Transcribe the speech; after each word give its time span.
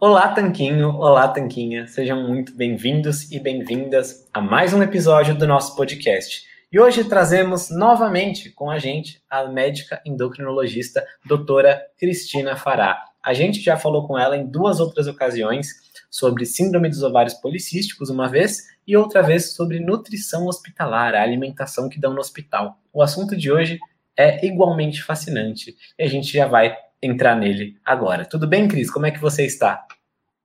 Olá, 0.00 0.28
Tanquinho! 0.28 0.90
Olá, 0.90 1.26
Tanquinha! 1.26 1.88
Sejam 1.88 2.22
muito 2.22 2.54
bem-vindos 2.54 3.32
e 3.32 3.40
bem-vindas 3.40 4.28
a 4.32 4.40
mais 4.40 4.72
um 4.72 4.80
episódio 4.80 5.36
do 5.36 5.44
nosso 5.44 5.74
podcast. 5.74 6.44
E 6.70 6.78
hoje 6.78 7.02
trazemos 7.02 7.68
novamente 7.68 8.48
com 8.50 8.70
a 8.70 8.78
gente 8.78 9.20
a 9.28 9.46
médica 9.46 10.00
endocrinologista 10.06 11.04
doutora 11.24 11.82
Cristina 11.98 12.54
Fará. 12.54 13.06
A 13.20 13.34
gente 13.34 13.60
já 13.60 13.76
falou 13.76 14.06
com 14.06 14.16
ela 14.16 14.36
em 14.36 14.46
duas 14.46 14.78
outras 14.78 15.08
ocasiões 15.08 15.66
sobre 16.08 16.46
síndrome 16.46 16.88
dos 16.88 17.02
ovários 17.02 17.34
policísticos 17.34 18.08
uma 18.08 18.28
vez 18.28 18.68
e 18.86 18.96
outra 18.96 19.20
vez 19.20 19.52
sobre 19.54 19.80
nutrição 19.80 20.46
hospitalar, 20.46 21.16
a 21.16 21.22
alimentação 21.22 21.88
que 21.88 21.98
dão 21.98 22.14
no 22.14 22.20
hospital. 22.20 22.78
O 22.92 23.02
assunto 23.02 23.36
de 23.36 23.50
hoje 23.50 23.80
é 24.16 24.46
igualmente 24.46 25.02
fascinante 25.02 25.74
e 25.98 26.04
a 26.04 26.08
gente 26.08 26.32
já 26.32 26.46
vai 26.46 26.76
entrar 27.02 27.36
nele 27.36 27.76
agora. 27.84 28.24
Tudo 28.24 28.46
bem, 28.46 28.68
Cris? 28.68 28.90
Como 28.90 29.06
é 29.06 29.10
que 29.10 29.20
você 29.20 29.44
está? 29.44 29.84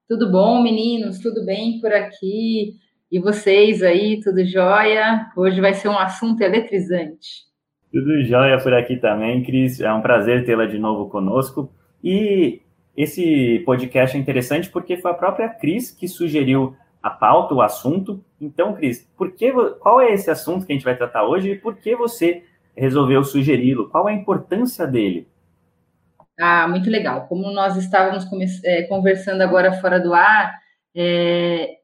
Tudo 0.07 0.31
bom, 0.31 0.61
meninos? 0.61 1.19
Tudo 1.19 1.45
bem 1.45 1.79
por 1.79 1.91
aqui? 1.91 2.75
E 3.11 3.19
vocês 3.19 3.83
aí, 3.83 4.19
tudo 4.21 4.45
jóia? 4.45 5.27
Hoje 5.35 5.61
vai 5.61 5.73
ser 5.73 5.88
um 5.88 5.97
assunto 5.97 6.41
eletrizante. 6.41 7.44
Tudo 7.91 8.23
jóia 8.23 8.57
por 8.57 8.73
aqui 8.73 8.97
também, 8.97 9.44
Cris. 9.44 9.79
É 9.79 9.94
um 9.94 10.01
prazer 10.01 10.45
tê-la 10.45 10.65
de 10.65 10.79
novo 10.79 11.09
conosco. 11.09 11.71
E 12.03 12.61
esse 12.97 13.61
podcast 13.65 14.17
é 14.17 14.19
interessante 14.19 14.69
porque 14.69 14.97
foi 14.97 15.11
a 15.11 15.15
própria 15.15 15.49
Cris 15.49 15.91
que 15.91 16.07
sugeriu 16.07 16.75
a 17.01 17.09
pauta, 17.09 17.53
o 17.53 17.61
assunto. 17.61 18.23
Então, 18.39 18.73
Cris, 18.73 19.07
por 19.17 19.31
que, 19.31 19.51
qual 19.79 20.01
é 20.01 20.13
esse 20.13 20.31
assunto 20.31 20.65
que 20.65 20.73
a 20.73 20.75
gente 20.75 20.85
vai 20.85 20.97
tratar 20.97 21.23
hoje 21.23 21.51
e 21.51 21.56
por 21.57 21.75
que 21.75 21.95
você 21.95 22.44
resolveu 22.75 23.23
sugeri-lo? 23.23 23.89
Qual 23.89 24.09
é 24.09 24.13
a 24.13 24.15
importância 24.15 24.88
dele? 24.88 25.27
Ah, 26.39 26.68
muito 26.68 26.89
legal. 26.89 27.27
Como 27.27 27.51
nós 27.51 27.77
estávamos 27.77 28.25
é, 28.63 28.83
conversando 28.83 29.41
agora 29.41 29.74
fora 29.74 30.00
do 30.00 30.13
ar, 30.13 30.59
é, 30.95 31.77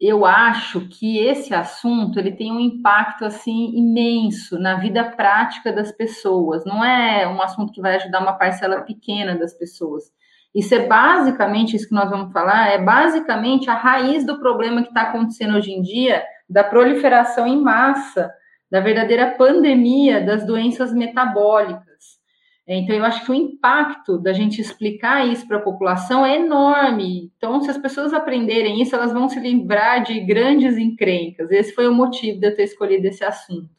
eu 0.00 0.24
acho 0.24 0.88
que 0.88 1.18
esse 1.18 1.52
assunto 1.52 2.18
ele 2.18 2.32
tem 2.32 2.52
um 2.52 2.60
impacto 2.60 3.24
assim 3.24 3.76
imenso 3.76 4.58
na 4.58 4.76
vida 4.76 5.04
prática 5.04 5.72
das 5.72 5.90
pessoas. 5.90 6.64
Não 6.64 6.84
é 6.84 7.26
um 7.26 7.42
assunto 7.42 7.72
que 7.72 7.80
vai 7.80 7.96
ajudar 7.96 8.20
uma 8.20 8.34
parcela 8.38 8.82
pequena 8.82 9.36
das 9.36 9.54
pessoas. 9.54 10.04
Isso 10.54 10.74
é 10.74 10.86
basicamente 10.86 11.76
isso 11.76 11.88
que 11.88 11.94
nós 11.94 12.08
vamos 12.10 12.32
falar, 12.32 12.68
é 12.68 12.78
basicamente 12.78 13.68
a 13.68 13.74
raiz 13.74 14.24
do 14.24 14.38
problema 14.40 14.82
que 14.82 14.88
está 14.88 15.02
acontecendo 15.02 15.56
hoje 15.56 15.72
em 15.72 15.82
dia 15.82 16.24
da 16.48 16.64
proliferação 16.64 17.46
em 17.46 17.60
massa, 17.60 18.32
da 18.70 18.80
verdadeira 18.80 19.32
pandemia 19.36 20.24
das 20.24 20.46
doenças 20.46 20.92
metabólicas. 20.92 21.87
Então, 22.70 22.94
eu 22.94 23.04
acho 23.04 23.24
que 23.24 23.30
o 23.30 23.34
impacto 23.34 24.18
da 24.18 24.34
gente 24.34 24.60
explicar 24.60 25.26
isso 25.26 25.48
para 25.48 25.56
a 25.56 25.62
população 25.62 26.26
é 26.26 26.36
enorme. 26.36 27.32
Então, 27.36 27.62
se 27.62 27.70
as 27.70 27.78
pessoas 27.78 28.12
aprenderem 28.12 28.82
isso, 28.82 28.94
elas 28.94 29.10
vão 29.10 29.26
se 29.26 29.40
livrar 29.40 30.02
de 30.02 30.20
grandes 30.20 30.76
encrencas. 30.76 31.50
Esse 31.50 31.72
foi 31.72 31.88
o 31.88 31.94
motivo 31.94 32.38
de 32.38 32.46
eu 32.46 32.54
ter 32.54 32.64
escolhido 32.64 33.06
esse 33.06 33.24
assunto. 33.24 33.70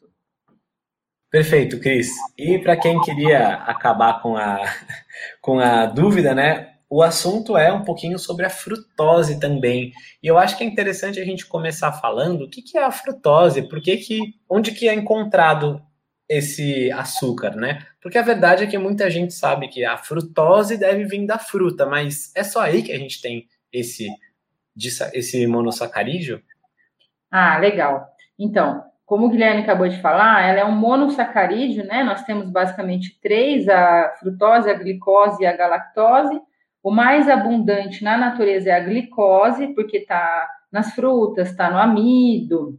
Perfeito, 1.30 1.78
Cris. 1.78 2.10
E 2.36 2.58
para 2.58 2.76
quem 2.76 3.00
queria 3.02 3.54
acabar 3.58 4.20
com 4.20 4.36
a, 4.36 4.60
com 5.40 5.60
a 5.60 5.86
dúvida, 5.86 6.34
né? 6.34 6.74
O 6.88 7.04
assunto 7.04 7.56
é 7.56 7.72
um 7.72 7.84
pouquinho 7.84 8.18
sobre 8.18 8.44
a 8.44 8.50
frutose 8.50 9.38
também. 9.38 9.92
E 10.20 10.26
eu 10.26 10.36
acho 10.36 10.58
que 10.58 10.64
é 10.64 10.66
interessante 10.66 11.20
a 11.20 11.24
gente 11.24 11.46
começar 11.46 11.92
falando 11.92 12.42
o 12.42 12.50
que, 12.50 12.60
que 12.60 12.76
é 12.76 12.82
a 12.82 12.90
frutose, 12.90 13.68
por 13.68 13.80
que 13.80 13.96
que, 13.98 14.18
onde 14.48 14.72
que 14.72 14.88
é 14.88 14.94
encontrado 14.94 15.80
esse 16.28 16.90
açúcar, 16.90 17.54
né? 17.54 17.86
Porque 18.00 18.18
a 18.18 18.22
verdade 18.22 18.64
é 18.64 18.66
que 18.66 18.78
muita 18.78 19.10
gente 19.10 19.34
sabe 19.34 19.68
que 19.68 19.84
a 19.84 19.96
frutose 19.96 20.78
deve 20.78 21.04
vir 21.04 21.26
da 21.26 21.38
fruta, 21.38 21.84
mas 21.84 22.32
é 22.34 22.42
só 22.42 22.62
aí 22.62 22.82
que 22.82 22.92
a 22.92 22.98
gente 22.98 23.20
tem 23.20 23.46
esse, 23.72 24.08
esse 25.12 25.46
monossacarídeo? 25.46 26.42
Ah, 27.30 27.58
legal. 27.58 28.08
Então, 28.38 28.82
como 29.04 29.26
o 29.26 29.28
Guilherme 29.28 29.62
acabou 29.62 29.88
de 29.88 30.00
falar, 30.00 30.48
ela 30.48 30.60
é 30.60 30.64
um 30.64 30.72
monossacarídeo, 30.72 31.84
né? 31.84 32.02
Nós 32.02 32.22
temos 32.24 32.48
basicamente 32.48 33.18
três: 33.20 33.68
a 33.68 34.14
frutose, 34.18 34.70
a 34.70 34.74
glicose 34.74 35.42
e 35.42 35.46
a 35.46 35.56
galactose. 35.56 36.40
O 36.82 36.90
mais 36.90 37.28
abundante 37.28 38.02
na 38.02 38.16
natureza 38.16 38.70
é 38.70 38.72
a 38.72 38.80
glicose, 38.80 39.74
porque 39.74 39.98
está 39.98 40.48
nas 40.72 40.94
frutas, 40.94 41.50
está 41.50 41.70
no 41.70 41.76
amido, 41.76 42.78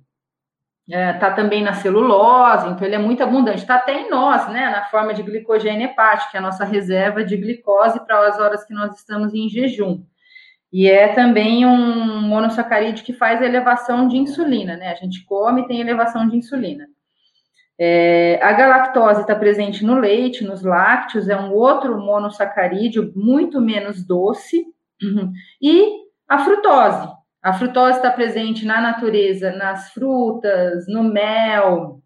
está 0.92 1.00
é, 1.00 1.14
tá 1.14 1.32
também 1.32 1.64
na 1.64 1.74
celulose, 1.74 2.68
então 2.68 2.86
ele 2.86 2.96
é 2.96 3.00
muito 3.00 3.24
abundante. 3.24 3.60
Está 3.60 3.76
até 3.76 4.02
em 4.02 4.10
nós, 4.10 4.48
né, 4.50 4.70
na 4.70 4.84
forma 4.86 5.14
de 5.14 5.24
glicogênio 5.24 5.86
hepático, 5.86 6.32
que 6.32 6.38
é 6.38 6.40
a 6.40 6.44
nossa 6.44 6.66
reserva 6.66 7.24
de 7.24 7.38
glicose 7.38 8.06
para 8.06 8.28
as 8.28 8.38
horas 8.38 8.66
que 8.66 8.74
nós 8.74 8.98
estamos 8.98 9.34
em 9.34 9.48
jejum. 9.48 10.04
E 10.72 10.88
é 10.88 11.10
também 11.10 11.66
um 11.66 12.22
monossacarídeo 12.22 13.06
que 13.06 13.14
faz 13.14 13.42
elevação 13.42 14.08
de 14.08 14.18
insulina, 14.18 14.76
né? 14.76 14.90
A 14.90 14.96
gente 14.96 15.24
come 15.26 15.62
e 15.62 15.68
tem 15.68 15.80
elevação 15.80 16.28
de 16.28 16.38
insulina. 16.38 16.88
É, 17.80 18.40
a 18.44 18.52
galactose 18.54 19.22
está 19.22 19.36
presente 19.36 19.84
no 19.84 19.96
leite, 19.96 20.44
nos 20.44 20.62
lácteos, 20.62 21.28
é 21.28 21.36
um 21.36 21.54
outro 21.54 21.98
monossacarídeo 22.00 23.12
muito 23.16 23.60
menos 23.62 24.06
doce. 24.06 24.66
E 25.62 26.02
a 26.28 26.40
frutose, 26.40 27.08
a 27.42 27.54
frutose 27.54 27.98
está 27.98 28.12
presente 28.12 28.66
na 28.66 28.80
natureza, 28.80 29.52
nas 29.52 29.92
frutas, 29.92 30.88
no 30.88 31.04
mel. 31.04 32.02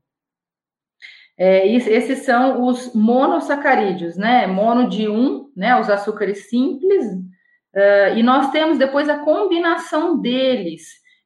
É, 1.38 1.68
esses 1.68 2.20
são 2.20 2.66
os 2.66 2.94
monossacarídeos, 2.96 4.16
né? 4.16 4.48
Mono 4.48 4.88
de 4.88 5.10
um, 5.10 5.52
né? 5.56 5.78
Os 5.78 5.90
açúcares 5.90 6.50
simples. 6.50 7.06
Uh, 7.76 8.16
e 8.16 8.24
nós 8.24 8.52
temos 8.52 8.78
depois 8.78 9.10
a 9.10 9.20
combinação 9.20 10.18
deles, 10.22 10.84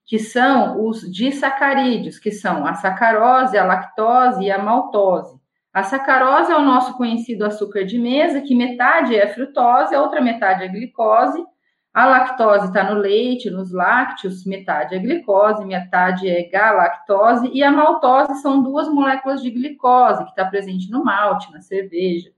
que 0.07 0.17
são 0.17 0.83
os 0.83 1.01
disacarídeos, 1.11 2.17
que 2.17 2.31
são 2.31 2.65
a 2.65 2.73
sacarose, 2.73 3.55
a 3.55 3.63
lactose 3.63 4.43
e 4.43 4.49
a 4.49 4.57
maltose. 4.57 5.39
A 5.71 5.83
sacarose 5.83 6.51
é 6.51 6.55
o 6.55 6.65
nosso 6.65 6.97
conhecido 6.97 7.45
açúcar 7.45 7.85
de 7.85 7.99
mesa, 7.99 8.41
que 8.41 8.55
metade 8.55 9.15
é 9.15 9.27
frutose, 9.27 9.93
a 9.93 10.01
outra 10.01 10.19
metade 10.19 10.63
é 10.63 10.67
glicose, 10.67 11.45
a 11.93 12.05
lactose 12.05 12.67
está 12.67 12.83
no 12.83 12.99
leite, 12.99 13.49
nos 13.49 13.71
lácteos, 13.71 14.45
metade 14.45 14.95
é 14.95 14.99
glicose, 14.99 15.65
metade 15.65 16.29
é 16.29 16.47
galactose, 16.47 17.49
e 17.51 17.63
a 17.63 17.71
maltose 17.71 18.41
são 18.41 18.61
duas 18.61 18.87
moléculas 18.87 19.41
de 19.41 19.49
glicose, 19.49 20.23
que 20.23 20.29
está 20.29 20.45
presente 20.45 20.89
no 20.91 21.03
malte, 21.03 21.51
na 21.51 21.61
cerveja 21.61 22.29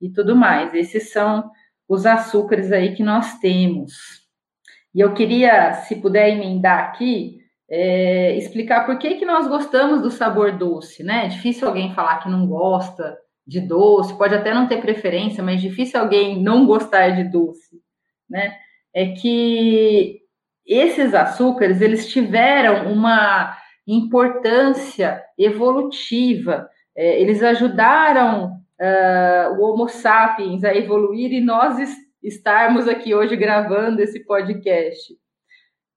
e 0.00 0.10
tudo 0.10 0.34
mais. 0.34 0.74
Esses 0.74 1.12
são 1.12 1.50
os 1.88 2.04
açúcares 2.04 2.72
aí 2.72 2.94
que 2.94 3.02
nós 3.02 3.38
temos. 3.38 4.28
E 4.94 5.00
eu 5.00 5.14
queria, 5.14 5.74
se 5.74 5.96
puder 5.96 6.30
emendar 6.30 6.88
aqui, 6.88 7.38
é, 7.68 8.36
explicar 8.36 8.84
por 8.84 8.98
que, 8.98 9.14
que 9.14 9.24
nós 9.24 9.46
gostamos 9.46 10.02
do 10.02 10.10
sabor 10.10 10.58
doce, 10.58 11.04
né? 11.04 11.26
É 11.26 11.28
difícil 11.28 11.68
alguém 11.68 11.94
falar 11.94 12.18
que 12.18 12.28
não 12.28 12.46
gosta 12.46 13.16
de 13.46 13.60
doce, 13.60 14.16
pode 14.18 14.34
até 14.34 14.52
não 14.52 14.66
ter 14.66 14.80
preferência, 14.80 15.42
mas 15.42 15.60
difícil 15.60 16.00
alguém 16.00 16.42
não 16.42 16.66
gostar 16.66 17.10
de 17.10 17.24
doce, 17.24 17.80
né? 18.28 18.56
É 18.94 19.06
que 19.08 20.20
esses 20.66 21.14
açúcares 21.14 21.80
eles 21.80 22.08
tiveram 22.08 22.92
uma 22.92 23.56
importância 23.86 25.22
evolutiva, 25.36 26.68
é, 26.94 27.20
eles 27.20 27.42
ajudaram 27.42 28.60
uh, 28.80 29.58
o 29.58 29.62
Homo 29.62 29.88
sapiens 29.88 30.64
a 30.64 30.74
evoluir 30.74 31.32
e 31.32 31.40
nós 31.40 31.78
est 31.78 32.10
estarmos 32.22 32.86
aqui 32.86 33.14
hoje 33.14 33.34
gravando 33.34 34.02
esse 34.02 34.20
podcast. 34.20 35.16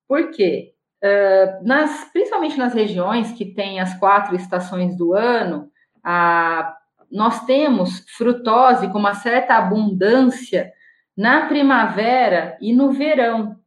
Por 0.08 0.32
quê? 0.32 0.74
Uh, 1.04 1.68
nas, 1.68 2.10
principalmente 2.14 2.58
nas 2.58 2.74
regiões 2.74 3.34
que 3.34 3.54
têm 3.54 3.82
as 3.82 3.94
quatro 4.00 4.34
estações 4.34 4.96
do 4.98 5.14
ano, 5.14 5.70
a, 6.02 6.78
nós 7.12 7.46
temos 7.46 8.06
frutose 8.16 8.88
com 8.90 9.00
uma 9.00 9.16
certa 9.16 9.56
abundância 9.56 10.72
na 11.16 11.48
primavera 11.48 12.58
e 12.62 12.74
no 12.74 12.92
verão. 12.92 13.58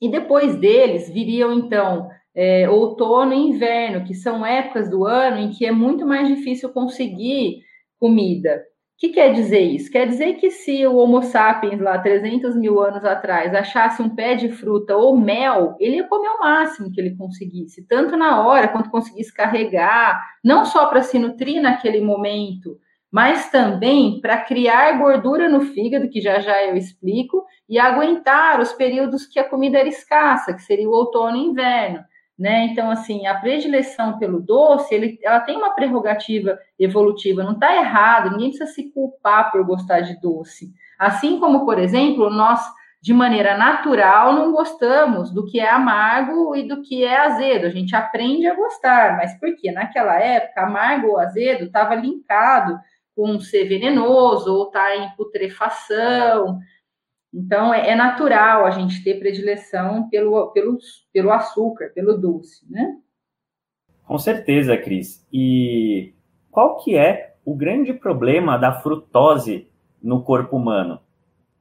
E 0.00 0.08
depois 0.08 0.56
deles 0.56 1.08
viriam, 1.08 1.52
então, 1.52 2.08
é, 2.34 2.68
outono 2.68 3.32
e 3.32 3.48
inverno, 3.48 4.04
que 4.04 4.14
são 4.14 4.44
épocas 4.44 4.90
do 4.90 5.04
ano 5.04 5.38
em 5.38 5.50
que 5.50 5.64
é 5.64 5.72
muito 5.72 6.06
mais 6.06 6.28
difícil 6.28 6.70
conseguir 6.70 7.62
comida. 7.98 8.62
O 8.96 8.96
que 8.96 9.08
quer 9.08 9.32
dizer 9.32 9.60
isso? 9.60 9.90
Quer 9.90 10.06
dizer 10.06 10.34
que 10.34 10.50
se 10.50 10.86
o 10.86 10.96
Homo 10.96 11.20
sapiens, 11.22 11.80
lá 11.80 11.98
300 11.98 12.54
mil 12.56 12.80
anos 12.80 13.04
atrás, 13.04 13.52
achasse 13.52 14.00
um 14.00 14.14
pé 14.14 14.36
de 14.36 14.48
fruta 14.48 14.96
ou 14.96 15.16
mel, 15.16 15.76
ele 15.80 15.96
ia 15.96 16.06
comer 16.06 16.28
o 16.28 16.38
máximo 16.38 16.92
que 16.92 17.00
ele 17.00 17.16
conseguisse, 17.16 17.86
tanto 17.88 18.16
na 18.16 18.46
hora 18.46 18.68
quanto 18.68 18.90
conseguisse 18.90 19.34
carregar, 19.34 20.24
não 20.44 20.64
só 20.64 20.86
para 20.86 21.02
se 21.02 21.18
nutrir 21.18 21.60
naquele 21.60 22.00
momento, 22.00 22.78
mas 23.14 23.48
também 23.48 24.20
para 24.20 24.38
criar 24.38 24.98
gordura 24.98 25.48
no 25.48 25.60
fígado, 25.60 26.08
que 26.08 26.20
já 26.20 26.40
já 26.40 26.64
eu 26.64 26.76
explico, 26.76 27.44
e 27.68 27.78
aguentar 27.78 28.60
os 28.60 28.72
períodos 28.72 29.24
que 29.24 29.38
a 29.38 29.48
comida 29.48 29.78
era 29.78 29.88
escassa, 29.88 30.52
que 30.52 30.60
seria 30.60 30.88
o 30.88 30.92
outono 30.92 31.36
e 31.36 31.44
inverno. 31.44 32.00
Né? 32.36 32.64
Então, 32.64 32.90
assim, 32.90 33.24
a 33.28 33.36
predileção 33.36 34.18
pelo 34.18 34.40
doce, 34.40 34.92
ele, 34.92 35.16
ela 35.22 35.38
tem 35.38 35.56
uma 35.56 35.76
prerrogativa 35.76 36.58
evolutiva, 36.76 37.44
não 37.44 37.52
está 37.52 37.76
errado, 37.76 38.32
ninguém 38.32 38.48
precisa 38.48 38.66
se 38.66 38.90
culpar 38.90 39.52
por 39.52 39.64
gostar 39.64 40.00
de 40.00 40.20
doce. 40.20 40.72
Assim 40.98 41.38
como, 41.38 41.64
por 41.64 41.78
exemplo, 41.78 42.28
nós, 42.28 42.60
de 43.00 43.14
maneira 43.14 43.56
natural, 43.56 44.32
não 44.32 44.50
gostamos 44.50 45.30
do 45.30 45.46
que 45.46 45.60
é 45.60 45.70
amargo 45.70 46.56
e 46.56 46.66
do 46.66 46.82
que 46.82 47.04
é 47.04 47.16
azedo. 47.20 47.66
A 47.66 47.70
gente 47.70 47.94
aprende 47.94 48.48
a 48.48 48.56
gostar, 48.56 49.16
mas 49.16 49.38
por 49.38 49.54
quê? 49.54 49.70
Naquela 49.70 50.18
época, 50.18 50.62
amargo 50.62 51.10
ou 51.10 51.20
azedo 51.20 51.66
estava 51.66 51.94
linkado 51.94 52.76
com 53.14 53.38
ser 53.38 53.64
venenoso 53.64 54.52
ou 54.52 54.66
está 54.66 54.96
em 54.96 55.10
putrefação. 55.16 56.58
Então, 57.32 57.72
é, 57.72 57.90
é, 57.90 57.94
natural 57.94 58.64
a 58.64 58.70
gente 58.70 59.02
ter 59.02 59.18
predileção 59.18 60.08
pelo, 60.08 60.52
pelo, 60.52 60.78
pelo 61.12 61.32
açúcar, 61.32 61.90
pelo 61.94 62.16
doce, 62.16 62.64
né? 62.70 62.96
Com 64.04 64.18
certeza, 64.18 64.76
Cris. 64.76 65.26
E 65.32 66.14
qual 66.50 66.76
que 66.76 66.96
é 66.96 67.34
o 67.44 67.54
grande 67.54 67.92
problema 67.92 68.56
da 68.56 68.72
frutose 68.80 69.68
no 70.02 70.22
corpo 70.22 70.56
humano? 70.56 71.00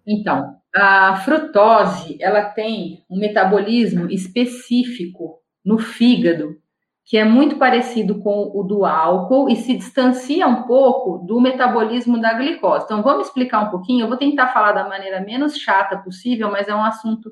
Então, 0.05 0.57
a 0.75 1.15
frutose, 1.17 2.17
ela 2.19 2.45
tem 2.45 3.03
um 3.09 3.17
metabolismo 3.17 4.09
específico 4.11 5.39
no 5.63 5.79
fígado 5.79 6.57
que 7.05 7.17
é 7.17 7.25
muito 7.25 7.57
parecido 7.57 8.19
com 8.19 8.51
o 8.53 8.63
do 8.63 8.85
álcool 8.85 9.49
e 9.49 9.55
se 9.57 9.75
distancia 9.75 10.47
um 10.47 10.63
pouco 10.63 11.17
do 11.25 11.39
metabolismo 11.41 12.19
da 12.19 12.33
glicose. 12.33 12.85
Então, 12.85 13.03
vamos 13.03 13.27
explicar 13.27 13.59
um 13.59 13.69
pouquinho. 13.69 14.03
Eu 14.03 14.07
vou 14.07 14.17
tentar 14.17 14.47
falar 14.47 14.71
da 14.71 14.87
maneira 14.87 15.19
menos 15.19 15.57
chata 15.57 15.97
possível, 15.97 16.49
mas 16.49 16.67
é 16.67 16.75
um 16.75 16.83
assunto 16.83 17.31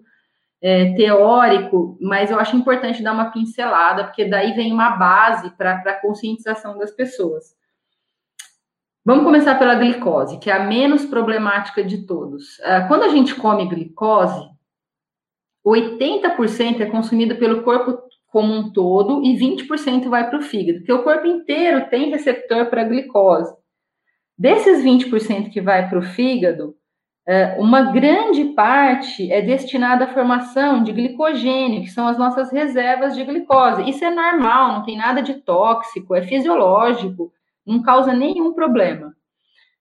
é, 0.62 0.94
teórico, 0.94 1.98
mas 2.02 2.30
eu 2.30 2.40
acho 2.40 2.56
importante 2.56 3.02
dar 3.02 3.14
uma 3.14 3.32
pincelada, 3.32 4.04
porque 4.04 4.26
daí 4.26 4.54
vem 4.54 4.74
uma 4.74 4.92
base 4.92 5.50
para 5.52 5.74
a 5.74 6.02
conscientização 6.02 6.78
das 6.78 6.92
pessoas. 6.92 7.56
Vamos 9.04 9.24
começar 9.24 9.58
pela 9.58 9.74
glicose, 9.76 10.38
que 10.38 10.52
é 10.52 10.54
a 10.54 10.64
menos 10.64 11.06
problemática 11.06 11.84
de 11.84 12.06
todos. 12.06 12.60
Ah, 12.62 12.82
quando 12.88 13.04
a 13.04 13.10
gente 13.10 13.34
come 13.34 13.68
glicose, 13.68 14.48
80% 15.66 16.82
é 16.82 16.86
consumido 16.86 17.36
pelo 17.38 17.64
corpo 17.64 17.98
como 18.32 18.54
um 18.54 18.72
todo 18.72 19.22
e 19.24 19.38
20% 19.38 20.08
vai 20.10 20.30
para 20.30 20.40
o 20.40 20.42
fígado, 20.42 20.80
porque 20.80 20.94
o 20.94 21.04
corpo 21.04 21.28
inteiro 21.28 21.90
tem 21.90 22.10
receptor 22.10 22.68
para 22.68 22.86
glicose. 22.86 23.54
Desses 24.38 24.84
20% 24.84 25.50
que 25.52 25.62
vai 25.62 25.88
para 25.90 26.00
o 26.00 26.02
fígado, 26.02 26.74
é, 27.28 27.58
uma 27.60 27.92
grande 27.92 28.46
parte 28.56 29.32
é 29.32 29.42
destinada 29.42 30.06
à 30.06 30.08
formação 30.08 30.82
de 30.82 30.94
glicogênio, 30.94 31.82
que 31.82 31.90
são 31.90 32.08
as 32.08 32.18
nossas 32.18 32.52
reservas 32.52 33.16
de 33.16 33.24
glicose. 33.24 33.88
Isso 33.88 34.04
é 34.04 34.10
normal, 34.10 34.72
não 34.72 34.84
tem 34.84 34.98
nada 34.98 35.22
de 35.22 35.36
tóxico, 35.36 36.16
é 36.16 36.22
fisiológico, 36.22 37.32
não 37.68 37.82
causa 37.84 38.14
nenhum 38.14 38.54
problema. 38.54 39.14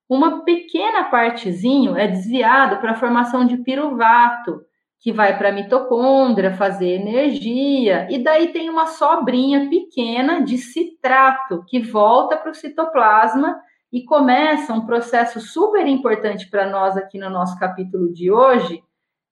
Uma 0.08 0.44
pequena 0.44 1.04
partezinho 1.04 1.96
é 1.96 2.08
desviada 2.08 2.76
para 2.78 2.90
a 2.90 2.96
formação 2.96 3.46
de 3.46 3.58
piruvato, 3.58 4.60
que 5.00 5.12
vai 5.12 5.38
para 5.38 5.48
a 5.48 5.52
mitocôndria 5.52 6.52
fazer 6.52 6.90
energia, 6.90 8.06
e 8.10 8.22
daí 8.22 8.48
tem 8.48 8.68
uma 8.68 8.86
sobrinha 8.86 9.68
pequena 9.70 10.42
de 10.42 10.58
citrato 10.58 11.64
que 11.66 11.80
volta 11.80 12.36
para 12.36 12.50
o 12.50 12.54
citoplasma 12.54 13.58
e 13.90 14.04
começa 14.04 14.74
um 14.74 14.84
processo 14.84 15.40
super 15.40 15.86
importante 15.86 16.48
para 16.50 16.68
nós 16.68 16.98
aqui 16.98 17.18
no 17.18 17.30
nosso 17.30 17.58
capítulo 17.58 18.12
de 18.12 18.30
hoje, 18.30 18.82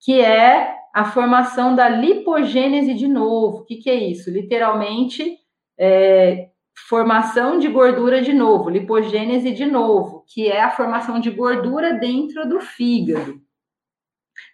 que 0.00 0.20
é 0.20 0.74
a 0.94 1.04
formação 1.04 1.76
da 1.76 1.86
lipogênese 1.86 2.94
de 2.94 3.06
novo. 3.06 3.58
O 3.58 3.64
que, 3.64 3.76
que 3.76 3.90
é 3.90 3.94
isso? 3.94 4.30
Literalmente, 4.30 5.36
é, 5.78 6.48
formação 6.88 7.58
de 7.58 7.68
gordura 7.68 8.22
de 8.22 8.32
novo, 8.32 8.70
lipogênese 8.70 9.52
de 9.52 9.66
novo, 9.66 10.24
que 10.26 10.48
é 10.48 10.62
a 10.62 10.70
formação 10.70 11.20
de 11.20 11.30
gordura 11.30 11.92
dentro 11.92 12.48
do 12.48 12.58
fígado. 12.58 13.38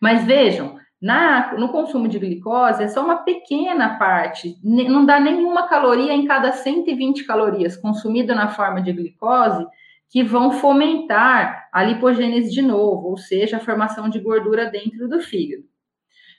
Mas 0.03 0.25
vejam, 0.25 0.77
na, 1.05 1.53
no 1.59 1.69
consumo 1.69 2.09
de 2.09 2.19
glicose 2.19 2.83
é 2.83 2.89
só 2.89 3.05
uma 3.05 3.17
pequena 3.17 3.99
parte, 3.99 4.57
não 4.65 5.05
dá 5.05 5.21
nenhuma 5.21 5.69
caloria 5.69 6.15
em 6.15 6.25
cada 6.25 6.51
120 6.51 7.25
calorias 7.25 7.77
consumido 7.77 8.35
na 8.35 8.49
forma 8.49 8.81
de 8.81 8.91
glicose 8.91 9.67
que 10.09 10.23
vão 10.23 10.53
fomentar 10.53 11.69
a 11.71 11.85
lipogênese 11.85 12.51
de 12.51 12.63
novo, 12.63 13.09
ou 13.09 13.19
seja, 13.19 13.59
a 13.59 13.61
formação 13.61 14.09
de 14.09 14.19
gordura 14.19 14.65
dentro 14.65 15.07
do 15.07 15.21
fígado. 15.21 15.65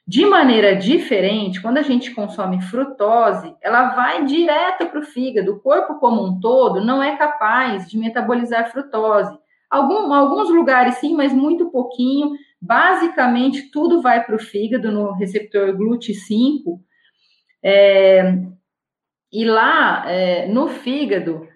De 0.07 0.25
maneira 0.25 0.75
diferente, 0.75 1.61
quando 1.61 1.77
a 1.77 1.83
gente 1.83 2.09
consome 2.15 2.59
frutose, 2.63 3.55
ela 3.61 3.89
vai 3.89 4.25
direto 4.25 4.87
para 4.87 4.99
o 4.99 5.05
fígado. 5.05 5.51
O 5.53 5.59
corpo 5.59 5.99
como 5.99 6.25
um 6.25 6.39
todo 6.39 6.83
não 6.83 7.03
é 7.03 7.15
capaz 7.17 7.87
de 7.87 7.99
metabolizar 7.99 8.71
frutose. 8.71 9.37
Algum, 9.69 10.11
alguns 10.11 10.49
lugares 10.49 10.95
sim, 10.95 11.15
mas 11.15 11.31
muito 11.31 11.69
pouquinho. 11.69 12.31
Basicamente, 12.61 13.69
tudo 13.71 14.01
vai 14.01 14.23
para 14.23 14.35
o 14.35 14.39
fígado 14.39 14.91
no 14.91 15.13
receptor 15.13 15.75
GLUT5. 15.75 16.79
É, 17.63 18.37
e 19.31 19.45
lá, 19.45 20.09
é, 20.09 20.47
no 20.47 20.67
fígado, 20.67 21.47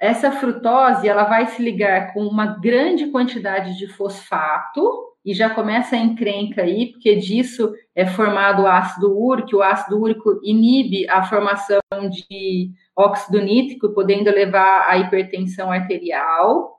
essa 0.00 0.32
frutose 0.32 1.08
ela 1.08 1.24
vai 1.24 1.46
se 1.46 1.62
ligar 1.62 2.12
com 2.12 2.26
uma 2.26 2.58
grande 2.58 3.06
quantidade 3.08 3.78
de 3.78 3.86
fosfato 3.86 5.14
e 5.24 5.32
já 5.32 5.48
começa 5.48 5.96
a 5.96 5.98
encrenca 5.98 6.62
aí, 6.62 6.92
porque 6.92 7.16
disso 7.16 7.72
é 7.94 8.04
formado 8.04 8.62
o 8.62 8.66
ácido 8.66 9.18
úrico, 9.18 9.56
o 9.56 9.62
ácido 9.62 9.98
úrico 9.98 10.38
inibe 10.42 11.08
a 11.08 11.22
formação 11.22 11.80
de 12.10 12.70
óxido 12.94 13.40
nítrico, 13.40 13.94
podendo 13.94 14.30
levar 14.30 14.86
à 14.88 14.98
hipertensão 14.98 15.72
arterial. 15.72 16.78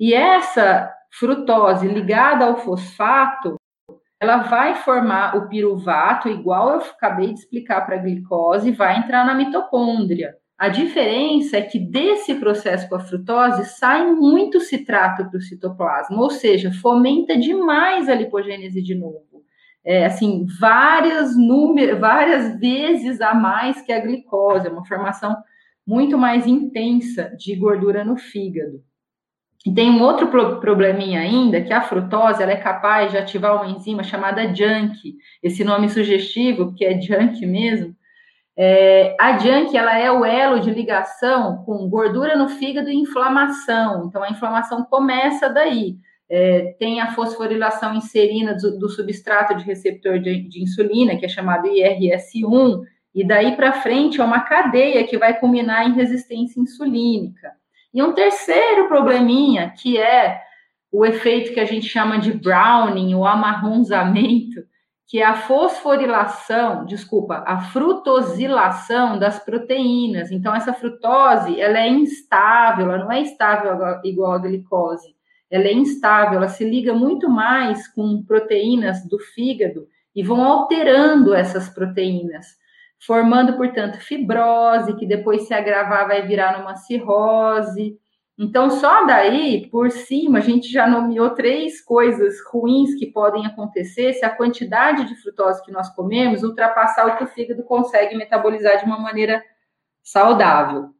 E 0.00 0.12
essa 0.12 0.92
frutose 1.18 1.88
ligada 1.88 2.44
ao 2.44 2.58
fosfato, 2.58 3.56
ela 4.20 4.38
vai 4.38 4.76
formar 4.76 5.36
o 5.36 5.48
piruvato, 5.48 6.28
igual 6.28 6.70
eu 6.70 6.80
acabei 6.80 7.32
de 7.32 7.40
explicar 7.40 7.82
para 7.82 7.96
a 7.96 7.98
glicose, 7.98 8.72
vai 8.72 8.98
entrar 8.98 9.24
na 9.24 9.34
mitocôndria. 9.34 10.34
A 10.58 10.68
diferença 10.68 11.58
é 11.58 11.62
que 11.62 11.78
desse 11.78 12.34
processo 12.36 12.88
com 12.88 12.94
a 12.94 13.00
frutose 13.00 13.66
sai 13.78 14.06
muito 14.06 14.58
citrato 14.58 15.28
para 15.28 15.36
o 15.36 15.42
citoplasma, 15.42 16.18
ou 16.18 16.30
seja, 16.30 16.72
fomenta 16.72 17.36
demais 17.36 18.08
a 18.08 18.14
lipogênese 18.14 18.82
de 18.82 18.94
novo. 18.94 19.44
É, 19.84 20.06
assim, 20.06 20.46
várias, 20.58 21.34
várias 22.00 22.58
vezes 22.58 23.20
a 23.20 23.34
mais 23.34 23.82
que 23.82 23.92
a 23.92 24.00
glicose, 24.00 24.66
é 24.66 24.70
uma 24.70 24.84
formação 24.84 25.36
muito 25.86 26.16
mais 26.16 26.46
intensa 26.46 27.30
de 27.38 27.54
gordura 27.54 28.02
no 28.02 28.16
fígado. 28.16 28.82
E 29.64 29.72
tem 29.72 29.90
um 29.90 30.02
outro 30.02 30.28
probleminha 30.60 31.20
ainda, 31.20 31.60
que 31.60 31.72
a 31.72 31.80
frutose 31.80 32.42
ela 32.42 32.52
é 32.52 32.56
capaz 32.56 33.10
de 33.10 33.18
ativar 33.18 33.56
uma 33.56 33.70
enzima 33.70 34.02
chamada 34.02 34.54
JANK. 34.54 35.16
Esse 35.42 35.64
nome 35.64 35.88
sugestivo, 35.88 36.66
porque 36.66 36.84
é 36.84 37.00
JANK 37.00 37.44
mesmo, 37.46 37.96
é, 38.58 39.14
a 39.20 39.36
JANK 39.36 39.76
ela 39.76 39.98
é 39.98 40.10
o 40.10 40.24
elo 40.24 40.60
de 40.60 40.70
ligação 40.70 41.58
com 41.64 41.88
gordura 41.88 42.36
no 42.36 42.48
fígado 42.48 42.88
e 42.88 42.96
inflamação. 42.96 44.06
Então, 44.06 44.22
a 44.22 44.30
inflamação 44.30 44.84
começa 44.84 45.48
daí. 45.50 45.96
É, 46.28 46.74
tem 46.78 47.00
a 47.00 47.12
fosforilação 47.12 47.94
inserina 47.94 48.54
do, 48.54 48.78
do 48.78 48.88
substrato 48.88 49.54
de 49.54 49.64
receptor 49.64 50.18
de, 50.18 50.48
de, 50.48 50.62
insulina, 50.62 51.16
que 51.16 51.24
é 51.24 51.28
chamado 51.28 51.68
IRS1, 51.68 52.82
e 53.14 53.24
daí 53.24 53.54
para 53.54 53.74
frente 53.74 54.20
é 54.20 54.24
uma 54.24 54.40
cadeia 54.40 55.06
que 55.06 55.18
vai 55.18 55.38
culminar 55.38 55.86
em 55.86 55.92
resistência 55.92 56.60
insulínica. 56.60 57.52
E 57.96 58.02
um 58.02 58.12
terceiro 58.12 58.88
probleminha, 58.88 59.70
que 59.70 59.96
é 59.96 60.42
o 60.92 61.02
efeito 61.02 61.54
que 61.54 61.60
a 61.60 61.64
gente 61.64 61.88
chama 61.88 62.18
de 62.18 62.30
browning, 62.30 63.14
o 63.14 63.24
amarronzamento, 63.24 64.62
que 65.06 65.22
é 65.22 65.24
a 65.24 65.34
fosforilação, 65.34 66.84
desculpa, 66.84 67.42
a 67.46 67.58
frutosilação 67.58 69.18
das 69.18 69.42
proteínas. 69.42 70.30
Então, 70.30 70.54
essa 70.54 70.74
frutose, 70.74 71.58
ela 71.58 71.78
é 71.78 71.88
instável, 71.88 72.92
ela 72.92 73.02
não 73.02 73.12
é 73.12 73.22
estável 73.22 73.78
igual 74.04 74.32
a 74.32 74.38
glicose. 74.40 75.16
Ela 75.50 75.64
é 75.64 75.72
instável, 75.72 76.36
ela 76.36 76.48
se 76.48 76.68
liga 76.68 76.92
muito 76.92 77.30
mais 77.30 77.88
com 77.88 78.22
proteínas 78.22 79.08
do 79.08 79.18
fígado 79.18 79.88
e 80.14 80.22
vão 80.22 80.44
alterando 80.44 81.32
essas 81.32 81.70
proteínas, 81.70 82.58
formando, 82.98 83.56
portanto, 83.56 83.98
fibrose, 83.98 84.96
que 84.96 85.06
depois 85.06 85.46
se 85.46 85.54
agravar 85.54 86.06
vai 86.08 86.26
virar 86.26 86.58
numa 86.58 86.76
cirrose, 86.76 87.98
então, 88.38 88.70
só 88.70 89.06
daí, 89.06 89.66
por 89.70 89.90
cima, 89.90 90.38
a 90.38 90.42
gente 90.42 90.70
já 90.70 90.86
nomeou 90.86 91.30
três 91.30 91.80
coisas 91.82 92.36
ruins 92.52 92.94
que 92.98 93.06
podem 93.06 93.46
acontecer 93.46 94.12
se 94.12 94.26
a 94.26 94.30
quantidade 94.36 95.06
de 95.08 95.16
frutose 95.16 95.64
que 95.64 95.72
nós 95.72 95.88
comemos 95.94 96.42
ultrapassar 96.42 97.06
o 97.06 97.16
que 97.16 97.24
o 97.24 97.26
fígado 97.26 97.62
consegue 97.64 98.14
metabolizar 98.14 98.78
de 98.78 98.84
uma 98.84 98.98
maneira 98.98 99.42
saudável. 100.02 100.90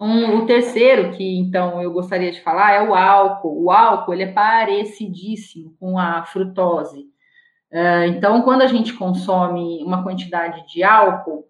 Um, 0.00 0.38
o 0.38 0.46
terceiro 0.46 1.10
que, 1.12 1.38
então, 1.40 1.82
eu 1.82 1.92
gostaria 1.92 2.30
de 2.30 2.40
falar 2.40 2.72
é 2.72 2.82
o 2.88 2.94
álcool. 2.94 3.64
O 3.64 3.70
álcool, 3.70 4.12
ele 4.12 4.24
é 4.24 4.32
parecidíssimo 4.32 5.76
com 5.80 5.98
a 5.98 6.24
frutose. 6.24 7.11
Uh, 7.72 8.04
então, 8.08 8.42
quando 8.42 8.62
a 8.62 8.66
gente 8.66 8.92
consome 8.92 9.82
uma 9.82 10.02
quantidade 10.02 10.66
de 10.66 10.82
álcool, 10.82 11.48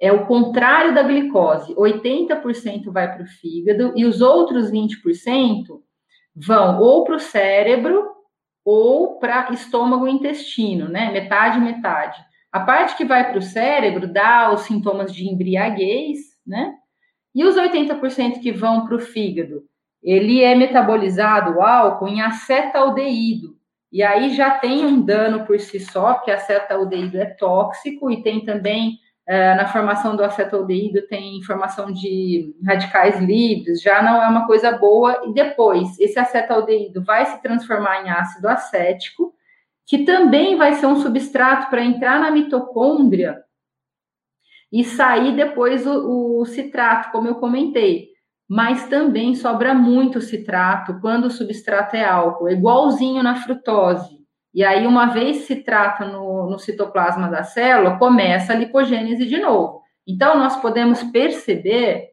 é 0.00 0.12
o 0.12 0.24
contrário 0.24 0.94
da 0.94 1.02
glicose. 1.02 1.74
80% 1.74 2.90
vai 2.90 3.12
para 3.12 3.24
o 3.24 3.26
fígado 3.26 3.92
e 3.96 4.04
os 4.06 4.20
outros 4.20 4.70
20% 4.70 5.66
vão 6.34 6.80
ou 6.80 7.04
para 7.04 7.16
o 7.16 7.20
cérebro 7.20 8.08
ou 8.64 9.18
para 9.18 9.52
estômago 9.52 10.06
e 10.06 10.12
intestino, 10.12 10.88
né? 10.88 11.10
Metade, 11.10 11.60
metade. 11.60 12.24
A 12.52 12.60
parte 12.60 12.96
que 12.96 13.04
vai 13.04 13.28
para 13.28 13.38
o 13.38 13.42
cérebro 13.42 14.10
dá 14.12 14.52
os 14.52 14.62
sintomas 14.62 15.12
de 15.12 15.28
embriaguez, 15.28 16.18
né? 16.46 16.74
E 17.34 17.44
os 17.44 17.56
80% 17.56 18.40
que 18.40 18.52
vão 18.52 18.86
para 18.86 18.96
o 18.96 19.00
fígado, 19.00 19.62
ele 20.02 20.42
é 20.42 20.54
metabolizado, 20.54 21.58
o 21.58 21.62
álcool, 21.62 22.08
em 22.08 22.20
acetaldeído. 22.22 23.56
E 23.92 24.02
aí 24.02 24.34
já 24.34 24.50
tem 24.58 24.84
um 24.84 25.00
dano 25.00 25.44
por 25.46 25.58
si 25.58 25.80
só, 25.80 26.14
porque 26.14 26.30
acetaldeído 26.30 27.18
é 27.18 27.26
tóxico 27.26 28.10
e 28.10 28.22
tem 28.22 28.44
também 28.44 28.98
é, 29.30 29.54
na 29.54 29.68
formação 29.68 30.16
do 30.16 30.24
acetaldeído 30.24 31.06
tem 31.06 31.40
formação 31.42 31.92
de 31.92 32.52
radicais 32.66 33.20
livres, 33.20 33.80
já 33.80 34.02
não 34.02 34.20
é 34.20 34.26
uma 34.26 34.44
coisa 34.44 34.72
boa, 34.72 35.22
e 35.24 35.32
depois 35.32 35.96
esse 36.00 36.18
acetaldeído 36.18 37.04
vai 37.04 37.24
se 37.26 37.40
transformar 37.40 38.04
em 38.04 38.10
ácido 38.10 38.48
acético, 38.48 39.32
que 39.86 40.04
também 40.04 40.56
vai 40.56 40.74
ser 40.74 40.86
um 40.86 40.96
substrato 40.96 41.70
para 41.70 41.84
entrar 41.84 42.18
na 42.18 42.30
mitocôndria 42.32 43.40
e 44.72 44.84
sair 44.84 45.36
depois 45.36 45.86
o, 45.86 46.40
o 46.40 46.44
citrato, 46.46 47.12
como 47.12 47.28
eu 47.28 47.36
comentei. 47.36 48.09
Mas 48.50 48.88
também 48.88 49.36
sobra 49.36 49.72
muito 49.72 50.20
citrato 50.20 50.98
quando 51.00 51.26
o 51.26 51.30
substrato 51.30 51.94
é 51.94 52.04
álcool, 52.04 52.48
é 52.48 52.52
igualzinho 52.52 53.22
na 53.22 53.36
frutose. 53.36 54.18
E 54.52 54.64
aí, 54.64 54.88
uma 54.88 55.06
vez 55.06 55.44
se 55.44 55.62
trata 55.62 56.04
no, 56.04 56.50
no 56.50 56.58
citoplasma 56.58 57.28
da 57.28 57.44
célula, 57.44 57.96
começa 57.96 58.52
a 58.52 58.56
lipogênese 58.56 59.24
de 59.24 59.38
novo. 59.38 59.82
Então, 60.04 60.36
nós 60.36 60.56
podemos 60.56 61.00
perceber 61.04 62.08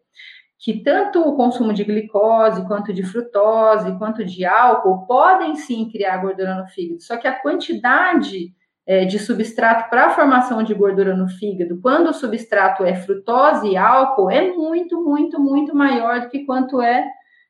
que 0.60 0.84
tanto 0.84 1.28
o 1.28 1.36
consumo 1.36 1.74
de 1.74 1.84
glicose, 1.84 2.68
quanto 2.68 2.94
de 2.94 3.02
frutose, 3.02 3.98
quanto 3.98 4.24
de 4.24 4.46
álcool 4.46 5.08
podem 5.08 5.56
sim 5.56 5.90
criar 5.90 6.18
gordura 6.18 6.54
no 6.54 6.68
fígado, 6.68 7.02
só 7.02 7.18
que 7.18 7.28
a 7.28 7.40
quantidade 7.40 8.54
é, 8.88 9.04
de 9.04 9.20
substrato 9.20 9.90
para 9.90 10.06
a 10.06 10.10
formação 10.12 10.64
de 10.64 10.74
gordura 10.74 11.14
no 11.14 11.28
fígado, 11.28 11.82
quando 11.82 12.08
o 12.08 12.14
substrato 12.14 12.86
é 12.86 12.96
frutose 12.96 13.68
e 13.68 13.76
álcool, 13.76 14.32
é 14.32 14.54
muito, 14.54 15.04
muito, 15.04 15.38
muito 15.42 15.76
maior 15.76 16.22
do 16.22 16.30
que 16.30 16.46
quanto 16.46 16.82
é, 16.82 17.06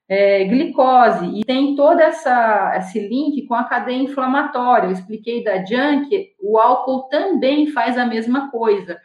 é 0.10 0.44
glicose. 0.46 1.27
E 1.27 1.46
tem 1.46 1.75
todo 1.75 2.00
essa, 2.00 2.74
esse 2.77 3.00
link 3.08 3.46
com 3.46 3.53
a 3.53 3.65
cadeia 3.65 4.01
inflamatória. 4.01 4.88
Eu 4.88 4.91
expliquei 4.91 5.44
da 5.44 5.63
junk, 5.63 6.34
o 6.41 6.58
álcool 6.58 7.03
também 7.03 7.67
faz 7.67 8.00
a 8.00 8.06
mesma 8.06 8.50
coisa. 8.50 9.00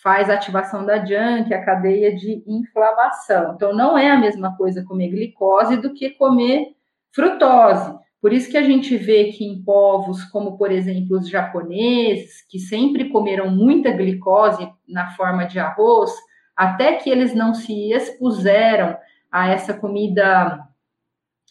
Faz 0.00 0.30
a 0.30 0.34
ativação 0.34 0.86
da 0.86 1.04
junk, 1.04 1.52
a 1.52 1.64
cadeia 1.64 2.14
de 2.14 2.44
inflamação. 2.46 3.54
Então, 3.54 3.74
não 3.74 3.98
é 3.98 4.10
a 4.10 4.18
mesma 4.18 4.56
coisa 4.56 4.84
comer 4.84 5.08
glicose 5.08 5.78
do 5.78 5.92
que 5.92 6.10
comer 6.10 6.68
frutose. 7.12 8.03
Por 8.24 8.32
isso 8.32 8.50
que 8.50 8.56
a 8.56 8.62
gente 8.62 8.96
vê 8.96 9.24
que 9.32 9.44
em 9.44 9.62
povos 9.62 10.24
como, 10.24 10.56
por 10.56 10.72
exemplo, 10.72 11.18
os 11.18 11.28
japoneses, 11.28 12.40
que 12.48 12.58
sempre 12.58 13.10
comeram 13.10 13.50
muita 13.50 13.90
glicose 13.90 14.66
na 14.88 15.10
forma 15.10 15.44
de 15.44 15.58
arroz, 15.58 16.10
até 16.56 16.94
que 16.94 17.10
eles 17.10 17.34
não 17.34 17.52
se 17.52 17.92
expuseram 17.92 18.96
a 19.30 19.50
essa 19.50 19.74
comida 19.74 20.58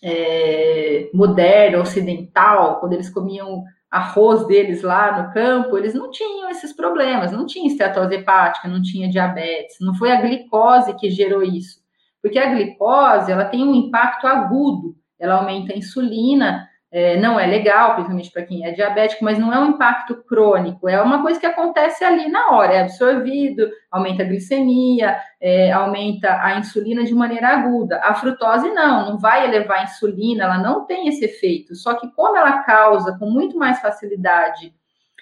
é, 0.02 1.12
moderna, 1.14 1.80
ocidental, 1.80 2.80
quando 2.80 2.94
eles 2.94 3.12
comiam 3.12 3.64
arroz 3.92 4.48
deles 4.48 4.82
lá 4.82 5.22
no 5.22 5.32
campo, 5.32 5.78
eles 5.78 5.94
não 5.94 6.10
tinham 6.10 6.50
esses 6.50 6.74
problemas, 6.74 7.32
não 7.32 7.46
tinha 7.46 7.68
esteatose 7.68 8.16
hepática, 8.16 8.68
não 8.68 8.82
tinha 8.82 9.08
diabetes, 9.08 9.78
não 9.80 9.94
foi 9.94 10.12
a 10.12 10.20
glicose 10.20 10.96
que 10.96 11.12
gerou 11.12 11.44
isso, 11.44 11.84
porque 12.20 12.40
a 12.40 12.52
glicose 12.52 13.32
ela 13.32 13.46
tem 13.46 13.64
um 13.64 13.76
impacto 13.76 14.26
agudo 14.26 15.03
ela 15.24 15.36
aumenta 15.36 15.74
a 15.74 15.78
insulina, 15.78 16.68
é, 16.92 17.18
não 17.18 17.40
é 17.40 17.48
legal, 17.48 17.94
principalmente 17.94 18.30
para 18.30 18.44
quem 18.44 18.68
é 18.68 18.72
diabético, 18.72 19.26
mas 19.26 19.40
não 19.40 19.52
é 19.52 19.58
um 19.58 19.70
impacto 19.70 20.24
crônico, 20.26 20.88
é 20.88 21.02
uma 21.02 21.24
coisa 21.24 21.40
que 21.40 21.46
acontece 21.46 22.04
ali 22.04 22.30
na 22.30 22.52
hora, 22.52 22.74
é 22.74 22.82
absorvido, 22.82 23.68
aumenta 23.90 24.22
a 24.22 24.26
glicemia, 24.28 25.18
é, 25.42 25.72
aumenta 25.72 26.40
a 26.40 26.60
insulina 26.60 27.04
de 27.04 27.16
maneira 27.16 27.48
aguda. 27.48 28.00
A 28.04 28.14
frutose 28.14 28.70
não, 28.70 29.10
não 29.10 29.18
vai 29.18 29.48
elevar 29.48 29.80
a 29.80 29.84
insulina, 29.86 30.44
ela 30.44 30.60
não 30.60 30.86
tem 30.86 31.08
esse 31.08 31.26
efeito, 31.26 31.74
só 31.74 31.96
que 31.96 32.08
como 32.12 32.38
ela 32.38 32.62
causa 32.62 33.18
com 33.18 33.28
muito 33.28 33.58
mais 33.58 33.80
facilidade 33.82 34.72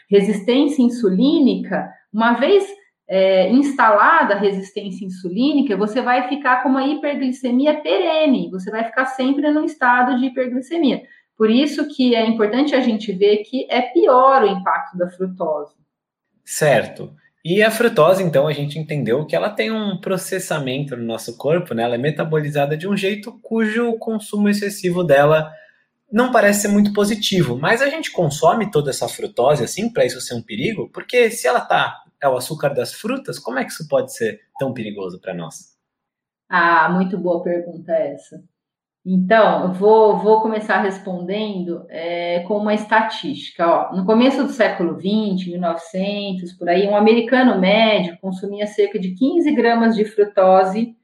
resistência 0.10 0.84
insulínica, 0.84 1.90
uma 2.14 2.34
vez 2.34 2.68
é, 3.14 3.50
instalada 3.50 4.36
a 4.36 4.40
resistência 4.40 5.04
insulínica, 5.04 5.76
você 5.76 6.02
vai 6.02 6.30
ficar 6.30 6.64
com 6.64 6.70
uma 6.70 6.88
hiperglicemia 6.88 7.82
perene, 7.82 8.50
você 8.50 8.72
vai 8.72 8.86
ficar 8.86 9.06
sempre 9.06 9.52
no 9.52 9.66
estado 9.66 10.18
de 10.18 10.28
hiperglicemia. 10.28 11.02
Por 11.38 11.50
isso 11.50 11.90
que 11.90 12.16
é 12.16 12.26
importante 12.26 12.74
a 12.74 12.80
gente 12.80 13.12
ver 13.12 13.40
que 13.40 13.68
é 13.70 13.82
pior 13.82 14.44
o 14.44 14.48
impacto 14.48 14.98
da 14.98 15.10
frutose. 15.10 15.76
Certo. 16.46 17.14
E 17.44 17.62
a 17.62 17.70
frutose, 17.70 18.24
então, 18.24 18.48
a 18.48 18.54
gente 18.54 18.80
entendeu 18.80 19.26
que 19.26 19.36
ela 19.36 19.50
tem 19.50 19.72
um 19.72 20.00
processamento 20.00 20.96
no 20.96 21.04
nosso 21.04 21.36
corpo, 21.36 21.74
né? 21.74 21.84
Ela 21.84 21.96
é 21.96 21.98
metabolizada 21.98 22.78
de 22.78 22.88
um 22.88 22.96
jeito 22.96 23.38
cujo 23.42 23.98
consumo 23.98 24.48
excessivo 24.48 25.04
dela 25.04 25.52
não 26.10 26.32
parece 26.32 26.62
ser 26.62 26.68
muito 26.70 26.94
positivo. 26.94 27.58
Mas 27.58 27.82
a 27.82 27.90
gente 27.90 28.12
consome 28.12 28.72
toda 28.72 28.90
essa 28.90 29.10
frutose 29.10 29.64
assim 29.64 29.92
para 29.92 30.06
isso 30.06 30.22
ser 30.22 30.36
um 30.36 30.42
perigo? 30.42 30.90
Porque 30.94 31.30
se 31.32 31.48
ela 31.48 31.60
está 31.60 32.01
é 32.22 32.30
o 32.30 32.38
açúcar 32.38 32.70
das 32.70 32.94
frutas, 32.94 33.40
como 33.40 33.60
é 33.60 33.66
que 33.66 33.72
isso 33.72 33.88
pode 33.88 34.14
ser 34.14 34.42
tão 34.60 34.74
perigoso 34.74 35.20
para 35.20 35.34
nós? 35.34 35.76
Ah, 36.48 36.90
muito 36.90 37.18
boa 37.18 37.42
pergunta 37.42 37.94
essa. 37.94 38.44
Então, 39.04 39.74
vou, 39.74 40.20
vou 40.20 40.42
começar 40.42 40.80
respondendo 40.82 41.86
é, 41.90 42.42
com 42.42 42.58
uma 42.58 42.74
estatística. 42.74 43.68
Ó, 43.68 43.96
no 43.96 44.06
começo 44.06 44.44
do 44.44 44.52
século 44.52 44.94
XX, 44.94 45.48
1900, 45.48 46.54
por 46.54 46.70
aí, 46.70 46.88
um 46.88 46.96
americano 46.96 47.60
médio 47.60 48.18
consumia 48.22 48.68
cerca 48.68 49.00
de 49.00 49.16
15 49.16 49.52
gramas 49.56 49.96
de 49.96 50.06
frutose 50.06 50.96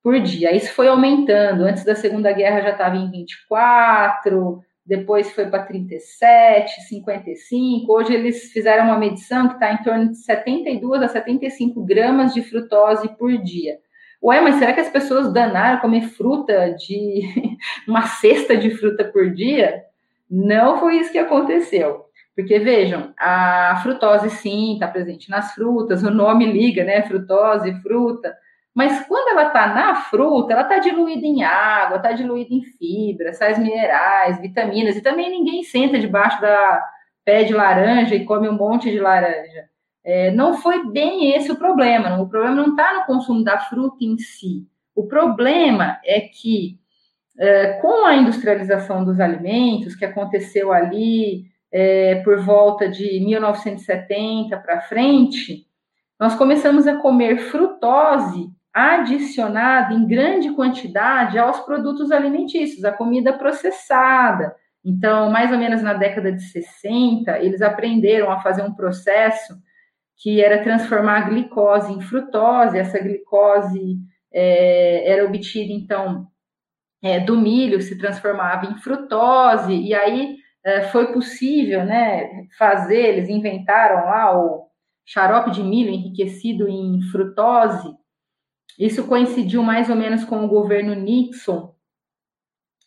por 0.00 0.20
dia. 0.20 0.54
Isso 0.54 0.72
foi 0.72 0.86
aumentando. 0.86 1.64
Antes 1.64 1.84
da 1.84 1.96
Segunda 1.96 2.32
Guerra 2.32 2.60
já 2.60 2.70
estava 2.70 2.96
em 2.96 3.10
24, 3.10 4.62
depois 4.86 5.32
foi 5.32 5.46
para 5.46 5.62
37, 5.62 6.82
55. 6.88 7.90
Hoje 7.90 8.14
eles 8.14 8.52
fizeram 8.52 8.84
uma 8.84 8.98
medição 8.98 9.48
que 9.48 9.54
está 9.54 9.72
em 9.72 9.82
torno 9.82 10.10
de 10.10 10.18
72 10.18 11.02
a 11.02 11.08
75 11.08 11.82
gramas 11.84 12.34
de 12.34 12.42
frutose 12.42 13.08
por 13.16 13.36
dia. 13.38 13.78
Ué, 14.22 14.40
mas 14.40 14.56
será 14.56 14.72
que 14.72 14.80
as 14.80 14.90
pessoas 14.90 15.32
danaram 15.32 15.80
comer 15.80 16.02
fruta 16.02 16.70
de 16.74 17.22
uma 17.88 18.06
cesta 18.06 18.56
de 18.56 18.70
fruta 18.70 19.04
por 19.04 19.30
dia? 19.30 19.82
Não 20.30 20.78
foi 20.78 20.96
isso 20.98 21.12
que 21.12 21.18
aconteceu. 21.18 22.04
Porque 22.34 22.58
vejam, 22.58 23.14
a 23.16 23.78
frutose 23.82 24.28
sim 24.28 24.74
está 24.74 24.88
presente 24.88 25.30
nas 25.30 25.54
frutas, 25.54 26.02
o 26.02 26.10
nome 26.10 26.50
liga, 26.50 26.82
né? 26.82 27.02
Frutose, 27.02 27.72
fruta. 27.80 28.36
Mas 28.74 29.06
quando 29.06 29.28
ela 29.38 29.46
está 29.46 29.68
na 29.68 29.94
fruta, 29.94 30.52
ela 30.52 30.62
está 30.62 30.78
diluída 30.78 31.24
em 31.24 31.44
água, 31.44 31.98
está 31.98 32.10
diluída 32.10 32.52
em 32.52 32.62
fibra, 32.62 33.32
sais 33.32 33.56
minerais, 33.56 34.40
vitaminas, 34.40 34.96
e 34.96 35.00
também 35.00 35.30
ninguém 35.30 35.62
senta 35.62 35.98
debaixo 35.98 36.40
da 36.40 36.82
pé 37.24 37.44
de 37.44 37.54
laranja 37.54 38.16
e 38.16 38.24
come 38.24 38.48
um 38.48 38.56
monte 38.56 38.90
de 38.90 38.98
laranja. 38.98 39.68
É, 40.02 40.32
não 40.32 40.54
foi 40.54 40.90
bem 40.90 41.30
esse 41.34 41.52
o 41.52 41.56
problema. 41.56 42.20
O 42.20 42.28
problema 42.28 42.54
não 42.54 42.70
está 42.70 42.92
no 42.94 43.06
consumo 43.06 43.44
da 43.44 43.58
fruta 43.58 44.04
em 44.04 44.18
si. 44.18 44.66
O 44.94 45.06
problema 45.06 45.98
é 46.04 46.20
que, 46.20 46.78
é, 47.38 47.74
com 47.74 48.04
a 48.04 48.14
industrialização 48.16 49.04
dos 49.04 49.20
alimentos, 49.20 49.94
que 49.94 50.04
aconteceu 50.04 50.72
ali 50.72 51.44
é, 51.72 52.16
por 52.16 52.40
volta 52.40 52.88
de 52.88 53.20
1970 53.20 54.56
para 54.58 54.82
frente, 54.82 55.66
nós 56.18 56.34
começamos 56.34 56.86
a 56.86 56.96
comer 56.96 57.38
frutose 57.38 58.50
adicionada 58.74 59.94
em 59.94 60.04
grande 60.04 60.52
quantidade 60.52 61.38
aos 61.38 61.60
produtos 61.60 62.10
alimentícios, 62.10 62.84
a 62.84 62.90
comida 62.90 63.32
processada. 63.32 64.54
Então, 64.84 65.30
mais 65.30 65.52
ou 65.52 65.58
menos 65.58 65.80
na 65.80 65.94
década 65.94 66.32
de 66.32 66.42
60, 66.42 67.38
eles 67.38 67.62
aprenderam 67.62 68.30
a 68.30 68.40
fazer 68.40 68.62
um 68.62 68.74
processo 68.74 69.54
que 70.16 70.42
era 70.42 70.62
transformar 70.62 71.18
a 71.18 71.28
glicose 71.28 71.92
em 71.92 72.00
frutose. 72.00 72.78
Essa 72.78 72.98
glicose 72.98 73.96
é, 74.32 75.08
era 75.12 75.24
obtida, 75.24 75.72
então, 75.72 76.26
é, 77.02 77.20
do 77.20 77.36
milho, 77.36 77.80
se 77.80 77.96
transformava 77.96 78.66
em 78.66 78.76
frutose, 78.78 79.72
e 79.72 79.94
aí 79.94 80.36
é, 80.64 80.82
foi 80.84 81.12
possível 81.12 81.84
né, 81.84 82.46
fazer, 82.58 82.96
eles 82.96 83.28
inventaram 83.28 84.06
lá 84.06 84.36
o 84.36 84.66
xarope 85.06 85.50
de 85.50 85.62
milho 85.62 85.90
enriquecido 85.90 86.66
em 86.66 87.00
frutose, 87.12 87.94
isso 88.78 89.06
coincidiu 89.06 89.62
mais 89.62 89.88
ou 89.88 89.96
menos 89.96 90.24
com 90.24 90.44
o 90.44 90.48
governo 90.48 90.94
Nixon, 90.94 91.74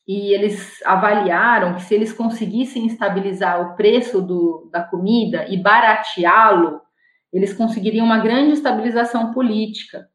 e 0.07 0.33
eles 0.33 0.81
avaliaram 0.85 1.75
que 1.75 1.83
se 1.83 1.93
eles 1.93 2.13
conseguissem 2.13 2.85
estabilizar 2.85 3.61
o 3.61 3.75
preço 3.75 4.21
do, 4.21 4.69
da 4.71 4.81
comida 4.81 5.45
e 5.49 5.57
barateá-lo, 5.57 6.79
eles 7.31 7.53
conseguiriam 7.53 8.05
uma 8.05 8.19
grande 8.19 8.53
estabilização 8.53 9.33
política. 9.33 10.07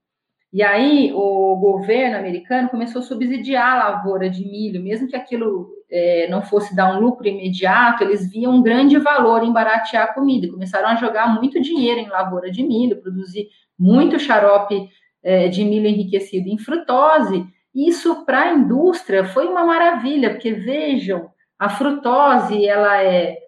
E 0.50 0.62
aí 0.62 1.12
o 1.14 1.56
governo 1.56 2.16
americano 2.16 2.70
começou 2.70 3.00
a 3.00 3.04
subsidiar 3.04 3.74
a 3.74 3.90
lavoura 3.90 4.30
de 4.30 4.44
milho, 4.44 4.82
mesmo 4.82 5.08
que 5.08 5.16
aquilo 5.16 5.68
é, 5.90 6.26
não 6.30 6.42
fosse 6.42 6.74
dar 6.74 6.94
um 6.94 7.00
lucro 7.00 7.26
imediato, 7.26 8.02
eles 8.02 8.30
viam 8.30 8.54
um 8.54 8.62
grande 8.62 8.98
valor 8.98 9.42
em 9.42 9.52
baratear 9.52 10.04
a 10.04 10.14
comida. 10.14 10.50
Começaram 10.50 10.88
a 10.88 10.96
jogar 10.96 11.35
muito 11.35 11.61
dinheiro 11.61 12.00
em 12.00 12.08
lavoura 12.08 12.50
de 12.50 12.62
milho, 12.62 13.00
produzir 13.00 13.48
muito 13.78 14.18
xarope 14.18 14.88
é, 15.22 15.48
de 15.48 15.64
milho 15.64 15.87
enriquecido 15.87 16.48
em 16.48 16.58
frutose. 16.58 17.46
Isso 17.74 18.24
para 18.24 18.42
a 18.42 18.54
indústria 18.54 19.24
foi 19.24 19.46
uma 19.46 19.64
maravilha, 19.64 20.30
porque 20.30 20.52
vejam, 20.52 21.30
a 21.58 21.68
frutose 21.68 22.66
ela 22.66 23.02
é, 23.02 23.38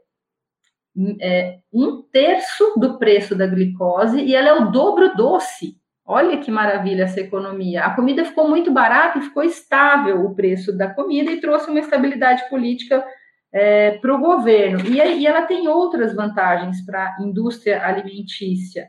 é 1.21 1.59
um 1.73 2.03
terço 2.03 2.75
do 2.79 2.99
preço 2.99 3.35
da 3.35 3.47
glicose 3.47 4.21
e 4.21 4.35
ela 4.35 4.49
é 4.49 4.55
o 4.55 4.71
dobro 4.71 5.15
doce. 5.15 5.77
Olha 6.07 6.39
que 6.39 6.51
maravilha 6.51 7.05
essa 7.05 7.21
economia. 7.21 7.85
A 7.85 7.95
comida 7.95 8.25
ficou 8.25 8.49
muito 8.49 8.71
barata 8.71 9.19
e 9.19 9.23
ficou 9.23 9.43
estável 9.43 10.25
o 10.25 10.35
preço 10.35 10.77
da 10.77 10.93
comida 10.93 11.31
e 11.31 11.41
trouxe 11.41 11.71
uma 11.71 11.81
estabilidade 11.81 12.49
política 12.51 13.05
é, 13.53 13.93
para 13.93 14.15
o 14.15 14.21
governo. 14.21 14.81
E, 14.87 14.97
e 14.97 15.27
ela 15.27 15.43
tem 15.43 15.67
outras 15.67 16.15
vantagens 16.15 16.85
para 16.85 17.17
a 17.17 17.23
indústria 17.23 17.87
alimentícia. 17.87 18.89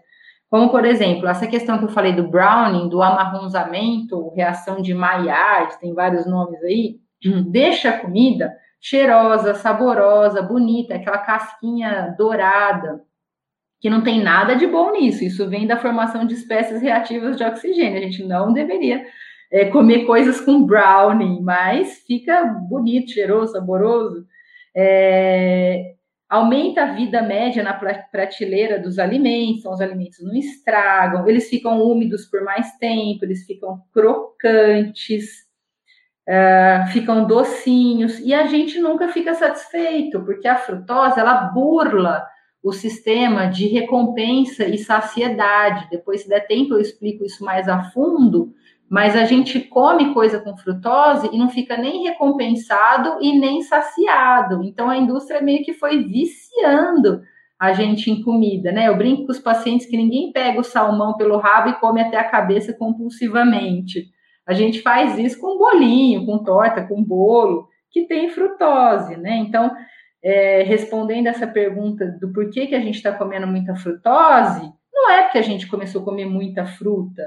Como, 0.56 0.70
por 0.70 0.86
exemplo, 0.86 1.28
essa 1.28 1.46
questão 1.48 1.78
que 1.78 1.84
eu 1.84 1.90
falei 1.90 2.14
do 2.14 2.30
browning, 2.30 2.88
do 2.88 3.02
amarronzamento, 3.02 4.30
reação 4.30 4.82
de 4.82 4.94
Maillard, 4.94 5.78
tem 5.82 5.94
vários 5.94 6.26
nomes 6.26 6.64
aí, 6.64 6.96
deixa 7.48 7.90
a 7.90 8.00
comida 8.00 8.56
cheirosa, 8.80 9.54
saborosa, 9.54 10.42
bonita, 10.42 10.96
aquela 10.96 11.18
casquinha 11.18 12.16
dourada, 12.18 13.02
que 13.82 13.90
não 13.90 14.02
tem 14.02 14.24
nada 14.24 14.56
de 14.56 14.66
bom 14.66 14.94
nisso. 14.94 15.26
Isso 15.26 15.46
vem 15.50 15.68
da 15.68 15.76
formação 15.76 16.26
de 16.26 16.36
espécies 16.36 16.82
reativas 16.82 17.36
de 17.36 17.44
oxigênio. 17.44 17.98
A 17.98 18.04
gente 18.04 18.24
não 18.24 18.54
deveria 18.54 19.06
é, 19.52 19.66
comer 19.66 20.06
coisas 20.06 20.40
com 20.40 20.66
brownie, 20.66 21.42
mas 21.42 22.02
fica 22.08 22.46
bonito, 22.46 23.12
cheiroso, 23.12 23.52
saboroso. 23.52 24.26
É, 24.74 25.96
aumenta 26.30 26.84
a 26.84 26.94
vida 26.94 27.22
média 27.22 27.64
na 27.64 27.74
prateleira 27.74 28.80
dos 28.80 28.98
alimentos, 28.98 29.60
então 29.60 29.74
os 29.74 29.82
alimentos 29.82 30.24
não 30.24 30.34
estragam, 30.36 31.28
eles 31.28 31.50
ficam 31.50 31.82
úmidos 31.82 32.26
por 32.26 32.44
mais 32.44 32.76
tempo, 32.78 33.24
eles 33.24 33.46
ficam 33.46 33.82
crocantes, 33.94 35.46
uh, 36.28 36.88
ficam 36.92 37.26
docinhos, 37.26 38.20
e 38.20 38.34
a 38.34 38.48
gente 38.48 38.80
nunca 38.80 39.08
fica 39.10 39.34
satisfeito, 39.36 40.24
porque 40.24 40.48
a 40.48 40.58
frutose, 40.58 41.20
ela 41.20 41.52
burla 41.52 42.26
o 42.64 42.74
sistema 42.74 43.46
de 43.46 43.68
recompensa 43.68 44.66
e 44.66 44.80
saciedade. 44.80 45.88
Depois, 45.92 46.22
se 46.22 46.28
der 46.28 46.48
tempo, 46.48 46.74
eu 46.74 46.80
explico 46.80 47.24
isso 47.24 47.46
mais 47.46 47.70
a 47.70 47.84
fundo, 47.92 48.52
mas 48.90 49.16
a 49.16 49.26
gente 49.26 49.60
come 49.60 50.14
coisa 50.14 50.40
com 50.40 50.56
frutose 50.58 51.30
e 51.32 51.38
não 51.38 51.50
fica 51.50 51.76
nem 51.76 52.04
recompensado 52.04 53.18
e 53.22 53.38
nem 53.38 53.62
saciado. 53.62 54.64
Então 54.64 54.90
a 54.90 54.98
indústria 54.98 55.42
meio 55.42 55.64
que 55.64 55.74
foi 55.74 56.04
viciando 56.04 57.22
a 57.60 57.74
gente 57.74 58.12
em 58.12 58.22
comida, 58.22 58.72
né? 58.72 58.88
Eu 58.88 58.98
brinco 58.98 59.26
com 59.26 59.32
os 59.32 59.40
pacientes 59.40 59.88
que 59.88 59.98
ninguém 59.98 60.32
pega 60.32 60.60
o 60.60 60.64
salmão 60.64 61.16
pelo 61.16 61.38
rabo 61.38 61.70
e 61.70 61.80
come 61.80 62.02
até 62.02 62.18
a 62.18 62.30
cabeça 62.30 62.74
compulsivamente. 62.74 64.10
A 64.46 64.54
gente 64.54 64.82
faz 64.82 65.18
isso 65.18 65.40
com 65.40 65.58
bolinho, 65.58 66.26
com 66.26 66.44
torta, 66.44 66.86
com 66.86 67.04
bolo, 67.04 67.68
que 67.90 68.06
tem 68.08 68.30
frutose, 68.30 69.18
né? 69.18 69.38
Então, 69.38 69.72
é, 70.24 70.64
respondendo 70.64 71.28
essa 71.28 71.48
pergunta 71.48 72.06
do 72.20 72.32
porquê 72.32 72.68
que 72.68 72.76
a 72.76 72.80
gente 72.80 72.96
está 72.96 73.12
comendo 73.12 73.48
muita 73.48 73.76
frutose, 73.76 74.72
não 74.94 75.10
é 75.12 75.24
porque 75.24 75.38
a 75.38 75.44
gente 75.44 75.68
começou 75.68 76.02
a 76.02 76.06
comer 76.06 76.26
muita 76.26 76.66
fruta, 76.66 77.24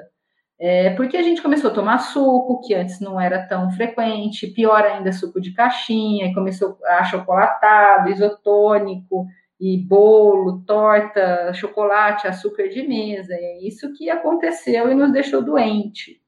é 0.60 0.90
porque 0.90 1.16
a 1.16 1.22
gente 1.22 1.40
começou 1.40 1.70
a 1.70 1.74
tomar 1.74 1.98
suco, 1.98 2.60
que 2.60 2.74
antes 2.74 3.00
não 3.00 3.20
era 3.20 3.46
tão 3.46 3.70
frequente, 3.70 4.48
pior 4.48 4.84
ainda, 4.84 5.12
suco 5.12 5.40
de 5.40 5.52
caixinha, 5.52 6.26
e 6.26 6.34
começou 6.34 6.76
a 6.84 7.04
chocolatado, 7.04 8.10
isotônico, 8.10 9.26
e 9.60 9.76
bolo, 9.76 10.62
torta, 10.66 11.52
chocolate, 11.54 12.26
açúcar 12.26 12.68
de 12.68 12.86
mesa. 12.86 13.34
É 13.34 13.66
isso 13.66 13.92
que 13.94 14.08
aconteceu 14.08 14.90
e 14.90 14.94
nos 14.94 15.12
deixou 15.12 15.42
doente. 15.42 16.20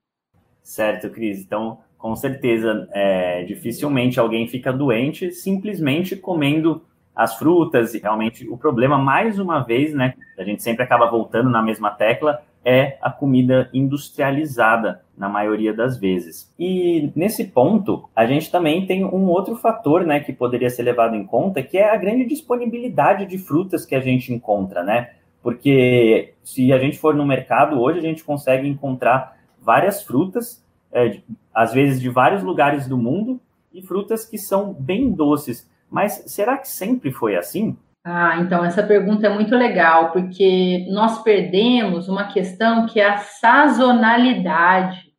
Certo, 0.62 1.10
Cris. 1.10 1.40
Então, 1.40 1.78
com 1.96 2.14
certeza, 2.16 2.88
é, 2.92 3.44
dificilmente 3.44 4.18
alguém 4.18 4.48
fica 4.48 4.72
doente 4.72 5.32
simplesmente 5.32 6.16
comendo 6.16 6.82
as 7.14 7.36
frutas. 7.36 7.94
E 7.94 7.98
realmente, 7.98 8.48
o 8.48 8.56
problema, 8.56 8.98
mais 8.98 9.38
uma 9.38 9.60
vez, 9.60 9.94
né, 9.94 10.14
a 10.38 10.42
gente 10.42 10.62
sempre 10.62 10.82
acaba 10.82 11.10
voltando 11.10 11.50
na 11.50 11.62
mesma 11.62 11.90
tecla, 11.90 12.42
é 12.64 12.98
a 13.00 13.10
comida 13.10 13.70
industrializada, 13.72 15.02
na 15.20 15.28
maioria 15.28 15.74
das 15.74 15.98
vezes. 15.98 16.50
E 16.58 17.12
nesse 17.14 17.44
ponto, 17.44 18.08
a 18.16 18.24
gente 18.24 18.50
também 18.50 18.86
tem 18.86 19.04
um 19.04 19.26
outro 19.26 19.54
fator, 19.54 20.06
né, 20.06 20.20
que 20.20 20.32
poderia 20.32 20.70
ser 20.70 20.82
levado 20.82 21.14
em 21.14 21.26
conta, 21.26 21.62
que 21.62 21.76
é 21.76 21.90
a 21.90 21.96
grande 21.96 22.24
disponibilidade 22.24 23.26
de 23.26 23.36
frutas 23.36 23.84
que 23.84 23.94
a 23.94 24.00
gente 24.00 24.32
encontra, 24.32 24.82
né? 24.82 25.10
Porque 25.42 26.32
se 26.42 26.72
a 26.72 26.78
gente 26.78 26.98
for 26.98 27.14
no 27.14 27.26
mercado 27.26 27.78
hoje, 27.78 27.98
a 27.98 28.02
gente 28.02 28.24
consegue 28.24 28.66
encontrar 28.66 29.36
várias 29.60 30.02
frutas, 30.02 30.64
é, 30.90 31.20
às 31.54 31.74
vezes 31.74 32.00
de 32.00 32.08
vários 32.08 32.42
lugares 32.42 32.88
do 32.88 32.96
mundo, 32.96 33.38
e 33.74 33.82
frutas 33.82 34.24
que 34.24 34.38
são 34.38 34.72
bem 34.72 35.12
doces. 35.12 35.70
Mas 35.90 36.24
será 36.26 36.56
que 36.56 36.68
sempre 36.68 37.12
foi 37.12 37.36
assim? 37.36 37.76
Ah, 38.04 38.38
então 38.40 38.64
essa 38.64 38.82
pergunta 38.82 39.26
é 39.26 39.30
muito 39.30 39.54
legal, 39.54 40.10
porque 40.12 40.86
nós 40.90 41.22
perdemos 41.22 42.08
uma 42.08 42.24
questão 42.32 42.86
que 42.86 42.98
é 42.98 43.08
a 43.10 43.18
sazonalidade. 43.18 45.10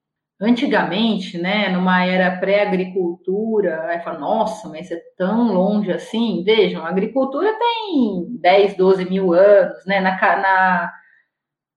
Antigamente, 0.42 1.38
né, 1.38 1.70
numa 1.70 2.04
era 2.04 2.38
pré-agricultura, 2.40 3.84
aí 3.84 4.00
fala, 4.02 4.18
nossa, 4.20 4.68
mas 4.70 4.90
é 4.92 5.00
tão 5.16 5.54
longe 5.54 5.92
assim. 5.92 6.44
Vejam, 6.44 6.84
a 6.84 6.90
agricultura 6.90 7.54
tem 7.60 8.26
10, 8.42 8.76
12 8.76 9.06
mil 9.06 9.34
anos, 9.34 9.86
né? 9.86 10.00
Na, 10.00 10.12
na 10.38 10.92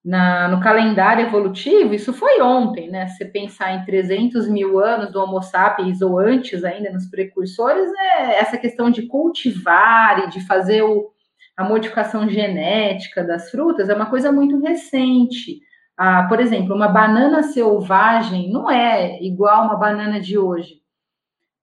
na, 0.04 0.48
no 0.48 0.60
calendário 0.60 1.26
evolutivo, 1.26 1.94
isso 1.94 2.12
foi 2.12 2.42
ontem, 2.42 2.90
né? 2.90 3.06
Se 3.06 3.24
pensar 3.24 3.72
em 3.72 3.84
300 3.86 4.46
mil 4.48 4.78
anos 4.78 5.10
do 5.10 5.18
Homo 5.18 5.40
sapiens 5.40 6.02
ou 6.02 6.18
antes 6.18 6.62
ainda 6.62 6.92
nos 6.92 7.06
precursores, 7.06 7.90
é 7.98 8.38
essa 8.38 8.58
questão 8.58 8.90
de 8.90 9.06
cultivar 9.06 10.24
e 10.24 10.30
de 10.30 10.46
fazer 10.46 10.82
o, 10.82 11.10
a 11.56 11.64
modificação 11.64 12.28
genética 12.28 13.24
das 13.24 13.50
frutas 13.50 13.88
é 13.88 13.94
uma 13.94 14.10
coisa 14.10 14.30
muito 14.30 14.60
recente. 14.60 15.60
Ah, 15.96 16.26
por 16.28 16.38
exemplo, 16.38 16.74
uma 16.74 16.88
banana 16.88 17.42
selvagem 17.42 18.50
não 18.52 18.70
é 18.70 19.22
igual 19.22 19.64
uma 19.64 19.76
banana 19.76 20.20
de 20.20 20.36
hoje. 20.36 20.83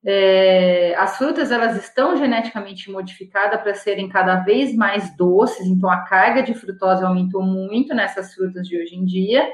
É, 0.03 0.95
as 0.97 1.17
frutas 1.17 1.51
elas 1.51 1.77
estão 1.77 2.17
geneticamente 2.17 2.89
modificadas 2.89 3.61
para 3.61 3.75
serem 3.75 4.09
cada 4.09 4.37
vez 4.37 4.75
mais 4.75 5.15
doces, 5.15 5.67
então 5.67 5.89
a 5.89 6.01
carga 6.01 6.41
de 6.41 6.55
frutose 6.55 7.03
aumentou 7.03 7.43
muito 7.43 7.93
nessas 7.93 8.33
frutas 8.33 8.67
de 8.67 8.81
hoje 8.81 8.95
em 8.95 9.05
dia. 9.05 9.47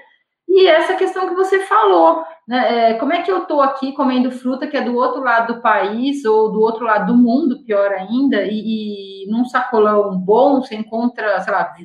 E 0.48 0.66
essa 0.66 0.96
questão 0.96 1.28
que 1.28 1.36
você 1.36 1.60
falou, 1.66 2.24
né, 2.48 2.92
é, 2.92 2.94
como 2.94 3.12
é 3.12 3.22
que 3.22 3.30
eu 3.30 3.44
estou 3.44 3.62
aqui 3.62 3.92
comendo 3.92 4.32
fruta 4.32 4.66
que 4.66 4.78
é 4.78 4.82
do 4.82 4.96
outro 4.96 5.22
lado 5.22 5.56
do 5.56 5.62
país 5.62 6.24
ou 6.24 6.52
do 6.52 6.62
outro 6.62 6.86
lado 6.86 7.08
do 7.08 7.18
mundo, 7.18 7.64
pior 7.66 7.92
ainda, 7.92 8.44
e, 8.44 9.26
e 9.26 9.30
num 9.30 9.44
sacolão 9.44 10.18
bom 10.18 10.62
você 10.62 10.76
encontra, 10.76 11.42
sei 11.42 11.52
lá, 11.52 11.76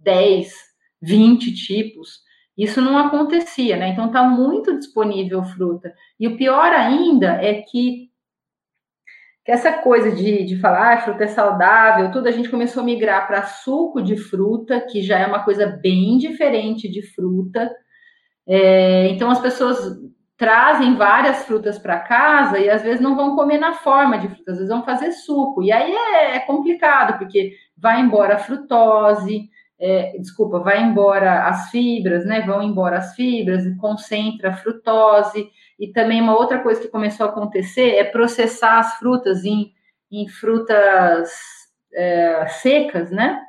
10, 0.00 0.52
20 1.00 1.54
tipos. 1.54 2.26
Isso 2.58 2.82
não 2.82 2.98
acontecia, 2.98 3.76
né? 3.76 3.90
Então 3.90 4.06
está 4.06 4.24
muito 4.24 4.76
disponível 4.76 5.44
fruta. 5.44 5.94
E 6.18 6.26
o 6.26 6.36
pior 6.36 6.72
ainda 6.72 7.34
é 7.40 7.62
que 7.62 8.08
que 9.48 9.52
essa 9.52 9.72
coisa 9.72 10.12
de, 10.12 10.44
de 10.44 10.60
falar 10.60 10.92
ah, 10.92 11.00
fruta 11.00 11.24
é 11.24 11.26
saudável, 11.26 12.12
tudo, 12.12 12.28
a 12.28 12.30
gente 12.30 12.50
começou 12.50 12.82
a 12.82 12.84
migrar 12.84 13.26
para 13.26 13.44
suco 13.44 14.02
de 14.02 14.14
fruta, 14.14 14.78
que 14.78 15.00
já 15.00 15.18
é 15.18 15.26
uma 15.26 15.42
coisa 15.42 15.66
bem 15.66 16.18
diferente 16.18 16.86
de 16.86 17.00
fruta. 17.14 17.74
É, 18.46 19.08
então, 19.08 19.30
as 19.30 19.40
pessoas 19.40 19.98
trazem 20.36 20.96
várias 20.96 21.44
frutas 21.44 21.78
para 21.78 21.98
casa 21.98 22.58
e 22.58 22.68
às 22.68 22.82
vezes 22.82 23.00
não 23.00 23.16
vão 23.16 23.34
comer 23.34 23.56
na 23.56 23.72
forma 23.72 24.18
de 24.18 24.28
fruta, 24.28 24.52
às 24.52 24.58
vezes 24.58 24.68
vão 24.68 24.84
fazer 24.84 25.12
suco. 25.12 25.62
E 25.62 25.72
aí 25.72 25.92
é, 25.92 26.36
é 26.36 26.40
complicado, 26.40 27.16
porque 27.16 27.54
vai 27.74 28.02
embora 28.02 28.34
a 28.34 28.38
frutose, 28.38 29.48
é, 29.80 30.18
desculpa, 30.18 30.58
vai 30.58 30.82
embora 30.82 31.46
as 31.46 31.70
fibras, 31.70 32.24
né? 32.24 32.40
Vão 32.42 32.62
embora 32.62 32.98
as 32.98 33.14
fibras 33.14 33.64
concentra 33.78 34.50
a 34.50 34.56
frutose. 34.56 35.48
E 35.78 35.88
também 35.88 36.20
uma 36.20 36.36
outra 36.36 36.58
coisa 36.58 36.80
que 36.80 36.88
começou 36.88 37.26
a 37.26 37.28
acontecer 37.28 37.94
é 37.96 38.04
processar 38.04 38.78
as 38.80 38.94
frutas 38.94 39.44
em, 39.44 39.72
em 40.10 40.26
frutas 40.28 41.30
é, 41.94 42.46
secas, 42.48 43.10
né? 43.10 43.40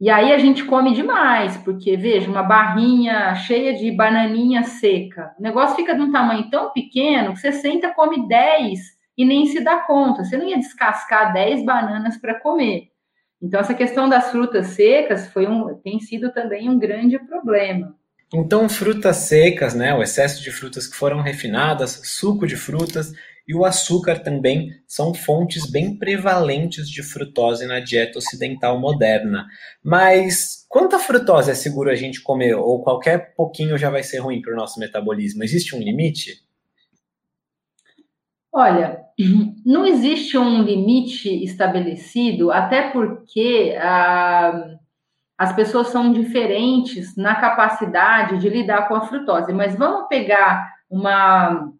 E 0.00 0.10
aí 0.10 0.32
a 0.32 0.38
gente 0.38 0.64
come 0.64 0.92
demais, 0.94 1.56
porque 1.58 1.96
veja, 1.96 2.28
uma 2.28 2.42
barrinha 2.42 3.36
cheia 3.36 3.72
de 3.72 3.88
bananinha 3.92 4.64
seca. 4.64 5.32
O 5.38 5.42
negócio 5.42 5.76
fica 5.76 5.94
de 5.94 6.00
um 6.02 6.10
tamanho 6.10 6.50
tão 6.50 6.72
pequeno 6.72 7.34
que 7.34 7.38
você 7.38 7.52
senta, 7.52 7.94
come 7.94 8.26
10 8.26 8.80
e 9.16 9.24
nem 9.24 9.46
se 9.46 9.62
dá 9.62 9.78
conta. 9.78 10.24
Você 10.24 10.36
não 10.36 10.48
ia 10.48 10.58
descascar 10.58 11.32
10 11.32 11.64
bananas 11.64 12.16
para 12.16 12.40
comer. 12.40 12.91
Então, 13.42 13.58
essa 13.58 13.74
questão 13.74 14.08
das 14.08 14.30
frutas 14.30 14.68
secas 14.68 15.26
foi 15.28 15.48
um, 15.48 15.74
tem 15.82 15.98
sido 15.98 16.32
também 16.32 16.70
um 16.70 16.78
grande 16.78 17.18
problema. 17.18 17.96
Então, 18.32 18.68
frutas 18.68 19.16
secas, 19.16 19.74
né, 19.74 19.92
o 19.94 20.02
excesso 20.02 20.42
de 20.42 20.50
frutas 20.50 20.86
que 20.86 20.96
foram 20.96 21.20
refinadas, 21.20 22.00
suco 22.04 22.46
de 22.46 22.56
frutas 22.56 23.12
e 23.46 23.54
o 23.54 23.64
açúcar 23.64 24.20
também 24.20 24.70
são 24.86 25.12
fontes 25.12 25.68
bem 25.68 25.98
prevalentes 25.98 26.88
de 26.88 27.02
frutose 27.02 27.66
na 27.66 27.80
dieta 27.80 28.18
ocidental 28.18 28.78
moderna. 28.78 29.46
Mas 29.82 30.64
quanta 30.68 30.98
frutose 30.98 31.50
é 31.50 31.54
seguro 31.54 31.90
a 31.90 31.96
gente 31.96 32.22
comer? 32.22 32.54
Ou 32.54 32.82
qualquer 32.82 33.34
pouquinho 33.34 33.76
já 33.76 33.90
vai 33.90 34.02
ser 34.02 34.18
ruim 34.18 34.40
para 34.40 34.52
o 34.52 34.56
nosso 34.56 34.78
metabolismo? 34.78 35.42
Existe 35.42 35.74
um 35.74 35.80
limite? 35.80 36.40
Olha, 38.52 39.00
não 39.64 39.86
existe 39.86 40.36
um 40.38 40.62
limite 40.62 41.28
estabelecido, 41.44 42.50
até 42.50 42.90
porque 42.90 43.76
ah, 43.80 44.76
as 45.36 45.52
pessoas 45.52 45.88
são 45.88 46.12
diferentes 46.12 47.16
na 47.16 47.34
capacidade 47.34 48.38
de 48.38 48.48
lidar 48.48 48.88
com 48.88 48.94
a 48.94 49.02
frutose. 49.02 49.52
Mas 49.52 49.74
vamos 49.76 50.06
pegar 50.08 50.72
uma 50.88 51.72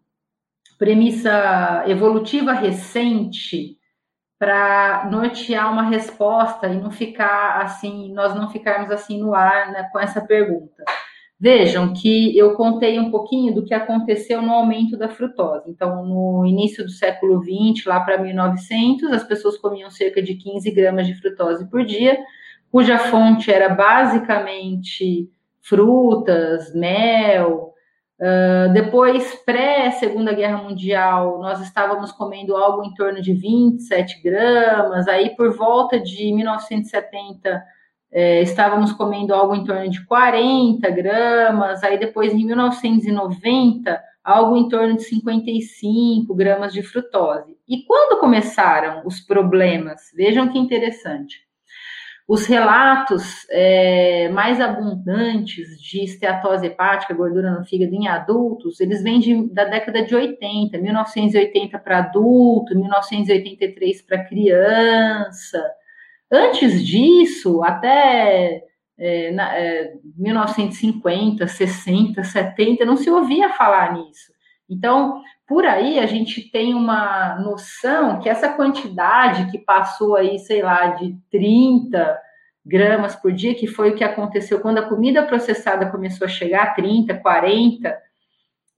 premissa 0.77 1.83
evolutiva 1.87 2.51
recente 2.51 3.77
para 4.37 5.07
nortear 5.09 5.71
uma 5.71 5.83
resposta 5.83 6.67
e 6.67 6.77
não 6.77 6.91
ficar 6.91 7.61
assim, 7.61 8.11
nós 8.13 8.35
não 8.35 8.49
ficarmos 8.49 8.91
assim 8.91 9.17
no 9.17 9.33
ar 9.33 9.71
né, 9.71 9.87
com 9.91 9.99
essa 9.99 10.19
pergunta. 10.19 10.83
Vejam 11.43 11.91
que 11.91 12.37
eu 12.37 12.53
contei 12.53 12.97
um 12.97 13.11
pouquinho 13.11 13.53
do 13.53 13.65
que 13.65 13.73
aconteceu 13.73 14.41
no 14.41 14.53
aumento 14.53 14.95
da 14.95 15.09
frutose. 15.09 15.69
Então, 15.69 16.05
no 16.05 16.45
início 16.45 16.85
do 16.85 16.89
século 16.89 17.43
XX, 17.43 17.85
lá 17.85 17.99
para 17.99 18.17
1900, 18.17 19.11
as 19.11 19.25
pessoas 19.25 19.57
comiam 19.57 19.91
cerca 19.91 20.21
de 20.23 20.35
15 20.35 20.71
gramas 20.71 21.05
de 21.05 21.15
frutose 21.15 21.69
por 21.69 21.83
dia, 21.83 22.17
cuja 22.71 22.97
fonte 22.97 23.51
era 23.51 23.67
basicamente 23.67 25.29
frutas, 25.61 26.73
mel, 26.73 27.73
Uh, 28.19 28.71
depois, 28.71 29.35
pré-Segunda 29.43 30.31
Guerra 30.31 30.63
Mundial, 30.63 31.39
nós 31.39 31.59
estávamos 31.59 32.09
comendo 32.11 32.55
algo 32.55 32.85
em 32.85 32.93
torno 32.93 33.21
de 33.21 33.33
27 33.33 34.21
gramas. 34.21 35.09
Aí, 35.09 35.35
por 35.35 35.53
volta 35.57 35.99
de 35.99 36.31
1970, 36.31 37.61
é, 38.13 38.43
estávamos 38.43 38.91
comendo 38.91 39.33
algo 39.33 39.55
em 39.55 39.63
torno 39.63 39.89
de 39.89 40.05
40 40.05 40.87
gramas. 40.91 41.83
Aí, 41.83 41.97
depois, 41.97 42.31
em 42.31 42.45
1990, 42.45 43.99
algo 44.23 44.55
em 44.55 44.69
torno 44.69 44.95
de 44.95 45.03
55 45.03 46.33
gramas 46.35 46.71
de 46.71 46.83
frutose. 46.83 47.57
E 47.67 47.83
quando 47.85 48.19
começaram 48.19 49.01
os 49.05 49.19
problemas? 49.19 50.11
Vejam 50.15 50.47
que 50.47 50.59
interessante. 50.59 51.41
Os 52.27 52.45
relatos 52.45 53.45
é, 53.49 54.29
mais 54.29 54.61
abundantes 54.61 55.77
de 55.81 56.03
esteatose 56.05 56.67
hepática, 56.67 57.13
gordura 57.13 57.51
no 57.51 57.65
fígado 57.65 57.93
em 57.93 58.07
adultos, 58.07 58.79
eles 58.79 59.03
vêm 59.03 59.19
de, 59.19 59.53
da 59.53 59.65
década 59.65 60.03
de 60.03 60.15
80, 60.15 60.77
1980 60.77 61.79
para 61.79 61.97
adulto, 61.97 62.77
1983 62.77 64.01
para 64.03 64.23
criança. 64.23 65.61
Antes 66.33 66.83
disso, 66.83 67.63
até 67.63 68.63
é, 68.97 69.31
na, 69.31 69.55
é, 69.55 69.93
1950, 70.17 71.47
60, 71.47 72.23
70, 72.23 72.85
não 72.85 72.97
se 72.97 73.07
ouvia 73.07 73.53
falar 73.53 73.93
nisso. 73.93 74.33
Então, 74.67 75.21
por 75.47 75.63
aí 75.63 75.99
a 75.99 76.07
gente 76.07 76.49
tem 76.49 76.73
uma 76.73 77.35
noção 77.35 78.19
que 78.19 78.27
essa 78.27 78.49
quantidade 78.49 79.51
que 79.51 79.59
passou 79.59 80.15
aí, 80.15 80.39
sei 80.39 80.63
lá, 80.63 80.87
de 80.87 81.15
30 81.29 82.19
gramas 82.65 83.15
por 83.15 83.31
dia, 83.31 83.53
que 83.53 83.67
foi 83.67 83.91
o 83.91 83.95
que 83.95 84.03
aconteceu 84.03 84.59
quando 84.59 84.79
a 84.79 84.89
comida 84.89 85.21
processada 85.21 85.91
começou 85.91 86.25
a 86.25 86.29
chegar 86.29 86.63
a 86.63 86.73
30, 86.73 87.13
40, 87.15 87.95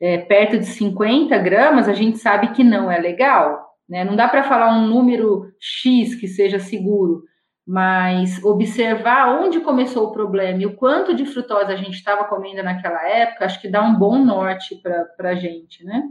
é, 0.01 0.17
perto 0.17 0.59
de 0.59 0.65
50 0.65 1.37
gramas, 1.37 1.87
a 1.87 1.93
gente 1.93 2.17
sabe 2.17 2.49
que 2.49 2.65
não 2.65 2.91
é 2.91 2.99
legal. 2.99 3.75
Né? 3.87 4.03
Não 4.03 4.15
dá 4.15 4.27
para 4.27 4.43
falar 4.43 4.75
um 4.77 4.87
número 4.87 5.53
X 5.59 6.15
que 6.15 6.27
seja 6.27 6.59
seguro, 6.59 7.23
mas 7.65 8.43
observar 8.43 9.41
onde 9.41 9.59
começou 9.59 10.07
o 10.07 10.11
problema 10.11 10.61
e 10.61 10.65
o 10.65 10.75
quanto 10.75 11.15
de 11.15 11.25
frutose 11.25 11.71
a 11.71 11.75
gente 11.75 11.95
estava 11.95 12.25
comendo 12.25 12.61
naquela 12.61 13.07
época, 13.09 13.45
acho 13.45 13.59
que 13.59 13.67
dá 13.67 13.81
um 13.81 13.97
bom 13.97 14.23
norte 14.23 14.79
para 15.17 15.29
a 15.29 15.35
gente, 15.35 15.83
né? 15.83 16.03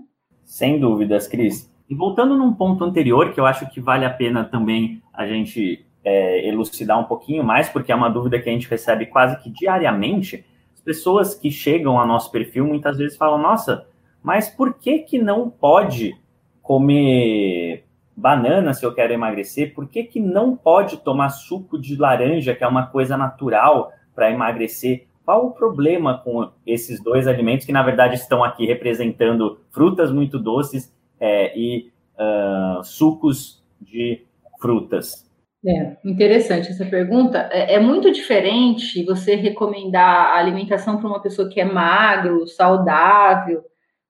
Sem 0.45 0.81
dúvidas, 0.81 1.29
Cris. 1.29 1.73
E 1.89 1.95
voltando 1.95 2.37
num 2.37 2.53
ponto 2.53 2.83
anterior, 2.83 3.33
que 3.33 3.39
eu 3.39 3.47
acho 3.47 3.71
que 3.71 3.81
vale 3.81 4.05
a 4.05 4.11
pena 4.11 4.45
também 4.45 5.01
a 5.13 5.27
gente 5.27 5.87
é, 6.05 6.47
elucidar 6.49 6.99
um 6.99 7.05
pouquinho 7.05 7.45
mais, 7.45 7.69
porque 7.69 7.93
é 7.93 7.95
uma 7.95 8.11
dúvida 8.11 8.41
que 8.41 8.49
a 8.49 8.53
gente 8.53 8.69
recebe 8.69 9.07
quase 9.07 9.41
que 9.43 9.51
diariamente. 9.51 10.45
As 10.75 10.81
pessoas 10.81 11.35
que 11.35 11.51
chegam 11.51 11.99
ao 11.99 12.07
nosso 12.07 12.31
perfil 12.33 12.67
muitas 12.67 12.99
vezes 12.99 13.17
falam: 13.17 13.39
Nossa, 13.39 13.87
mas 14.23 14.49
por 14.49 14.75
que, 14.75 15.01
que 15.01 15.19
não 15.19 15.49
pode 15.49 16.17
comer 16.63 17.84
banana 18.17 18.73
se 18.73 18.85
eu 18.85 18.95
quero 18.95 19.13
emagrecer, 19.13 19.75
por 19.75 19.89
que, 19.89 20.05
que 20.05 20.21
não 20.21 20.57
pode 20.57 20.99
tomar 20.99 21.31
suco 21.31 21.79
de 21.79 21.97
laranja, 21.97 22.55
que 22.55 22.63
é 22.63 22.69
uma 22.69 22.87
coisa 22.87 23.17
natural 23.17 23.93
para 24.15 24.31
emagrecer? 24.31 25.07
Qual 25.25 25.47
o 25.47 25.51
problema 25.53 26.19
com 26.19 26.51
esses 26.67 27.03
dois 27.03 27.27
alimentos 27.27 27.65
que, 27.65 27.73
na 27.73 27.83
verdade, 27.83 28.15
estão 28.15 28.45
aqui 28.45 28.67
representando 28.67 29.59
frutas 29.71 30.13
muito 30.13 30.39
doces 30.39 30.95
é, 31.19 31.59
e 31.59 31.91
uh, 32.19 32.85
sucos 32.85 33.65
de 33.81 34.23
frutas? 34.61 35.25
É, 35.67 35.97
interessante 36.05 36.69
essa 36.69 36.85
pergunta. 36.85 37.49
É, 37.51 37.75
é, 37.75 37.81
muito 37.81 38.13
diferente 38.13 39.03
você 39.05 39.35
recomendar 39.35 40.27
a 40.27 40.39
alimentação 40.39 40.99
para 40.99 41.09
uma 41.09 41.23
pessoa 41.23 41.49
que 41.49 41.59
é 41.59 41.65
magro, 41.65 42.47
saudável, 42.47 43.65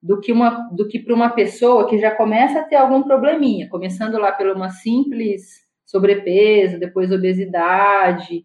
do 0.05 0.21
que 0.21 0.31
uma 0.31 0.69
do 0.71 0.87
que 0.87 0.99
para 0.99 1.15
uma 1.15 1.31
pessoa 1.31 1.89
que 1.89 1.99
já 1.99 2.11
começa 2.11 2.61
a 2.61 2.63
ter 2.63 2.77
algum 2.77 3.03
probleminha, 3.03 3.71
começando 3.71 4.19
lá 4.19 4.31
pela 4.33 4.55
uma 4.55 4.69
simples 4.69 5.65
sobrepeso, 5.87 6.79
depois 6.79 7.11
obesidade, 7.11 8.45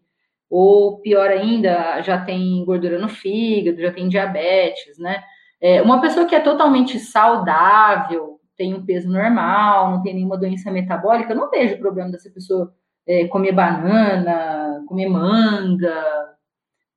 ou 0.49 1.01
pior 1.01 1.29
ainda, 1.29 2.01
já 2.01 2.17
tem 2.23 2.63
gordura 2.63 2.97
no 2.97 3.09
fígado, 3.09 3.81
já 3.81 3.91
tem 3.91 4.07
diabetes, 4.07 4.97
né? 4.97 5.21
É, 5.61 5.81
uma 5.81 5.99
pessoa 5.99 6.25
que 6.25 6.33
é 6.33 6.39
totalmente 6.39 6.97
saudável, 6.97 8.39
tem 8.55 8.73
um 8.73 8.85
peso 8.85 9.11
normal, 9.11 9.91
não 9.91 10.01
tem 10.01 10.13
nenhuma 10.13 10.37
doença 10.37 10.71
metabólica, 10.71 11.35
não 11.35 11.49
vejo 11.49 11.77
problema 11.77 12.09
dessa 12.09 12.29
pessoa 12.29 12.73
é, 13.05 13.27
comer 13.27 13.51
banana, 13.51 14.81
comer 14.87 15.09
manga, 15.09 16.05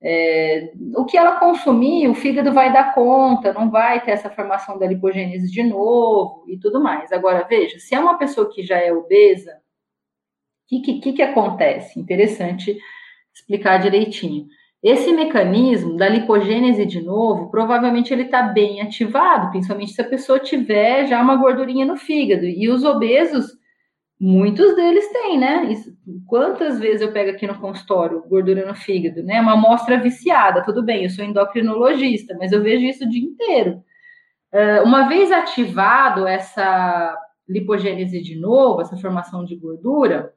é, 0.05 0.73
o 0.97 1.05
que 1.05 1.17
ela 1.17 1.39
consumir, 1.39 2.09
o 2.09 2.15
fígado 2.15 2.53
vai 2.53 2.73
dar 2.73 2.93
conta, 2.93 3.53
não 3.53 3.71
vai 3.71 4.01
ter 4.05 4.11
essa 4.11 4.29
formação 4.29 4.79
da 4.79 4.87
lipogênese 4.87 5.51
de 5.51 5.63
novo 5.63 6.45
e 6.49 6.59
tudo 6.59 6.83
mais. 6.83 7.13
Agora, 7.13 7.47
veja, 7.49 7.79
se 7.79 7.95
é 7.95 8.01
uma 8.01 8.19
pessoa 8.19 8.51
que 8.53 8.63
já 8.63 8.79
é 8.79 8.93
obesa, 8.93 9.53
o 10.71 10.81
que, 10.83 11.01
que, 11.01 11.13
que 11.13 11.23
acontece? 11.23 12.01
Interessante 12.01 12.77
explicar 13.33 13.79
direitinho. 13.79 14.47
Esse 14.83 15.13
mecanismo 15.13 15.97
da 15.97 16.09
lipogênese 16.09 16.85
de 16.85 17.01
novo, 17.01 17.49
provavelmente 17.51 18.13
ele 18.13 18.25
está 18.25 18.43
bem 18.43 18.81
ativado, 18.81 19.51
principalmente 19.51 19.93
se 19.93 20.01
a 20.01 20.09
pessoa 20.09 20.41
tiver 20.41 21.07
já 21.07 21.23
uma 21.23 21.37
gordurinha 21.37 21.87
no 21.87 21.97
fígado. 21.97 22.45
E 22.45 22.69
os 22.69 22.83
obesos, 22.83 23.53
Muitos 24.25 24.77
deles 24.77 25.09
têm, 25.09 25.37
né? 25.37 25.69
Quantas 26.29 26.79
vezes 26.79 27.03
eu 27.03 27.13
pego 27.13 27.33
aqui 27.33 27.45
no 27.45 27.59
consultório 27.59 28.23
gordura 28.29 28.65
no 28.65 28.73
fígado, 28.73 29.21
né? 29.21 29.41
Uma 29.41 29.55
amostra 29.55 29.99
viciada, 29.99 30.63
tudo 30.65 30.81
bem, 30.81 31.03
eu 31.03 31.11
sou 31.11 31.25
endocrinologista, 31.25 32.37
mas 32.39 32.53
eu 32.53 32.63
vejo 32.63 32.85
isso 32.85 33.05
o 33.05 33.09
dia 33.09 33.21
inteiro. 33.21 33.83
Uh, 34.53 34.85
uma 34.85 35.09
vez 35.09 35.33
ativado 35.33 36.25
essa 36.25 37.19
lipogênese 37.49 38.23
de 38.23 38.39
novo, 38.39 38.81
essa 38.81 38.97
formação 38.97 39.45
de 39.45 39.57
gordura 39.57 40.33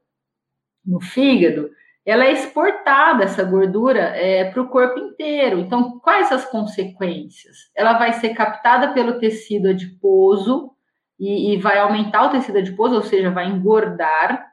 no 0.83 0.99
fígado, 0.99 1.69
ela 2.03 2.25
é 2.25 2.31
exportada, 2.31 3.23
essa 3.23 3.43
gordura, 3.43 3.99
é, 3.99 4.49
para 4.49 4.63
o 4.63 4.67
corpo 4.67 4.97
inteiro. 4.97 5.59
Então, 5.59 5.99
quais 5.99 6.31
as 6.31 6.43
consequências? 6.45 7.69
Ela 7.75 7.99
vai 7.99 8.13
ser 8.13 8.29
captada 8.29 8.93
pelo 8.93 9.19
tecido 9.19 9.69
adiposo, 9.69 10.74
e, 11.19 11.53
e 11.53 11.57
vai 11.57 11.77
aumentar 11.79 12.25
o 12.25 12.29
tecido 12.29 12.59
adiposo, 12.59 12.95
ou 12.95 13.03
seja, 13.03 13.31
vai 13.31 13.47
engordar. 13.47 14.51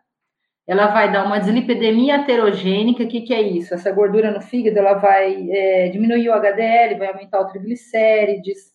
Ela 0.66 0.87
vai 0.88 1.11
dar 1.11 1.25
uma 1.25 1.38
dislipidemia 1.38 2.16
aterogênica. 2.16 3.03
O 3.03 3.09
que, 3.09 3.22
que 3.22 3.35
é 3.35 3.42
isso? 3.42 3.75
Essa 3.75 3.90
gordura 3.90 4.31
no 4.31 4.40
fígado 4.40 4.79
ela 4.79 4.94
vai 4.94 5.51
é, 5.51 5.88
diminuir 5.88 6.29
o 6.29 6.35
HDL, 6.35 6.98
vai 6.98 7.09
aumentar 7.09 7.40
o 7.40 7.48
triglicérides, 7.48 8.72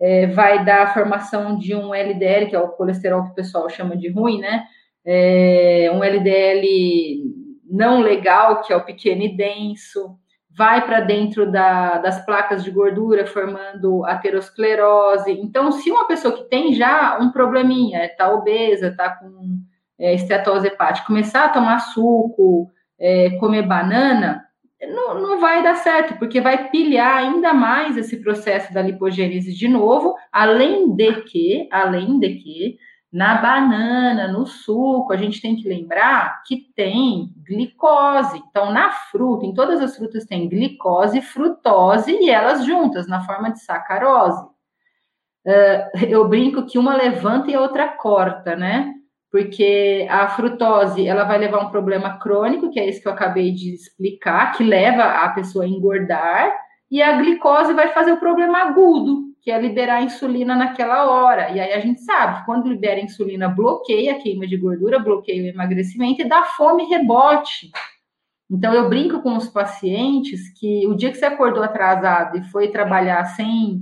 é, 0.00 0.26
vai 0.26 0.64
dar 0.64 0.82
a 0.82 0.94
formação 0.94 1.56
de 1.58 1.74
um 1.74 1.94
LDL, 1.94 2.48
que 2.48 2.56
é 2.56 2.60
o 2.60 2.68
colesterol 2.68 3.24
que 3.24 3.30
o 3.30 3.34
pessoal 3.34 3.68
chama 3.68 3.96
de 3.96 4.10
ruim, 4.10 4.40
né? 4.40 4.64
É, 5.04 5.90
um 5.94 6.04
LDL 6.04 6.66
não 7.70 8.00
legal, 8.00 8.62
que 8.62 8.72
é 8.72 8.76
o 8.76 8.84
pequeno 8.84 9.22
e 9.22 9.34
denso 9.34 10.18
vai 10.60 10.84
para 10.84 11.00
dentro 11.00 11.50
da, 11.50 11.96
das 11.96 12.22
placas 12.22 12.62
de 12.62 12.70
gordura, 12.70 13.26
formando 13.26 14.04
aterosclerose. 14.04 15.32
Então, 15.32 15.72
se 15.72 15.90
uma 15.90 16.06
pessoa 16.06 16.36
que 16.36 16.50
tem 16.50 16.74
já 16.74 17.18
um 17.18 17.32
probleminha, 17.32 18.04
está 18.04 18.30
obesa, 18.30 18.88
está 18.88 19.08
com 19.08 19.58
é, 19.98 20.12
esteatose 20.12 20.66
hepática, 20.66 21.06
começar 21.06 21.46
a 21.46 21.48
tomar 21.48 21.78
suco, 21.78 22.70
é, 22.98 23.30
comer 23.38 23.62
banana, 23.62 24.44
não, 24.82 25.18
não 25.18 25.40
vai 25.40 25.62
dar 25.62 25.76
certo, 25.76 26.18
porque 26.18 26.42
vai 26.42 26.68
pilhar 26.68 27.16
ainda 27.16 27.54
mais 27.54 27.96
esse 27.96 28.18
processo 28.18 28.70
da 28.74 28.82
lipogênese 28.82 29.54
de 29.54 29.66
novo, 29.66 30.14
além 30.30 30.94
de 30.94 31.22
que, 31.22 31.68
além 31.72 32.20
de 32.20 32.34
que, 32.34 32.78
na 33.12 33.34
banana, 33.42 34.28
no 34.28 34.46
suco, 34.46 35.12
a 35.12 35.16
gente 35.16 35.42
tem 35.42 35.56
que 35.56 35.68
lembrar 35.68 36.42
que 36.46 36.68
tem 36.76 37.34
glicose. 37.44 38.40
Então, 38.48 38.72
na 38.72 38.92
fruta, 38.92 39.44
em 39.44 39.52
todas 39.52 39.80
as 39.80 39.96
frutas 39.96 40.24
tem 40.24 40.48
glicose, 40.48 41.20
frutose 41.20 42.12
e 42.12 42.30
elas 42.30 42.64
juntas, 42.64 43.08
na 43.08 43.24
forma 43.24 43.50
de 43.50 43.60
sacarose. 43.60 44.44
Uh, 45.44 46.06
eu 46.08 46.28
brinco 46.28 46.66
que 46.66 46.78
uma 46.78 46.94
levanta 46.94 47.50
e 47.50 47.54
a 47.54 47.60
outra 47.60 47.88
corta, 47.88 48.54
né? 48.54 48.94
Porque 49.30 50.06
a 50.08 50.28
frutose, 50.28 51.06
ela 51.06 51.24
vai 51.24 51.38
levar 51.38 51.64
um 51.64 51.70
problema 51.70 52.18
crônico, 52.18 52.70
que 52.70 52.78
é 52.78 52.88
esse 52.88 53.00
que 53.00 53.08
eu 53.08 53.12
acabei 53.12 53.50
de 53.52 53.74
explicar, 53.74 54.52
que 54.52 54.62
leva 54.62 55.02
a 55.02 55.28
pessoa 55.30 55.64
a 55.64 55.68
engordar, 55.68 56.52
e 56.90 57.02
a 57.02 57.16
glicose 57.16 57.72
vai 57.72 57.88
fazer 57.88 58.12
o 58.12 58.18
problema 58.18 58.58
agudo, 58.58 59.29
que 59.42 59.50
é 59.50 59.60
liberar 59.60 59.96
a 59.96 60.02
insulina 60.02 60.54
naquela 60.54 61.10
hora. 61.10 61.50
E 61.50 61.60
aí 61.60 61.72
a 61.72 61.80
gente 61.80 62.00
sabe 62.02 62.44
quando 62.44 62.68
libera 62.68 63.00
a 63.00 63.04
insulina, 63.04 63.48
bloqueia 63.48 64.12
a 64.12 64.18
queima 64.18 64.46
de 64.46 64.56
gordura, 64.56 64.98
bloqueia 64.98 65.42
o 65.42 65.46
emagrecimento 65.46 66.20
e 66.20 66.28
dá 66.28 66.44
fome 66.44 66.84
rebote. 66.84 67.70
Então 68.50 68.74
eu 68.74 68.88
brinco 68.88 69.22
com 69.22 69.36
os 69.36 69.48
pacientes 69.48 70.52
que 70.58 70.86
o 70.86 70.94
dia 70.94 71.10
que 71.10 71.18
você 71.18 71.26
acordou 71.26 71.62
atrasado 71.62 72.36
e 72.36 72.42
foi 72.44 72.68
trabalhar 72.68 73.24
sem 73.26 73.80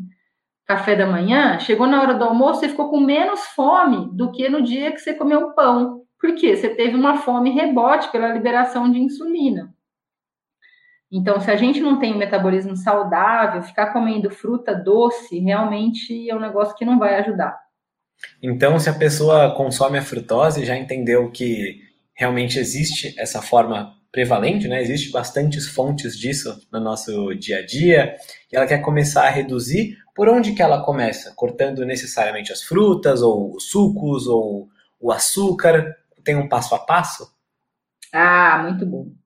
café 0.67 0.95
da 0.95 1.07
manhã, 1.07 1.59
chegou 1.59 1.87
na 1.87 2.03
hora 2.03 2.15
do 2.15 2.25
almoço 2.25 2.65
e 2.65 2.69
ficou 2.69 2.91
com 2.91 3.01
menos 3.01 3.41
fome 3.57 4.11
do 4.13 4.31
que 4.31 4.51
no 4.51 4.61
dia 4.61 4.93
que 4.93 4.99
você 4.99 5.15
comeu 5.15 5.55
pão. 5.55 6.03
Por 6.21 6.35
quê? 6.35 6.55
Você 6.55 6.69
teve 6.69 6.95
uma 6.95 7.17
fome 7.17 7.51
rebote 7.51 8.13
pela 8.13 8.29
liberação 8.29 8.91
de 8.91 8.99
insulina. 8.99 9.75
Então, 11.11 11.41
se 11.41 11.51
a 11.51 11.57
gente 11.57 11.81
não 11.81 11.99
tem 11.99 12.15
um 12.15 12.19
metabolismo 12.19 12.77
saudável, 12.77 13.63
ficar 13.63 13.93
comendo 13.93 14.31
fruta 14.31 14.75
doce 14.75 15.39
realmente 15.39 16.29
é 16.29 16.35
um 16.35 16.41
negócio 16.41 16.75
que 16.77 16.85
não 16.85 16.99
vai 16.99 17.15
ajudar. 17.17 17.59
Então, 18.43 18.79
se 18.79 18.91
a 18.91 18.95
pessoa 18.95 19.55
consome 19.55 19.97
a 19.97 20.03
frutose, 20.03 20.67
já 20.67 20.77
entendeu 20.77 21.31
que 21.31 21.81
realmente 22.15 22.59
existe 22.59 23.15
essa 23.19 23.41
forma 23.41 23.97
prevalente, 24.11 24.67
né? 24.69 24.83
Existe 24.83 25.11
bastantes 25.11 25.69
fontes 25.69 26.19
disso 26.19 26.61
no 26.73 26.81
nosso 26.81 27.35
dia 27.35 27.59
a 27.59 27.67
dia, 27.67 28.17
e 28.53 28.57
ela 28.57 28.67
quer 28.67 28.79
começar 28.79 29.27
a 29.27 29.31
reduzir. 29.31 29.97
Por 30.15 30.29
onde 30.29 30.53
que 30.53 30.63
ela 30.63 30.83
começa? 30.83 31.33
Cortando 31.37 31.87
necessariamente 31.87 32.53
as 32.53 32.63
frutas, 32.63 33.23
ou 33.23 33.55
os 33.55 33.71
sucos, 33.71 34.27
ou 34.27 34.69
o 35.01 35.13
açúcar? 35.13 35.97
Tem 36.25 36.35
um 36.37 36.49
passo 36.49 36.75
a 36.75 36.79
passo? 36.79 37.33
Ah, 38.13 38.61
muito 38.63 38.85
bom. 38.85 39.18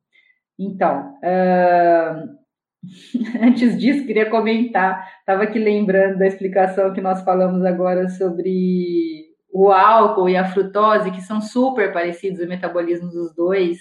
Então, 0.66 1.14
uh... 1.22 2.42
antes 3.40 3.79
disso, 3.79 4.07
queria 4.07 4.29
comentar, 4.29 5.09
estava 5.20 5.44
aqui 5.44 5.59
lembrando 5.59 6.18
da 6.18 6.27
explicação 6.27 6.92
que 6.92 7.01
nós 7.01 7.22
falamos 7.22 7.64
agora 7.64 8.09
sobre 8.09 9.33
o 9.53 9.70
álcool 9.70 10.29
e 10.29 10.37
a 10.37 10.46
frutose, 10.46 11.11
que 11.11 11.20
são 11.20 11.40
super 11.40 11.92
parecidos 11.92 12.40
o 12.40 12.48
metabolismo 12.48 13.11
dos 13.11 13.35
dois. 13.35 13.79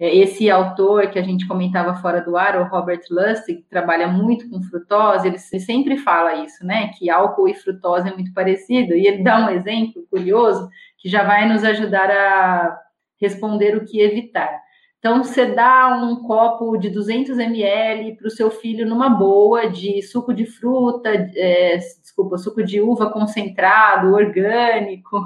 É, 0.00 0.12
esse 0.16 0.50
autor 0.50 1.08
que 1.10 1.18
a 1.18 1.22
gente 1.22 1.46
comentava 1.46 1.94
fora 1.94 2.20
do 2.20 2.36
ar, 2.36 2.60
o 2.60 2.64
Robert 2.64 3.02
Lustig, 3.10 3.62
que 3.62 3.68
trabalha 3.68 4.08
muito 4.08 4.48
com 4.50 4.62
frutose, 4.62 5.28
ele 5.28 5.38
sempre 5.38 5.98
fala 5.98 6.44
isso, 6.44 6.66
né? 6.66 6.90
Que 6.98 7.10
álcool 7.10 7.48
e 7.48 7.54
frutose 7.54 8.08
é 8.08 8.12
muito 8.12 8.32
parecido. 8.32 8.94
E 8.94 9.06
ele 9.06 9.22
dá 9.22 9.46
um 9.46 9.50
exemplo 9.50 10.04
curioso 10.10 10.68
que 10.98 11.08
já 11.08 11.22
vai 11.22 11.46
nos 11.46 11.62
ajudar 11.62 12.10
a 12.10 12.80
responder 13.20 13.76
o 13.76 13.84
que 13.84 14.00
evitar. 14.00 14.63
Então, 15.04 15.22
você 15.22 15.44
dá 15.44 15.98
um 16.02 16.16
copo 16.16 16.78
de 16.78 16.88
200 16.88 17.38
ml 17.38 18.16
para 18.16 18.26
o 18.26 18.30
seu 18.30 18.50
filho 18.50 18.88
numa 18.88 19.10
boa 19.10 19.68
de 19.68 20.00
suco 20.00 20.32
de 20.32 20.46
fruta, 20.46 21.10
é, 21.36 21.76
desculpa, 21.76 22.38
suco 22.38 22.64
de 22.64 22.80
uva 22.80 23.12
concentrado, 23.12 24.14
orgânico, 24.14 25.20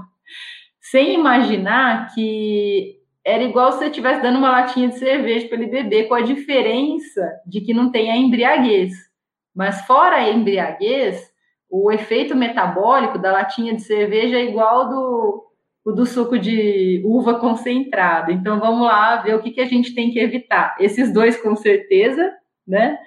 sem 0.81 1.15
imaginar 1.15 2.13
que 2.13 2.99
era 3.25 3.45
igual 3.45 3.71
se 3.71 3.79
você 3.79 3.87
estivesse 3.87 4.21
dando 4.21 4.39
uma 4.39 4.51
latinha 4.51 4.89
de 4.89 4.99
cerveja 4.99 5.47
para 5.47 5.59
ele 5.59 5.71
beber, 5.71 6.09
com 6.09 6.15
a 6.15 6.23
diferença 6.23 7.41
de 7.47 7.61
que 7.61 7.73
não 7.73 7.93
tem 7.93 8.11
a 8.11 8.17
embriaguez. 8.17 8.93
Mas 9.55 9.83
fora 9.83 10.17
a 10.17 10.29
embriaguez, 10.29 11.23
o 11.71 11.93
efeito 11.93 12.35
metabólico 12.35 13.17
da 13.17 13.31
latinha 13.31 13.77
de 13.77 13.83
cerveja 13.83 14.39
é 14.39 14.45
igual 14.45 14.89
do, 14.89 15.48
o 15.89 15.93
do 15.93 16.05
suco 16.05 16.39
de 16.39 17.01
uva 17.03 17.41
concentrado. 17.41 18.31
Então 18.31 18.61
vamos 18.61 18.87
lá 18.87 19.17
ver 19.23 19.35
o 19.35 19.41
que, 19.41 19.51
que 19.51 19.61
a 19.63 19.65
gente 19.65 19.95
tem 19.95 20.11
que 20.11 20.19
evitar. 20.19 20.77
Esses 20.79 21.11
dois 21.11 21.41
com 21.41 21.57
certeza, 21.57 22.31
né? 22.67 22.99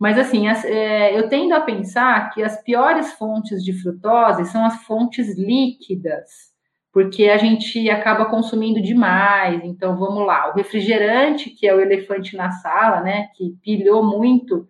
Mas 0.00 0.18
assim, 0.18 0.48
as, 0.48 0.64
é, 0.64 1.18
eu 1.18 1.28
tendo 1.28 1.52
a 1.52 1.60
pensar 1.60 2.30
que 2.30 2.42
as 2.42 2.62
piores 2.62 3.12
fontes 3.12 3.62
de 3.62 3.74
frutose 3.74 4.46
são 4.46 4.64
as 4.64 4.82
fontes 4.84 5.36
líquidas, 5.36 6.50
porque 6.90 7.28
a 7.28 7.36
gente 7.36 7.90
acaba 7.90 8.24
consumindo 8.24 8.80
demais. 8.80 9.62
Então 9.62 9.98
vamos 9.98 10.26
lá, 10.26 10.48
o 10.50 10.54
refrigerante, 10.54 11.50
que 11.50 11.66
é 11.66 11.74
o 11.74 11.80
elefante 11.82 12.34
na 12.34 12.50
sala, 12.50 13.02
né? 13.02 13.28
Que 13.34 13.50
pilhou 13.62 14.02
muito 14.02 14.66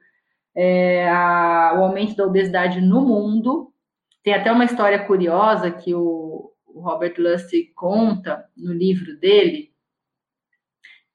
é, 0.53 1.09
a, 1.09 1.75
o 1.77 1.85
aumento 1.85 2.17
da 2.17 2.27
obesidade 2.27 2.81
no 2.81 3.03
mundo. 3.03 3.73
Tem 4.25 4.35
até 4.35 4.51
uma 4.51 4.65
história 4.65 4.99
curiosa 5.05 5.71
que 5.71 5.95
o, 5.95 6.52
o 6.75 6.81
Robert 6.81 7.15
Lustig 7.19 7.73
conta 7.75 8.45
no 8.57 8.73
livro 8.73 9.19
dele, 9.19 9.71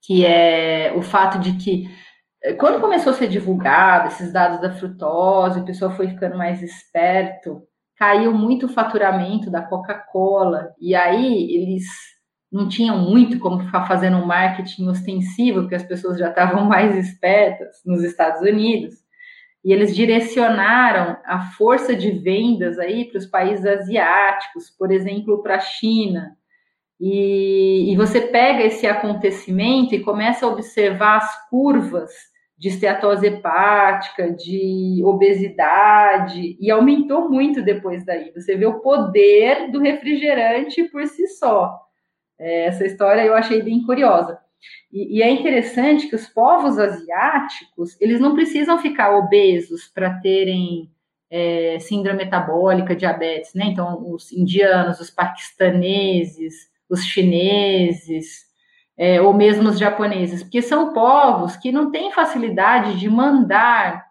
que 0.02 0.26
é 0.26 0.93
o 0.96 1.02
fato 1.02 1.39
de 1.39 1.54
que 1.54 1.89
eh, 2.43 2.54
quando 2.54 2.80
começou 2.80 3.12
a 3.12 3.15
ser 3.15 3.28
divulgado 3.28 4.08
esses 4.08 4.32
dados 4.32 4.62
da 4.62 4.74
frutose, 4.74 5.60
o 5.60 5.65
pessoal 5.65 5.91
foi 5.91 6.08
ficando 6.08 6.38
mais 6.38 6.62
esperto, 6.62 7.62
caiu 7.96 8.34
muito 8.34 8.67
o 8.67 8.70
faturamento 8.70 9.50
da 9.50 9.62
Coca-Cola, 9.62 10.74
e 10.80 10.96
aí 10.96 11.52
eles 11.54 11.86
não 12.52 12.67
tinham 12.67 12.98
muito 12.98 13.39
como 13.39 13.60
ficar 13.60 13.86
fazendo 13.88 14.17
um 14.17 14.26
marketing 14.26 14.88
ostensivo, 14.88 15.62
porque 15.62 15.76
as 15.76 15.84
pessoas 15.84 16.17
já 16.17 16.30
estavam 16.30 16.63
mais 16.70 16.96
espertas 16.96 17.82
nos 17.86 18.04
Estados 18.04 18.41
Unidos 18.41 19.07
e 19.63 19.74
eles 19.74 19.96
direcionaram 19.96 21.17
a 21.26 21.41
força 21.58 21.96
de 21.96 22.12
vendas 22.12 22.80
aí 22.80 23.06
para 23.06 23.17
os 23.17 23.26
países 23.26 23.65
asiáticos, 23.65 24.70
por 24.70 24.91
exemplo, 24.91 25.41
para 25.41 25.56
a 25.56 25.60
China. 25.60 26.38
E, 27.00 27.91
e, 27.91 27.96
você 27.96 28.22
pega 28.22 28.63
esse 28.63 28.88
acontecimento 28.88 29.93
e 29.93 30.04
começa 30.04 30.46
a 30.46 30.50
observar 30.50 31.17
as 31.17 31.50
curvas 31.50 32.12
de 32.58 32.70
esteatose 32.70 33.28
hepática, 33.28 34.32
de 34.32 35.02
obesidade, 35.06 36.58
e 36.60 36.72
aumentou 36.72 37.30
muito 37.30 37.62
depois 37.62 38.04
daí. 38.04 38.32
Você 38.34 38.56
vê 38.56 38.65
o 38.65 38.80
poder 38.80 39.70
do 39.70 39.80
refrigerante 39.80 40.84
por 40.86 41.06
si 41.06 41.28
só. 41.28 41.80
É, 42.39 42.65
essa 42.65 42.86
história 42.86 43.22
eu 43.22 43.36
achei 43.36 43.62
bem 43.62 43.84
curiosa. 43.84 44.39
E, 44.91 45.17
e, 45.17 45.22
é 45.22 45.30
interessante 45.30 46.08
que 46.08 46.15
os 46.15 46.28
povos 46.28 46.78
asiáticos, 46.78 48.00
eles 48.02 48.20
não 48.20 48.34
precisam 48.34 48.80
ficar 48.80 49.15
obesos 49.17 49.86
para 49.88 50.20
terem 50.20 50.89
é, 51.30 51.78
síndrome 51.80 52.24
metabólica, 52.24 52.96
diabetes, 52.96 53.54
né? 53.54 53.65
Então, 53.65 54.12
os 54.12 54.32
indianos, 54.32 55.00
os 55.00 55.10
paquistaneses, 55.10 56.70
os 56.89 57.04
chineses, 57.04 58.48
é, 58.98 59.22
ou 59.22 59.34
mesmo 59.34 59.70
os 59.70 59.78
japoneses, 59.78 60.41
porque 60.41 60.62
são 60.62 60.93
povos 60.93 61.56
que 61.56 61.72
não 61.72 61.91
têm 61.91 62.12
facilidade 62.12 63.00
de 63.00 63.10
mandar 63.10 64.08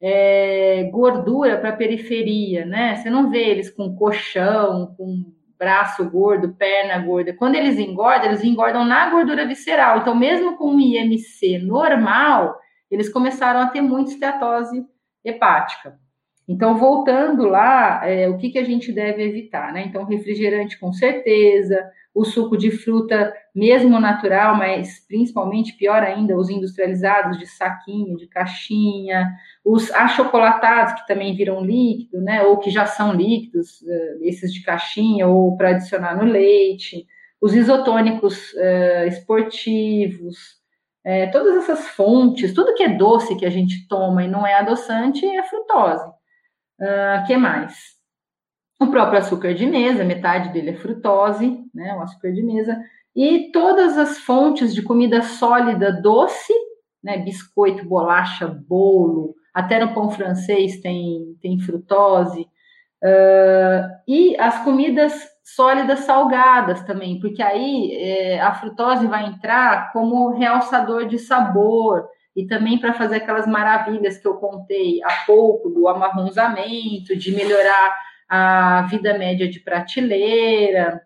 é, 0.00 0.84
gordura 0.92 1.58
para 1.58 1.70
a 1.70 1.76
periferia, 1.76 2.64
né? 2.64 2.96
Você 2.96 3.10
não 3.10 3.30
vê 3.30 3.44
eles 3.48 3.70
com 3.70 3.94
colchão, 3.96 4.94
com 4.96 5.33
braço 5.58 6.08
gordo, 6.08 6.54
perna 6.54 6.98
gorda. 6.98 7.32
Quando 7.32 7.54
eles 7.54 7.78
engordam, 7.78 8.26
eles 8.26 8.44
engordam 8.44 8.84
na 8.84 9.10
gordura 9.10 9.46
visceral. 9.46 9.98
Então, 9.98 10.14
mesmo 10.14 10.56
com 10.56 10.70
um 10.74 10.80
IMC 10.80 11.58
normal, 11.58 12.58
eles 12.90 13.08
começaram 13.08 13.60
a 13.60 13.68
ter 13.68 13.80
muita 13.80 14.12
esteatose 14.12 14.84
hepática. 15.24 15.98
Então, 16.46 16.76
voltando 16.76 17.44
lá, 17.44 18.06
é, 18.08 18.28
o 18.28 18.36
que, 18.36 18.50
que 18.50 18.58
a 18.58 18.64
gente 18.64 18.92
deve 18.92 19.22
evitar, 19.22 19.72
né? 19.72 19.84
Então, 19.86 20.04
refrigerante 20.04 20.78
com 20.78 20.92
certeza, 20.92 21.90
o 22.14 22.24
suco 22.24 22.56
de 22.56 22.70
fruta, 22.70 23.34
mesmo 23.54 23.98
natural, 23.98 24.56
mas 24.56 25.04
principalmente, 25.08 25.76
pior 25.76 26.02
ainda, 26.02 26.36
os 26.36 26.50
industrializados 26.50 27.38
de 27.38 27.46
saquinho, 27.46 28.16
de 28.16 28.28
caixinha, 28.28 29.32
os 29.64 29.90
achocolatados, 29.90 31.00
que 31.00 31.06
também 31.08 31.34
viram 31.34 31.64
líquido, 31.64 32.20
né, 32.20 32.42
ou 32.42 32.58
que 32.58 32.70
já 32.70 32.86
são 32.86 33.12
líquidos, 33.12 33.80
uh, 33.82 34.18
esses 34.22 34.52
de 34.52 34.62
caixinha, 34.62 35.26
ou 35.26 35.56
para 35.56 35.70
adicionar 35.70 36.16
no 36.16 36.24
leite, 36.24 37.06
os 37.40 37.54
isotônicos 37.54 38.52
uh, 38.52 39.08
esportivos, 39.08 40.62
é, 41.04 41.26
todas 41.26 41.56
essas 41.56 41.88
fontes, 41.88 42.54
tudo 42.54 42.74
que 42.74 42.82
é 42.82 42.88
doce 42.88 43.36
que 43.36 43.44
a 43.44 43.50
gente 43.50 43.86
toma 43.88 44.24
e 44.24 44.28
não 44.28 44.46
é 44.46 44.54
adoçante 44.54 45.26
é 45.26 45.42
frutose. 45.42 46.13
Uh, 46.80 47.26
que 47.26 47.36
mais? 47.36 47.94
O 48.80 48.88
próprio 48.88 49.18
açúcar 49.18 49.54
de 49.54 49.66
mesa, 49.66 50.04
metade 50.04 50.52
dele 50.52 50.70
é 50.70 50.76
frutose, 50.76 51.64
né, 51.72 51.94
o 51.94 52.02
açúcar 52.02 52.32
de 52.32 52.42
mesa, 52.42 52.82
e 53.14 53.50
todas 53.52 53.96
as 53.96 54.18
fontes 54.18 54.74
de 54.74 54.82
comida 54.82 55.22
sólida 55.22 55.92
doce, 55.92 56.52
né, 57.02 57.18
biscoito, 57.18 57.84
bolacha, 57.88 58.48
bolo, 58.48 59.34
até 59.52 59.78
no 59.78 59.94
pão 59.94 60.10
francês 60.10 60.80
tem, 60.80 61.36
tem 61.40 61.60
frutose, 61.60 62.42
uh, 63.02 63.88
e 64.08 64.36
as 64.38 64.64
comidas 64.64 65.14
sólidas 65.44 66.00
salgadas 66.00 66.82
também, 66.82 67.20
porque 67.20 67.42
aí 67.42 67.92
é, 67.92 68.40
a 68.40 68.54
frutose 68.54 69.06
vai 69.06 69.26
entrar 69.26 69.92
como 69.92 70.30
realçador 70.30 71.06
de 71.06 71.18
sabor, 71.18 72.08
e 72.36 72.46
também 72.46 72.78
para 72.78 72.94
fazer 72.94 73.16
aquelas 73.16 73.46
maravilhas 73.46 74.18
que 74.18 74.26
eu 74.26 74.34
contei 74.34 75.02
há 75.02 75.24
pouco, 75.26 75.70
do 75.70 75.86
amarronzamento, 75.86 77.16
de 77.16 77.32
melhorar 77.32 77.96
a 78.28 78.82
vida 78.90 79.16
média 79.16 79.48
de 79.48 79.60
prateleira. 79.60 81.00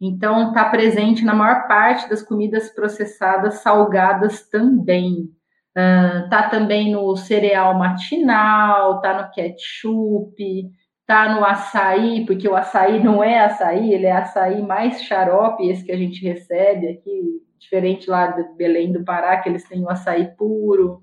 Então, 0.00 0.48
está 0.48 0.64
presente 0.64 1.24
na 1.24 1.34
maior 1.34 1.66
parte 1.66 2.08
das 2.08 2.22
comidas 2.22 2.70
processadas 2.70 3.62
salgadas 3.62 4.48
também. 4.48 5.30
Está 6.24 6.48
também 6.48 6.92
no 6.92 7.16
cereal 7.16 7.78
matinal, 7.78 8.96
está 8.96 9.22
no 9.22 9.30
ketchup, 9.30 10.70
está 11.00 11.34
no 11.34 11.44
açaí, 11.44 12.26
porque 12.26 12.48
o 12.48 12.54
açaí 12.54 13.02
não 13.02 13.22
é 13.22 13.40
açaí, 13.40 13.92
ele 13.92 14.06
é 14.06 14.12
açaí 14.12 14.62
mais 14.62 15.02
xarope, 15.02 15.68
esse 15.68 15.84
que 15.84 15.92
a 15.92 15.96
gente 15.96 16.22
recebe 16.22 16.88
aqui, 16.88 17.42
diferente 17.62 18.10
lá 18.10 18.26
de 18.26 18.42
Belém 18.56 18.92
do 18.92 19.04
Pará, 19.04 19.38
que 19.38 19.48
eles 19.48 19.64
têm 19.64 19.82
o 19.82 19.90
açaí 19.90 20.34
puro. 20.36 21.02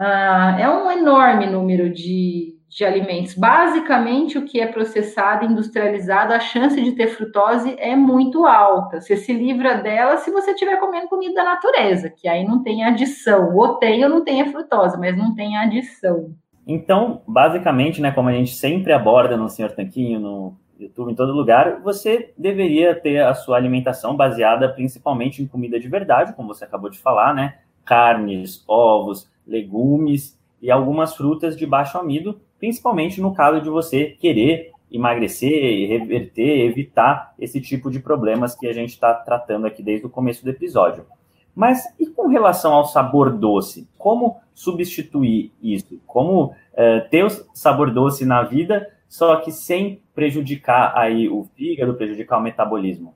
Uh, 0.00 0.58
é 0.58 0.70
um 0.70 0.90
enorme 0.90 1.46
número 1.46 1.90
de, 1.90 2.56
de 2.68 2.84
alimentos. 2.84 3.34
Basicamente, 3.34 4.38
o 4.38 4.44
que 4.44 4.60
é 4.60 4.66
processado, 4.66 5.44
industrializado, 5.44 6.32
a 6.32 6.40
chance 6.40 6.80
de 6.80 6.92
ter 6.92 7.08
frutose 7.08 7.74
é 7.78 7.94
muito 7.96 8.46
alta. 8.46 9.00
Você 9.00 9.16
se 9.16 9.32
livra 9.32 9.74
dela 9.74 10.16
se 10.18 10.30
você 10.30 10.52
estiver 10.52 10.78
comendo 10.78 11.08
comida 11.08 11.34
da 11.34 11.44
natureza, 11.44 12.10
que 12.10 12.28
aí 12.28 12.44
não 12.44 12.62
tem 12.62 12.84
adição. 12.84 13.54
Ou 13.54 13.74
tem 13.74 14.02
ou 14.04 14.10
não 14.10 14.24
tem 14.24 14.40
a 14.42 14.50
frutose, 14.50 14.98
mas 14.98 15.16
não 15.16 15.34
tem 15.34 15.56
adição. 15.56 16.34
Então, 16.66 17.22
basicamente, 17.26 18.00
né, 18.00 18.12
como 18.12 18.28
a 18.28 18.32
gente 18.32 18.54
sempre 18.54 18.92
aborda 18.92 19.36
no 19.36 19.48
Senhor 19.48 19.72
Tanquinho, 19.72 20.20
no 20.20 20.56
YouTube, 20.84 21.12
em 21.12 21.14
todo 21.14 21.32
lugar, 21.32 21.80
você 21.80 22.32
deveria 22.36 22.94
ter 22.94 23.22
a 23.22 23.34
sua 23.34 23.56
alimentação 23.56 24.16
baseada 24.16 24.68
principalmente 24.68 25.42
em 25.42 25.46
comida 25.46 25.78
de 25.78 25.88
verdade, 25.88 26.34
como 26.34 26.48
você 26.48 26.64
acabou 26.64 26.90
de 26.90 26.98
falar, 26.98 27.34
né? 27.34 27.58
Carnes, 27.84 28.64
ovos, 28.66 29.30
legumes 29.46 30.38
e 30.62 30.70
algumas 30.70 31.14
frutas 31.14 31.56
de 31.56 31.66
baixo 31.66 31.98
amido, 31.98 32.40
principalmente 32.58 33.20
no 33.20 33.34
caso 33.34 33.60
de 33.60 33.68
você 33.68 34.16
querer 34.20 34.72
emagrecer, 34.90 35.88
reverter, 35.88 36.66
evitar 36.66 37.34
esse 37.38 37.60
tipo 37.60 37.90
de 37.90 38.00
problemas 38.00 38.54
que 38.54 38.66
a 38.66 38.72
gente 38.72 38.90
está 38.90 39.14
tratando 39.14 39.66
aqui 39.66 39.82
desde 39.82 40.06
o 40.06 40.10
começo 40.10 40.44
do 40.44 40.50
episódio. 40.50 41.06
Mas 41.54 41.84
e 41.98 42.06
com 42.06 42.28
relação 42.28 42.72
ao 42.72 42.84
sabor 42.86 43.32
doce? 43.32 43.88
Como 43.98 44.40
substituir 44.54 45.52
isso? 45.62 46.00
Como 46.06 46.46
uh, 46.46 47.08
ter 47.10 47.24
o 47.24 47.30
sabor 47.54 47.92
doce 47.92 48.24
na 48.24 48.42
vida, 48.42 48.88
só 49.08 49.36
que 49.36 49.50
sem 49.50 50.00
prejudicar 50.20 50.92
aí 50.94 51.30
o 51.30 51.44
fígado, 51.56 51.94
prejudicar 51.94 52.36
o 52.36 52.42
metabolismo? 52.42 53.14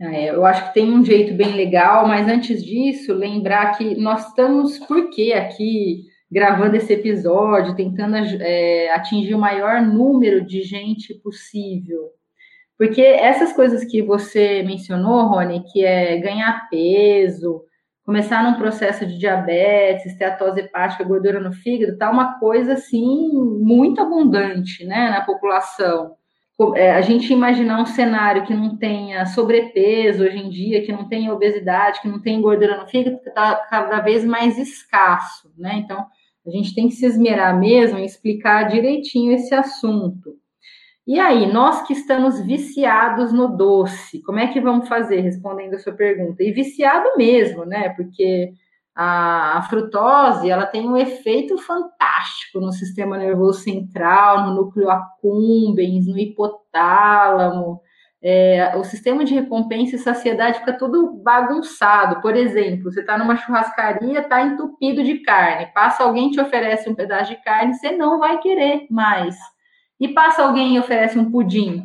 É, 0.00 0.30
eu 0.30 0.46
acho 0.46 0.68
que 0.68 0.74
tem 0.74 0.90
um 0.90 1.04
jeito 1.04 1.34
bem 1.34 1.52
legal, 1.52 2.08
mas 2.08 2.26
antes 2.26 2.64
disso, 2.64 3.12
lembrar 3.12 3.76
que 3.76 3.94
nós 3.94 4.28
estamos, 4.28 4.78
por 4.78 5.10
que 5.10 5.34
aqui 5.34 6.04
gravando 6.32 6.74
esse 6.76 6.94
episódio, 6.94 7.76
tentando 7.76 8.16
é, 8.16 8.90
atingir 8.92 9.34
o 9.34 9.38
maior 9.38 9.82
número 9.82 10.44
de 10.44 10.62
gente 10.62 11.14
possível. 11.14 12.10
Porque 12.78 13.02
essas 13.02 13.52
coisas 13.52 13.84
que 13.84 14.02
você 14.02 14.62
mencionou, 14.62 15.28
Rony, 15.28 15.62
que 15.70 15.84
é 15.84 16.16
ganhar 16.18 16.68
peso, 16.70 17.62
começar 18.04 18.42
num 18.42 18.58
processo 18.58 19.06
de 19.06 19.18
diabetes, 19.18 20.06
esteatose 20.06 20.60
hepática, 20.60 21.04
gordura 21.04 21.38
no 21.38 21.52
fígado, 21.52 21.98
tá 21.98 22.10
uma 22.10 22.38
coisa 22.38 22.72
assim 22.74 23.30
muito 23.60 24.00
abundante, 24.00 24.84
né, 24.84 25.10
na 25.10 25.20
população. 25.20 26.16
É, 26.74 26.92
a 26.92 27.02
gente 27.02 27.30
imaginar 27.32 27.82
um 27.82 27.86
cenário 27.86 28.46
que 28.46 28.54
não 28.54 28.78
tenha 28.78 29.26
sobrepeso 29.26 30.24
hoje 30.24 30.38
em 30.38 30.48
dia, 30.48 30.82
que 30.82 30.90
não 30.90 31.06
tenha 31.06 31.32
obesidade, 31.32 32.00
que 32.00 32.08
não 32.08 32.20
tenha 32.20 32.40
gordura 32.40 32.78
no 32.78 32.88
fígado, 32.88 33.18
está 33.18 33.56
cada 33.68 34.00
vez 34.00 34.24
mais 34.24 34.58
escasso, 34.58 35.52
né? 35.58 35.74
Então, 35.84 36.06
a 36.46 36.50
gente 36.50 36.74
tem 36.74 36.88
que 36.88 36.94
se 36.94 37.04
esmerar 37.04 37.58
mesmo 37.58 37.98
em 37.98 38.06
explicar 38.06 38.68
direitinho 38.68 39.32
esse 39.32 39.54
assunto. 39.54 40.34
E 41.06 41.20
aí, 41.20 41.46
nós 41.52 41.86
que 41.86 41.92
estamos 41.92 42.40
viciados 42.40 43.32
no 43.32 43.54
doce, 43.54 44.22
como 44.22 44.38
é 44.38 44.46
que 44.46 44.60
vamos 44.60 44.88
fazer? 44.88 45.20
Respondendo 45.20 45.74
a 45.74 45.78
sua 45.78 45.92
pergunta. 45.92 46.42
E 46.42 46.52
viciado 46.52 47.16
mesmo, 47.18 47.64
né? 47.64 47.90
Porque 47.90 48.52
a, 48.96 49.66
frutose, 49.68 50.50
ela 50.50 50.64
tem 50.64 50.88
um 50.88 50.96
efeito 50.96 51.58
fantástico 51.58 52.60
no 52.60 52.72
sistema 52.72 53.18
nervoso 53.18 53.60
central, 53.60 54.46
no 54.46 54.54
núcleo 54.54 54.88
accumbens, 54.88 56.06
no 56.06 56.18
hipotálamo, 56.18 57.80
é, 58.22 58.74
o 58.76 58.82
sistema 58.82 59.22
de 59.22 59.34
recompensa 59.34 59.96
e 59.96 59.98
saciedade 59.98 60.60
fica 60.60 60.72
tudo 60.72 61.20
bagunçado. 61.22 62.22
Por 62.22 62.34
exemplo, 62.34 62.90
você 62.90 63.00
está 63.00 63.18
numa 63.18 63.36
churrascaria, 63.36 64.20
está 64.20 64.42
entupido 64.42 65.04
de 65.04 65.18
carne, 65.18 65.70
passa 65.74 66.02
alguém 66.02 66.30
te 66.30 66.40
oferece 66.40 66.88
um 66.88 66.94
pedaço 66.94 67.30
de 67.30 67.42
carne, 67.42 67.74
você 67.74 67.92
não 67.92 68.18
vai 68.18 68.38
querer 68.38 68.86
mais. 68.90 69.36
E 70.00 70.08
passa 70.08 70.42
alguém 70.42 70.74
e 70.74 70.78
oferece 70.78 71.18
um 71.18 71.30
pudim, 71.30 71.84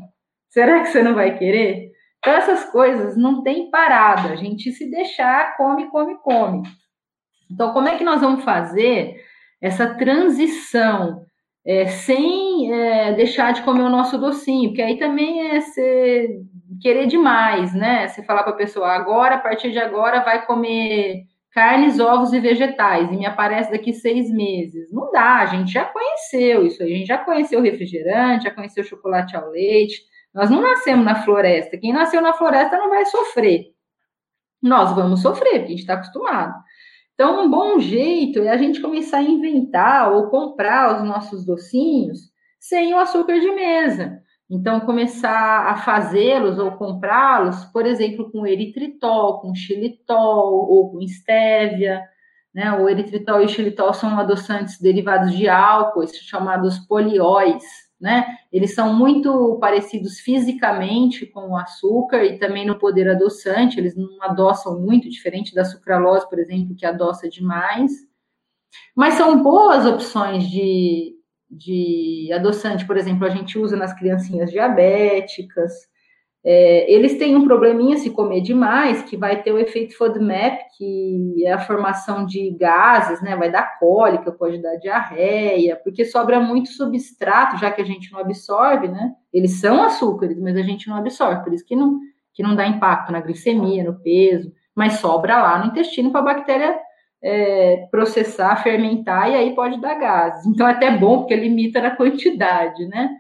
será 0.49 0.79
que 0.79 0.87
você 0.87 1.03
não 1.03 1.13
vai 1.13 1.37
querer? 1.37 1.91
Então, 2.19 2.33
essas 2.33 2.65
coisas 2.71 3.17
não 3.17 3.41
tem 3.41 3.69
parada. 3.71 4.29
A 4.29 4.35
gente 4.35 4.71
se 4.71 4.89
deixar, 4.89 5.57
come, 5.57 5.89
come, 5.89 6.17
come. 6.21 6.61
Então, 7.51 7.73
como 7.73 7.87
é 7.87 7.97
que 7.97 8.03
nós 8.03 8.21
vamos 8.21 8.43
fazer 8.43 9.15
essa 9.61 9.93
transição 9.95 11.25
é, 11.65 11.85
sem 11.87 12.73
é, 12.73 13.13
deixar 13.13 13.53
de 13.53 13.61
comer 13.61 13.83
o 13.83 13.89
nosso 13.89 14.17
docinho, 14.17 14.69
porque 14.69 14.81
aí 14.81 14.97
também 14.97 15.51
é 15.51 15.61
você 15.61 16.39
querer 16.81 17.05
demais, 17.05 17.73
né? 17.73 18.07
Você 18.07 18.23
falar 18.23 18.43
para 18.43 18.53
a 18.53 18.57
pessoa, 18.57 18.89
agora, 18.89 19.35
a 19.35 19.39
partir 19.39 19.71
de 19.71 19.77
agora, 19.77 20.21
vai 20.21 20.45
comer 20.45 21.23
carnes, 21.51 21.99
ovos 21.99 22.33
e 22.33 22.39
vegetais, 22.39 23.11
e 23.11 23.17
me 23.17 23.25
aparece 23.25 23.71
daqui 23.71 23.93
seis 23.93 24.31
meses. 24.31 24.91
Não 24.91 25.11
dá, 25.11 25.39
a 25.39 25.45
gente 25.45 25.71
já 25.71 25.85
conheceu 25.85 26.65
isso 26.65 26.81
aí, 26.81 26.93
a 26.93 26.97
gente 26.97 27.07
já 27.07 27.17
conheceu 27.19 27.61
refrigerante, 27.61 28.45
já 28.45 28.51
conheceu 28.51 28.83
chocolate 28.83 29.35
ao 29.35 29.49
leite. 29.49 30.01
Nós 30.33 30.49
não 30.49 30.61
nascemos 30.61 31.05
na 31.05 31.23
floresta. 31.23 31.77
Quem 31.77 31.91
nasceu 31.91 32.21
na 32.21 32.33
floresta 32.33 32.77
não 32.77 32.89
vai 32.89 33.05
sofrer. 33.05 33.65
Nós 34.61 34.95
vamos 34.95 35.21
sofrer, 35.21 35.59
porque 35.59 35.65
a 35.65 35.69
gente 35.69 35.79
está 35.79 35.95
acostumado. 35.95 36.53
Então, 37.21 37.45
um 37.45 37.51
bom 37.51 37.79
jeito 37.79 38.39
é 38.39 38.49
a 38.49 38.57
gente 38.57 38.81
começar 38.81 39.19
a 39.19 39.21
inventar 39.21 40.11
ou 40.11 40.31
comprar 40.31 40.97
os 40.97 41.07
nossos 41.07 41.45
docinhos 41.45 42.17
sem 42.59 42.95
o 42.95 42.97
açúcar 42.97 43.39
de 43.39 43.51
mesa. 43.51 44.19
Então, 44.49 44.79
começar 44.79 45.67
a 45.67 45.77
fazê-los 45.77 46.57
ou 46.57 46.71
comprá-los, 46.71 47.63
por 47.65 47.85
exemplo, 47.85 48.31
com 48.31 48.47
eritritol, 48.47 49.39
com 49.39 49.53
xilitol 49.53 50.67
ou 50.67 50.93
com 50.93 50.99
estévia. 50.99 52.01
Né? 52.51 52.71
O 52.71 52.89
eritritol 52.89 53.39
e 53.39 53.45
o 53.45 53.49
xilitol 53.49 53.93
são 53.93 54.17
adoçantes 54.17 54.81
derivados 54.81 55.37
de 55.37 55.47
álcool, 55.47 56.07
chamados 56.07 56.79
polióis 56.79 57.63
né? 58.01 58.25
Eles 58.51 58.73
são 58.73 58.93
muito 58.93 59.57
parecidos 59.59 60.19
fisicamente 60.19 61.25
com 61.27 61.51
o 61.51 61.57
açúcar 61.57 62.25
e 62.25 62.39
também 62.39 62.65
no 62.65 62.79
poder 62.79 63.07
adoçante, 63.07 63.79
eles 63.79 63.95
não 63.95 64.21
adoçam 64.23 64.81
muito, 64.81 65.09
diferente 65.09 65.53
da 65.53 65.63
sucralose, 65.63 66.27
por 66.27 66.39
exemplo, 66.39 66.75
que 66.75 66.85
adoça 66.85 67.29
demais. 67.29 67.91
Mas 68.95 69.13
são 69.13 69.41
boas 69.43 69.85
opções 69.85 70.49
de, 70.49 71.15
de 71.49 72.29
adoçante, 72.33 72.85
por 72.85 72.97
exemplo, 72.97 73.25
a 73.25 73.29
gente 73.29 73.59
usa 73.59 73.77
nas 73.77 73.93
criancinhas 73.93 74.49
diabéticas, 74.49 75.71
é, 76.43 76.91
eles 76.91 77.17
têm 77.19 77.35
um 77.35 77.45
probleminha 77.45 77.97
se 77.97 78.09
comer 78.09 78.41
demais, 78.41 79.03
que 79.03 79.15
vai 79.15 79.43
ter 79.43 79.51
o 79.51 79.59
efeito 79.59 79.95
FODMAP, 79.95 80.59
que 80.75 81.45
é 81.45 81.53
a 81.53 81.59
formação 81.59 82.25
de 82.25 82.49
gases, 82.51 83.21
né? 83.21 83.35
Vai 83.35 83.51
dar 83.51 83.77
cólica, 83.77 84.31
pode 84.31 84.59
dar 84.59 84.75
diarreia, 84.77 85.75
porque 85.83 86.03
sobra 86.03 86.39
muito 86.39 86.69
substrato, 86.69 87.57
já 87.57 87.69
que 87.71 87.81
a 87.81 87.85
gente 87.85 88.11
não 88.11 88.19
absorve, 88.19 88.87
né? 88.87 89.13
Eles 89.31 89.59
são 89.59 89.83
açúcares, 89.83 90.39
mas 90.39 90.57
a 90.57 90.63
gente 90.63 90.89
não 90.89 90.97
absorve, 90.97 91.43
por 91.43 91.53
isso 91.53 91.65
que 91.65 91.75
não, 91.75 91.99
que 92.33 92.41
não 92.41 92.55
dá 92.55 92.65
impacto 92.65 93.11
na 93.11 93.21
glicemia, 93.21 93.83
no 93.83 94.01
peso, 94.01 94.51
mas 94.75 94.93
sobra 94.93 95.39
lá 95.41 95.59
no 95.59 95.67
intestino 95.67 96.11
para 96.11 96.21
a 96.21 96.33
bactéria 96.33 96.79
é, 97.23 97.87
processar, 97.91 98.55
fermentar, 98.63 99.29
e 99.29 99.35
aí 99.35 99.53
pode 99.53 99.79
dar 99.79 99.93
gases. 99.93 100.43
Então, 100.47 100.67
é 100.67 100.71
até 100.71 100.89
bom, 100.89 101.19
porque 101.19 101.35
limita 101.35 101.79
na 101.79 101.91
quantidade, 101.95 102.87
né? 102.87 103.11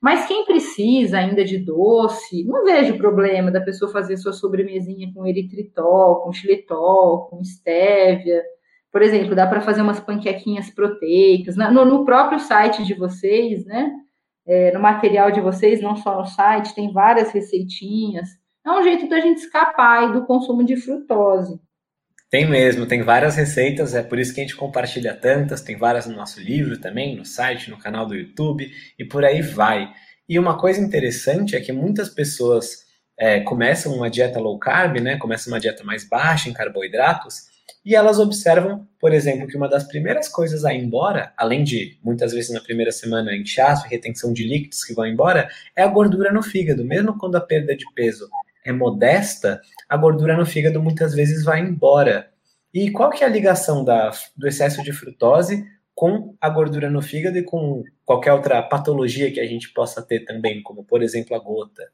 Mas 0.00 0.26
quem 0.26 0.44
precisa 0.44 1.18
ainda 1.18 1.44
de 1.44 1.58
doce, 1.58 2.44
não 2.44 2.64
vejo 2.64 2.98
problema 2.98 3.50
da 3.50 3.60
pessoa 3.60 3.90
fazer 3.90 4.16
sua 4.16 4.32
sobremesinha 4.32 5.10
com 5.12 5.26
eritritol, 5.26 6.22
com 6.22 6.32
xilitol, 6.32 7.26
com 7.28 7.40
estévia. 7.40 8.42
Por 8.92 9.02
exemplo, 9.02 9.34
dá 9.34 9.46
para 9.46 9.60
fazer 9.60 9.82
umas 9.82 10.00
panquequinhas 10.00 10.70
proteicas. 10.70 11.56
No, 11.56 11.84
no, 11.84 12.04
próprio 12.04 12.38
site 12.38 12.84
de 12.84 12.94
vocês, 12.94 13.64
né? 13.64 13.92
É, 14.46 14.72
no 14.72 14.80
material 14.80 15.30
de 15.30 15.40
vocês, 15.40 15.80
não 15.80 15.96
só 15.96 16.18
no 16.18 16.26
site, 16.26 16.74
tem 16.74 16.92
várias 16.92 17.30
receitinhas. 17.30 18.28
É 18.64 18.70
um 18.70 18.82
jeito 18.82 19.08
da 19.08 19.20
gente 19.20 19.38
escapar 19.38 20.12
do 20.12 20.24
consumo 20.24 20.64
de 20.64 20.76
frutose. 20.76 21.60
Tem 22.28 22.44
mesmo, 22.44 22.86
tem 22.86 23.02
várias 23.02 23.36
receitas, 23.36 23.94
é 23.94 24.02
por 24.02 24.18
isso 24.18 24.34
que 24.34 24.40
a 24.40 24.44
gente 24.44 24.56
compartilha 24.56 25.14
tantas, 25.14 25.60
tem 25.60 25.76
várias 25.76 26.06
no 26.06 26.16
nosso 26.16 26.40
livro 26.40 26.78
também, 26.80 27.16
no 27.16 27.24
site, 27.24 27.70
no 27.70 27.78
canal 27.78 28.04
do 28.04 28.16
YouTube 28.16 28.68
e 28.98 29.04
por 29.04 29.24
aí 29.24 29.42
vai. 29.42 29.92
E 30.28 30.38
uma 30.38 30.58
coisa 30.58 30.80
interessante 30.80 31.54
é 31.54 31.60
que 31.60 31.72
muitas 31.72 32.08
pessoas 32.08 32.84
é, 33.18 33.40
começam 33.40 33.94
uma 33.94 34.10
dieta 34.10 34.40
low 34.40 34.58
carb, 34.58 34.98
né, 35.00 35.16
começam 35.16 35.52
uma 35.52 35.60
dieta 35.60 35.84
mais 35.84 36.08
baixa 36.08 36.50
em 36.50 36.52
carboidratos, 36.52 37.46
e 37.84 37.94
elas 37.94 38.18
observam, 38.18 38.84
por 38.98 39.12
exemplo, 39.12 39.46
que 39.46 39.56
uma 39.56 39.68
das 39.68 39.84
primeiras 39.84 40.28
coisas 40.28 40.64
a 40.64 40.74
ir 40.74 40.82
embora, 40.82 41.32
além 41.36 41.62
de 41.62 41.96
muitas 42.02 42.32
vezes 42.32 42.50
na 42.50 42.60
primeira 42.60 42.90
semana 42.90 43.36
inchaço 43.36 43.86
e 43.86 43.90
retenção 43.90 44.32
de 44.32 44.42
líquidos 44.42 44.84
que 44.84 44.92
vão 44.92 45.06
embora, 45.06 45.48
é 45.76 45.84
a 45.84 45.86
gordura 45.86 46.32
no 46.32 46.42
fígado. 46.42 46.84
Mesmo 46.84 47.16
quando 47.16 47.36
a 47.36 47.40
perda 47.40 47.76
de 47.76 47.84
peso 47.94 48.28
é 48.66 48.72
modesta, 48.72 49.60
a 49.88 49.96
gordura 49.96 50.36
no 50.36 50.44
fígado 50.44 50.82
muitas 50.82 51.14
vezes 51.14 51.44
vai 51.44 51.60
embora. 51.60 52.28
E 52.74 52.90
qual 52.90 53.10
que 53.10 53.24
é 53.24 53.26
a 53.26 53.30
ligação 53.30 53.84
da, 53.84 54.10
do 54.36 54.46
excesso 54.46 54.82
de 54.82 54.92
frutose 54.92 55.64
com 55.94 56.34
a 56.40 56.50
gordura 56.50 56.90
no 56.90 57.00
fígado 57.00 57.38
e 57.38 57.42
com 57.42 57.82
qualquer 58.04 58.32
outra 58.32 58.62
patologia 58.62 59.32
que 59.32 59.40
a 59.40 59.46
gente 59.46 59.72
possa 59.72 60.02
ter 60.02 60.24
também, 60.24 60.62
como 60.62 60.84
por 60.84 61.02
exemplo 61.02 61.34
a 61.34 61.38
gota? 61.38 61.84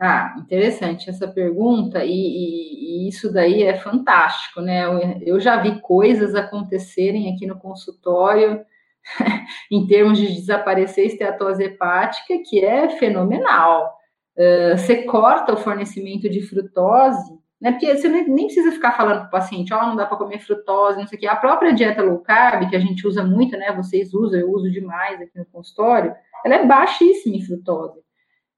Ah, 0.00 0.34
interessante 0.38 1.08
essa 1.08 1.28
pergunta, 1.28 2.04
e, 2.04 2.10
e, 2.10 3.04
e, 3.04 3.08
isso 3.08 3.32
daí 3.32 3.62
é 3.62 3.76
fantástico, 3.76 4.60
né? 4.60 4.84
Eu, 4.84 4.98
eu 5.22 5.40
já 5.40 5.62
vi 5.62 5.80
coisas 5.80 6.34
acontecerem 6.34 7.32
aqui 7.32 7.46
no 7.46 7.58
consultório 7.58 8.64
em 9.70 9.86
termos 9.86 10.18
de 10.18 10.26
desaparecer 10.34 11.06
esteatose 11.06 11.62
hepática, 11.62 12.34
que 12.44 12.64
é 12.64 12.88
fenomenal. 12.98 14.03
Uh, 14.36 14.76
você 14.76 15.02
corta 15.04 15.52
o 15.52 15.56
fornecimento 15.56 16.28
de 16.28 16.42
frutose, 16.42 17.38
né? 17.60 17.72
Porque 17.72 17.96
você 17.96 18.08
nem, 18.08 18.46
precisa 18.46 18.72
ficar 18.72 18.92
falando 18.92 19.20
para 19.20 19.28
o 19.28 19.30
paciente, 19.30 19.72
ó, 19.72 19.80
oh, 19.80 19.86
não 19.86 19.96
dá 19.96 20.04
para 20.04 20.18
comer 20.18 20.38
frutose, 20.40 20.98
não 20.98 21.06
sei 21.06 21.16
o 21.16 21.20
quê. 21.20 21.26
A 21.26 21.36
própria 21.36 21.72
dieta 21.72 22.02
low 22.02 22.18
carb, 22.18 22.68
que 22.68 22.76
a 22.76 22.80
gente 22.80 23.06
usa 23.06 23.24
muito, 23.24 23.56
né? 23.56 23.72
Vocês 23.72 24.12
usam, 24.12 24.38
eu 24.38 24.50
uso 24.50 24.70
demais 24.70 25.20
aqui 25.20 25.38
no 25.38 25.46
consultório, 25.46 26.14
ela 26.44 26.56
é 26.56 26.66
baixíssima 26.66 27.36
em 27.36 27.42
frutose. 27.42 28.04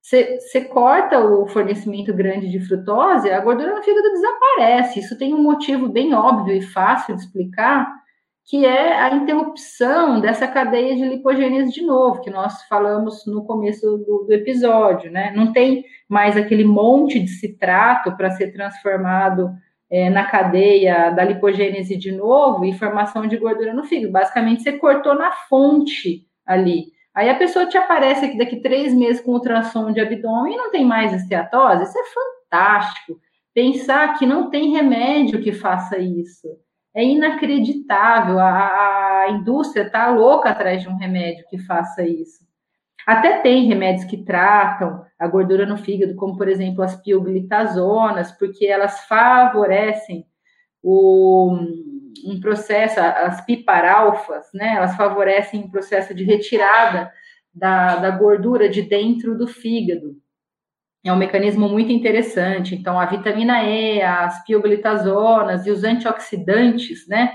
Você 0.02 0.64
corta 0.66 1.18
o 1.18 1.48
fornecimento 1.48 2.14
grande 2.14 2.48
de 2.48 2.60
frutose, 2.60 3.28
a 3.28 3.40
gordura 3.40 3.74
no 3.74 3.82
fígado 3.82 4.12
desaparece. 4.12 5.00
Isso 5.00 5.18
tem 5.18 5.34
um 5.34 5.42
motivo 5.42 5.88
bem 5.88 6.14
óbvio 6.14 6.54
e 6.54 6.62
fácil 6.62 7.16
de 7.16 7.22
explicar, 7.22 7.92
que 8.46 8.64
é 8.64 8.96
a 9.00 9.12
interrupção 9.12 10.20
dessa 10.20 10.46
cadeia 10.46 10.94
de 10.94 11.04
lipogênese 11.04 11.72
de 11.72 11.82
novo, 11.82 12.20
que 12.20 12.30
nós 12.30 12.62
falamos 12.68 13.26
no 13.26 13.44
começo 13.44 13.98
do, 13.98 14.24
do 14.24 14.32
episódio, 14.32 15.10
né? 15.10 15.32
Não 15.34 15.52
tem 15.52 15.84
mais 16.08 16.36
aquele 16.36 16.64
monte 16.64 17.18
de 17.18 17.28
citrato 17.28 18.16
para 18.16 18.30
ser 18.30 18.52
transformado 18.52 19.50
é, 19.90 20.08
na 20.10 20.24
cadeia 20.24 21.10
da 21.10 21.24
lipogênese 21.24 21.96
de 21.96 22.12
novo 22.12 22.64
e 22.64 22.72
formação 22.72 23.26
de 23.26 23.36
gordura 23.36 23.74
no 23.74 23.82
fígado. 23.82 24.12
Basicamente, 24.12 24.62
você 24.62 24.74
cortou 24.74 25.16
na 25.16 25.32
fonte 25.32 26.24
ali. 26.46 26.84
Aí 27.12 27.28
a 27.28 27.34
pessoa 27.34 27.66
te 27.66 27.76
aparece 27.76 28.26
aqui 28.26 28.38
daqui 28.38 28.60
três 28.60 28.94
meses 28.94 29.20
com 29.20 29.32
ultrassom 29.32 29.90
de 29.90 30.00
abdômen 30.00 30.54
e 30.54 30.56
não 30.56 30.70
tem 30.70 30.84
mais 30.84 31.12
esteatose. 31.12 31.82
Isso 31.82 31.98
é 31.98 32.04
fantástico. 32.48 33.18
Pensar 33.52 34.16
que 34.16 34.24
não 34.24 34.50
tem 34.50 34.70
remédio 34.70 35.42
que 35.42 35.50
faça 35.50 35.98
isso 35.98 36.46
é 36.96 37.04
inacreditável. 37.04 38.40
A, 38.40 39.24
a 39.24 39.30
indústria 39.30 39.82
está 39.82 40.08
louca 40.08 40.50
atrás 40.50 40.80
de 40.80 40.88
um 40.88 40.96
remédio 40.96 41.44
que 41.50 41.58
faça 41.58 42.02
isso. 42.02 42.46
Até 43.06 43.40
tem 43.40 43.68
remédios 43.68 44.06
que 44.06 44.24
tratam 44.24 45.04
a 45.18 45.28
gordura 45.28 45.66
no 45.66 45.76
fígado, 45.76 46.16
como 46.16 46.36
por 46.36 46.48
exemplo 46.48 46.82
as 46.82 47.00
pioglitazonas, 47.00 48.32
porque 48.32 48.66
elas 48.66 49.04
favorecem 49.06 50.26
o, 50.82 51.56
um 52.24 52.40
processo, 52.40 52.98
as 52.98 53.44
piparalfas, 53.44 54.46
né? 54.52 54.74
Elas 54.76 54.96
favorecem 54.96 55.64
um 55.64 55.70
processo 55.70 56.14
de 56.14 56.24
retirada 56.24 57.12
da, 57.54 57.96
da 57.96 58.10
gordura 58.10 58.68
de 58.68 58.82
dentro 58.82 59.36
do 59.36 59.46
fígado 59.46 60.16
é 61.08 61.12
um 61.12 61.16
mecanismo 61.16 61.68
muito 61.68 61.92
interessante. 61.92 62.74
Então, 62.74 62.98
a 62.98 63.06
vitamina 63.06 63.62
E, 63.62 64.02
as 64.02 64.44
pioglitazonas 64.44 65.66
e 65.66 65.70
os 65.70 65.84
antioxidantes, 65.84 67.06
né? 67.06 67.32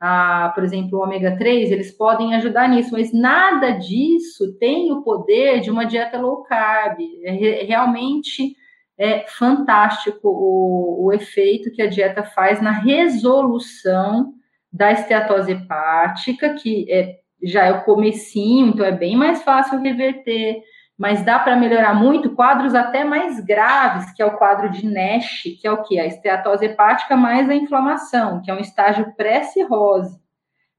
Ah, 0.00 0.50
por 0.54 0.64
exemplo, 0.64 0.98
o 0.98 1.02
ômega 1.02 1.36
3, 1.38 1.70
eles 1.70 1.92
podem 1.92 2.34
ajudar 2.34 2.68
nisso, 2.68 2.90
mas 2.92 3.12
nada 3.12 3.70
disso 3.70 4.52
tem 4.58 4.90
o 4.90 5.02
poder 5.02 5.60
de 5.60 5.70
uma 5.70 5.84
dieta 5.84 6.18
low 6.18 6.42
carb. 6.42 6.98
É, 7.22 7.64
realmente 7.64 8.56
é 8.98 9.24
fantástico 9.28 10.28
o, 10.28 11.06
o 11.06 11.12
efeito 11.12 11.70
que 11.70 11.82
a 11.82 11.88
dieta 11.88 12.24
faz 12.24 12.60
na 12.60 12.72
resolução 12.72 14.32
da 14.72 14.90
esteatose 14.90 15.52
hepática, 15.52 16.54
que 16.54 16.90
é, 16.90 17.18
já 17.42 17.66
é 17.66 17.72
o 17.72 17.84
comecinho, 17.84 18.68
então 18.68 18.84
é 18.84 18.92
bem 18.92 19.16
mais 19.16 19.42
fácil 19.42 19.80
reverter 19.80 20.62
mas 21.02 21.24
dá 21.24 21.36
para 21.36 21.56
melhorar 21.56 21.94
muito 21.94 22.30
quadros 22.30 22.76
até 22.76 23.02
mais 23.02 23.40
graves, 23.40 24.12
que 24.12 24.22
é 24.22 24.24
o 24.24 24.36
quadro 24.36 24.70
de 24.70 24.86
Nash, 24.86 25.42
que 25.60 25.66
é 25.66 25.72
o 25.72 25.82
que? 25.82 25.98
A 25.98 26.06
esteatose 26.06 26.64
hepática 26.64 27.16
mais 27.16 27.50
a 27.50 27.56
inflamação, 27.56 28.40
que 28.40 28.48
é 28.48 28.54
um 28.54 28.60
estágio 28.60 29.12
pré-cirrose. 29.16 30.16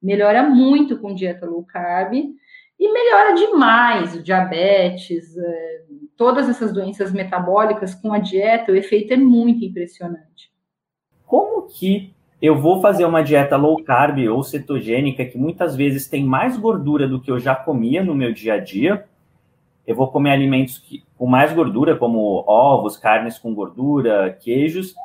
Melhora 0.01 0.41
muito 0.41 0.97
com 0.97 1.13
dieta 1.13 1.45
low 1.45 1.65
carb 1.65 2.13
e 2.13 2.93
melhora 2.93 3.35
demais 3.35 4.15
o 4.15 4.23
diabetes, 4.23 5.35
é, 5.35 5.81
todas 6.15 6.47
essas 6.47 6.71
doenças 6.71 7.11
metabólicas 7.11 7.93
com 7.93 8.13
a 8.13 8.19
dieta, 8.19 8.71
o 8.71 8.77
efeito 8.77 9.11
é 9.11 9.17
muito 9.17 9.65
impressionante. 9.65 10.53
Como 11.25 11.67
que 11.67 12.13
eu 12.41 12.57
vou 12.57 12.79
fazer 12.79 13.03
uma 13.03 13.21
dieta 13.21 13.57
low 13.57 13.83
carb 13.83 14.19
ou 14.29 14.41
cetogênica 14.41 15.25
que 15.25 15.37
muitas 15.37 15.75
vezes 15.75 16.07
tem 16.07 16.23
mais 16.23 16.55
gordura 16.55 17.09
do 17.09 17.19
que 17.19 17.29
eu 17.29 17.39
já 17.39 17.53
comia 17.53 18.01
no 18.01 18.15
meu 18.15 18.31
dia 18.31 18.53
a 18.53 18.57
dia? 18.57 19.05
Eu 19.85 19.95
vou 19.95 20.07
comer 20.07 20.31
alimentos 20.31 20.77
que, 20.77 21.03
com 21.17 21.27
mais 21.27 21.53
gordura, 21.53 21.95
como 21.95 22.43
ovos, 22.47 22.97
carnes 22.97 23.37
com 23.37 23.53
gordura, 23.53 24.37
queijos, 24.41 24.95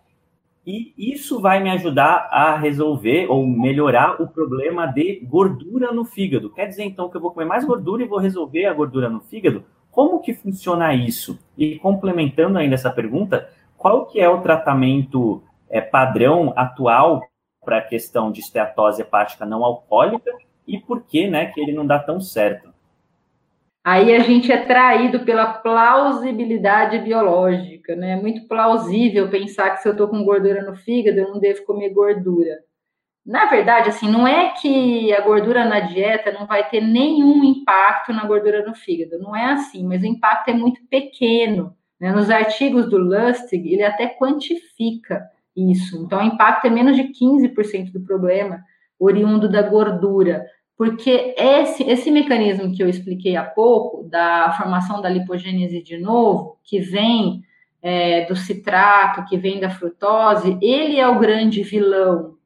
e 0.66 0.92
isso 0.98 1.40
vai 1.40 1.62
me 1.62 1.70
ajudar 1.70 2.28
a 2.30 2.54
resolver 2.54 3.26
ou 3.30 3.46
melhorar 3.46 4.20
o 4.20 4.28
problema 4.28 4.86
de 4.86 5.18
gordura 5.24 5.92
no 5.92 6.04
fígado. 6.04 6.50
Quer 6.50 6.66
dizer, 6.66 6.84
então, 6.84 7.08
que 7.08 7.16
eu 7.16 7.20
vou 7.22 7.30
comer 7.30 7.46
mais 7.46 7.64
gordura 7.64 8.02
e 8.02 8.06
vou 8.06 8.18
resolver 8.18 8.66
a 8.66 8.74
gordura 8.74 9.08
no 9.08 9.20
fígado? 9.20 9.64
Como 9.90 10.20
que 10.20 10.34
funciona 10.34 10.92
isso? 10.94 11.38
E 11.56 11.78
complementando 11.78 12.58
ainda 12.58 12.74
essa 12.74 12.90
pergunta, 12.90 13.48
qual 13.78 14.04
que 14.06 14.20
é 14.20 14.28
o 14.28 14.42
tratamento 14.42 15.42
é, 15.70 15.80
padrão 15.80 16.52
atual 16.54 17.22
para 17.64 17.78
a 17.78 17.82
questão 17.82 18.30
de 18.30 18.40
esteatose 18.40 19.00
hepática 19.00 19.46
não 19.46 19.64
alcoólica 19.64 20.30
e 20.66 20.78
por 20.78 21.02
que, 21.02 21.26
né, 21.28 21.46
que 21.46 21.60
ele 21.60 21.72
não 21.72 21.86
dá 21.86 21.98
tão 21.98 22.20
certo? 22.20 22.68
Aí 23.84 24.14
a 24.14 24.20
gente 24.20 24.52
é 24.52 24.66
traído 24.66 25.20
pela 25.20 25.46
plausibilidade 25.54 26.98
biológica, 26.98 27.96
né? 27.96 28.12
É 28.12 28.16
muito 28.16 28.46
plausível 28.46 29.30
pensar 29.30 29.70
que 29.70 29.82
se 29.82 29.88
eu 29.88 29.92
estou 29.92 30.08
com 30.08 30.24
gordura 30.24 30.62
no 30.62 30.76
fígado, 30.76 31.18
eu 31.18 31.28
não 31.28 31.38
devo 31.38 31.64
comer 31.64 31.90
gordura. 31.90 32.58
Na 33.24 33.46
verdade, 33.46 33.90
assim, 33.90 34.10
não 34.10 34.26
é 34.26 34.50
que 34.52 35.12
a 35.12 35.20
gordura 35.20 35.64
na 35.64 35.80
dieta 35.80 36.32
não 36.32 36.46
vai 36.46 36.68
ter 36.68 36.80
nenhum 36.80 37.44
impacto 37.44 38.12
na 38.12 38.24
gordura 38.24 38.64
no 38.64 38.74
fígado, 38.74 39.18
não 39.18 39.36
é 39.36 39.52
assim, 39.52 39.86
mas 39.86 40.02
o 40.02 40.06
impacto 40.06 40.48
é 40.48 40.54
muito 40.54 40.80
pequeno. 40.88 41.76
Né? 42.00 42.10
Nos 42.12 42.30
artigos 42.30 42.88
do 42.88 42.96
Lustig, 42.96 43.72
ele 43.72 43.82
até 43.82 44.06
quantifica 44.06 45.22
isso. 45.54 46.02
Então, 46.02 46.20
o 46.20 46.22
impacto 46.22 46.66
é 46.66 46.70
menos 46.70 46.96
de 46.96 47.04
15% 47.04 47.92
do 47.92 48.00
problema 48.00 48.60
oriundo 48.98 49.48
da 49.48 49.62
gordura 49.62 50.44
porque 50.78 51.34
esse, 51.36 51.82
esse 51.82 52.08
mecanismo 52.08 52.72
que 52.72 52.80
eu 52.80 52.88
expliquei 52.88 53.34
há 53.34 53.42
pouco, 53.42 54.04
da 54.04 54.52
formação 54.52 55.02
da 55.02 55.08
lipogênese 55.08 55.82
de 55.82 55.98
novo, 55.98 56.56
que 56.62 56.78
vem 56.78 57.42
é, 57.82 58.26
do 58.26 58.36
citrato, 58.36 59.24
que 59.24 59.36
vem 59.36 59.58
da 59.58 59.70
frutose, 59.70 60.56
ele 60.62 61.00
é 61.00 61.08
o 61.08 61.18
grande 61.18 61.64
vilão. 61.64 62.36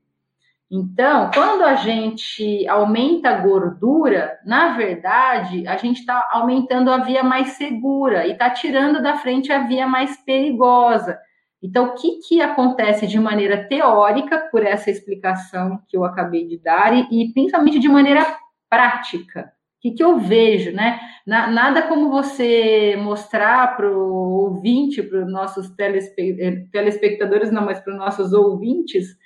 Então, 0.70 1.30
quando 1.34 1.62
a 1.62 1.74
gente 1.74 2.66
aumenta 2.66 3.28
a 3.28 3.40
gordura, 3.42 4.38
na 4.46 4.78
verdade, 4.78 5.68
a 5.68 5.76
gente 5.76 6.00
está 6.00 6.26
aumentando 6.32 6.90
a 6.90 6.96
via 6.96 7.22
mais 7.22 7.50
segura 7.50 8.26
e 8.26 8.32
está 8.32 8.48
tirando 8.48 9.02
da 9.02 9.18
frente 9.18 9.52
a 9.52 9.66
via 9.66 9.86
mais 9.86 10.16
perigosa. 10.24 11.18
Então, 11.62 11.86
o 11.86 11.94
que, 11.94 12.18
que 12.18 12.40
acontece 12.40 13.06
de 13.06 13.20
maneira 13.20 13.68
teórica, 13.68 14.48
por 14.50 14.64
essa 14.66 14.90
explicação 14.90 15.80
que 15.88 15.96
eu 15.96 16.04
acabei 16.04 16.46
de 16.46 16.58
dar, 16.58 16.92
e, 16.92 17.06
e 17.10 17.32
principalmente 17.32 17.78
de 17.78 17.88
maneira 17.88 18.26
prática? 18.68 19.52
O 19.78 19.80
que, 19.82 19.92
que 19.92 20.02
eu 20.02 20.18
vejo, 20.18 20.72
né? 20.72 21.00
Na, 21.26 21.48
nada 21.48 21.82
como 21.82 22.10
você 22.10 22.96
mostrar 22.96 23.76
para 23.76 23.88
o 23.88 24.44
ouvinte, 24.44 25.02
para 25.02 25.24
os 25.24 25.32
nossos 25.32 25.70
telespe 25.70 26.36
eh, 26.40 26.64
telespectadores, 26.72 27.52
não, 27.52 27.64
mas 27.64 27.80
para 27.80 27.92
os 27.92 27.98
nossos 27.98 28.32
ouvintes, 28.32 29.16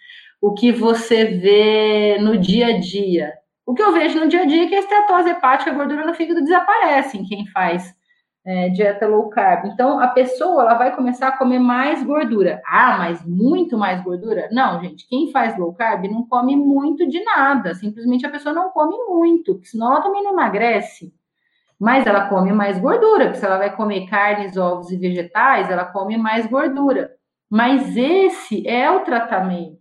o 0.40 0.52
que 0.52 0.72
você 0.72 1.24
vê 1.24 2.18
no 2.20 2.36
dia 2.38 2.68
a 2.68 2.78
dia. 2.78 3.32
O 3.66 3.74
que 3.74 3.82
eu 3.82 3.92
vejo 3.92 4.20
no 4.20 4.28
dia 4.28 4.42
a 4.42 4.46
dia 4.46 4.64
é 4.64 4.66
que 4.66 4.74
a 4.74 4.80
estetose 4.80 5.30
hepática, 5.30 5.70
a 5.70 5.74
gordura 5.74 6.06
no 6.06 6.14
fígado 6.14 6.42
desaparece 6.42 7.18
em 7.18 7.24
quem 7.24 7.46
faz 7.48 7.95
é, 8.46 8.68
dieta 8.68 9.08
low 9.08 9.28
carb. 9.28 9.66
Então, 9.66 9.98
a 9.98 10.06
pessoa 10.06 10.62
ela 10.62 10.74
vai 10.74 10.94
começar 10.94 11.28
a 11.28 11.36
comer 11.36 11.58
mais 11.58 12.04
gordura. 12.04 12.62
Ah, 12.64 12.96
mas 12.96 13.26
muito 13.26 13.76
mais 13.76 14.00
gordura? 14.04 14.48
Não, 14.52 14.80
gente. 14.80 15.06
Quem 15.08 15.32
faz 15.32 15.58
low 15.58 15.74
carb 15.74 16.04
não 16.04 16.24
come 16.24 16.54
muito 16.54 17.08
de 17.08 17.22
nada. 17.24 17.74
Simplesmente 17.74 18.24
a 18.24 18.30
pessoa 18.30 18.54
não 18.54 18.70
come 18.70 18.96
muito, 19.08 19.60
senão 19.64 19.90
ela 19.90 20.00
também 20.00 20.22
não 20.22 20.32
emagrece. 20.32 21.12
Mas 21.78 22.06
ela 22.06 22.28
come 22.28 22.52
mais 22.52 22.78
gordura, 22.78 23.24
porque 23.24 23.38
se 23.38 23.44
ela 23.44 23.58
vai 23.58 23.74
comer 23.74 24.06
carnes, 24.08 24.56
ovos 24.56 24.92
e 24.92 24.96
vegetais, 24.96 25.68
ela 25.68 25.84
come 25.84 26.16
mais 26.16 26.46
gordura. 26.46 27.10
Mas 27.50 27.96
esse 27.96 28.66
é 28.66 28.88
o 28.90 29.00
tratamento. 29.00 29.76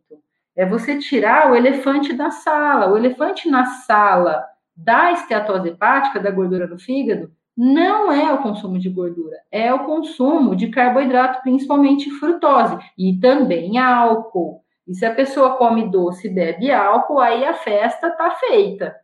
É 0.55 0.65
você 0.65 0.97
tirar 0.97 1.51
o 1.51 1.55
elefante 1.55 2.13
da 2.13 2.31
sala. 2.31 2.91
O 2.91 2.97
elefante 2.97 3.47
na 3.47 3.65
sala 3.65 4.43
da 4.75 5.11
esteatose 5.11 5.69
hepática, 5.69 6.19
da 6.19 6.31
gordura 6.31 6.67
do 6.67 6.79
fígado, 6.79 7.31
não 7.55 8.11
é 8.11 8.33
o 8.33 8.41
consumo 8.41 8.77
de 8.77 8.89
gordura, 8.89 9.37
é 9.51 9.73
o 9.73 9.85
consumo 9.85 10.55
de 10.55 10.67
carboidrato, 10.67 11.41
principalmente 11.41 12.11
frutose, 12.11 12.77
e 12.97 13.17
também 13.19 13.77
álcool. 13.77 14.61
E 14.87 14.93
se 14.93 15.05
a 15.05 15.15
pessoa 15.15 15.57
come 15.57 15.89
doce 15.89 16.27
e 16.27 16.33
bebe 16.33 16.71
álcool, 16.71 17.19
aí 17.19 17.45
a 17.45 17.53
festa 17.53 18.07
está 18.07 18.31
feita. 18.31 18.95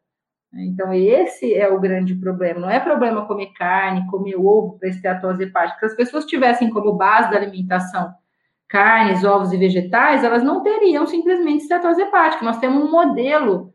Então, 0.54 0.93
esse 0.93 1.54
é 1.54 1.70
o 1.70 1.80
grande 1.80 2.14
problema. 2.14 2.60
Não 2.60 2.70
é 2.70 2.80
problema 2.80 3.26
comer 3.26 3.54
carne, 3.54 4.06
comer 4.08 4.36
ovo 4.36 4.78
para 4.78 4.89
esteatose 4.89 5.43
hepática. 5.43 5.80
Se 5.80 5.86
as 5.86 5.95
pessoas 5.95 6.26
tivessem 6.26 6.70
como 6.70 6.97
base 6.97 7.32
da 7.32 7.38
alimentação 7.38 8.14
carnes, 8.68 9.24
ovos 9.24 9.52
e 9.52 9.58
vegetais, 9.58 10.24
elas 10.24 10.43
não 10.43 10.62
teriam 10.62 11.06
simplesmente 11.08 11.64
esteatose 11.64 12.02
hepática. 12.02 12.43
Nós 12.43 12.58
temos 12.58 12.84
um 12.84 12.91
modelo 12.91 13.74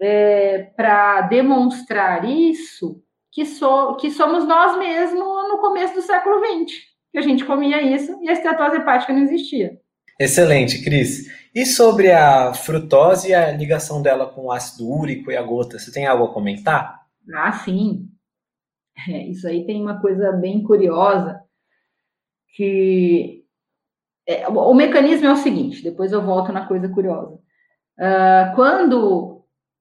é, 0.00 0.70
para 0.76 1.22
demonstrar 1.22 2.24
isso 2.24 3.02
que, 3.36 3.44
so, 3.44 3.94
que 3.96 4.10
somos 4.10 4.46
nós 4.46 4.78
mesmos 4.78 5.20
no 5.20 5.58
começo 5.58 5.92
do 5.92 6.00
século 6.00 6.38
XX, 6.38 6.72
que 7.12 7.18
a 7.18 7.20
gente 7.20 7.44
comia 7.44 7.82
isso 7.82 8.18
e 8.22 8.30
a 8.30 8.32
esteatose 8.32 8.76
hepática 8.76 9.12
não 9.12 9.24
existia. 9.24 9.78
Excelente, 10.18 10.82
Cris. 10.82 11.30
E 11.54 11.66
sobre 11.66 12.10
a 12.10 12.54
frutose 12.54 13.28
e 13.28 13.34
a 13.34 13.52
ligação 13.52 14.00
dela 14.00 14.26
com 14.26 14.46
o 14.46 14.50
ácido 14.50 14.90
úrico 14.90 15.30
e 15.30 15.36
a 15.36 15.42
gota, 15.42 15.78
você 15.78 15.92
tem 15.92 16.06
algo 16.06 16.24
a 16.24 16.32
comentar? 16.32 17.02
Ah, 17.34 17.52
sim. 17.52 18.08
É, 19.06 19.26
isso 19.26 19.46
aí 19.46 19.66
tem 19.66 19.82
uma 19.82 20.00
coisa 20.00 20.32
bem 20.32 20.62
curiosa 20.62 21.38
que 22.54 23.44
é, 24.26 24.48
o 24.48 24.72
mecanismo 24.72 25.26
é 25.26 25.32
o 25.32 25.36
seguinte. 25.36 25.82
Depois 25.82 26.10
eu 26.10 26.24
volto 26.24 26.50
na 26.52 26.66
coisa 26.66 26.88
curiosa. 26.88 27.38
Uh, 27.98 28.54
quando 28.54 29.35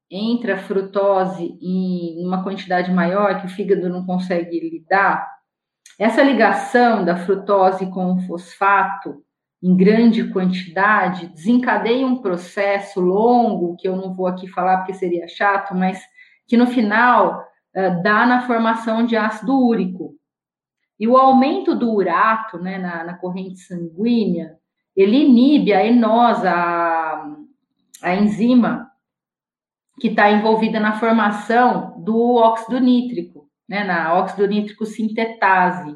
entra 0.09 0.57
frutose 0.57 1.57
em 1.61 2.25
uma 2.25 2.43
quantidade 2.43 2.91
maior 2.91 3.39
que 3.39 3.47
o 3.47 3.49
fígado 3.49 3.89
não 3.89 4.05
consegue 4.05 4.59
lidar, 4.59 5.27
essa 5.97 6.21
ligação 6.21 7.05
da 7.05 7.15
frutose 7.15 7.89
com 7.89 8.13
o 8.13 8.19
fosfato 8.21 9.23
em 9.63 9.75
grande 9.75 10.25
quantidade 10.25 11.27
desencadeia 11.27 12.05
um 12.05 12.21
processo 12.21 12.99
longo 12.99 13.75
que 13.77 13.87
eu 13.87 13.95
não 13.95 14.13
vou 14.13 14.27
aqui 14.27 14.47
falar 14.47 14.77
porque 14.77 14.93
seria 14.93 15.27
chato, 15.27 15.73
mas 15.73 15.99
que 16.47 16.57
no 16.57 16.67
final 16.67 17.41
uh, 17.75 18.03
dá 18.03 18.25
na 18.25 18.45
formação 18.45 19.05
de 19.05 19.15
ácido 19.15 19.57
úrico. 19.57 20.13
E 20.99 21.07
o 21.07 21.17
aumento 21.17 21.73
do 21.73 21.93
urato 21.93 22.57
né, 22.59 22.77
na, 22.77 23.03
na 23.03 23.17
corrente 23.17 23.59
sanguínea, 23.59 24.57
ele 24.95 25.25
inibe 25.25 25.73
a 25.73 25.85
enosa, 25.85 26.51
a, 26.51 27.35
a 28.03 28.15
enzima 28.15 28.91
que 29.99 30.09
está 30.09 30.29
envolvida 30.29 30.79
na 30.79 30.99
formação 30.99 31.95
do 32.03 32.35
óxido 32.35 32.79
nítrico, 32.79 33.47
né, 33.67 33.83
na 33.83 34.13
óxido 34.13 34.47
nítrico 34.47 34.85
sintetase. 34.85 35.95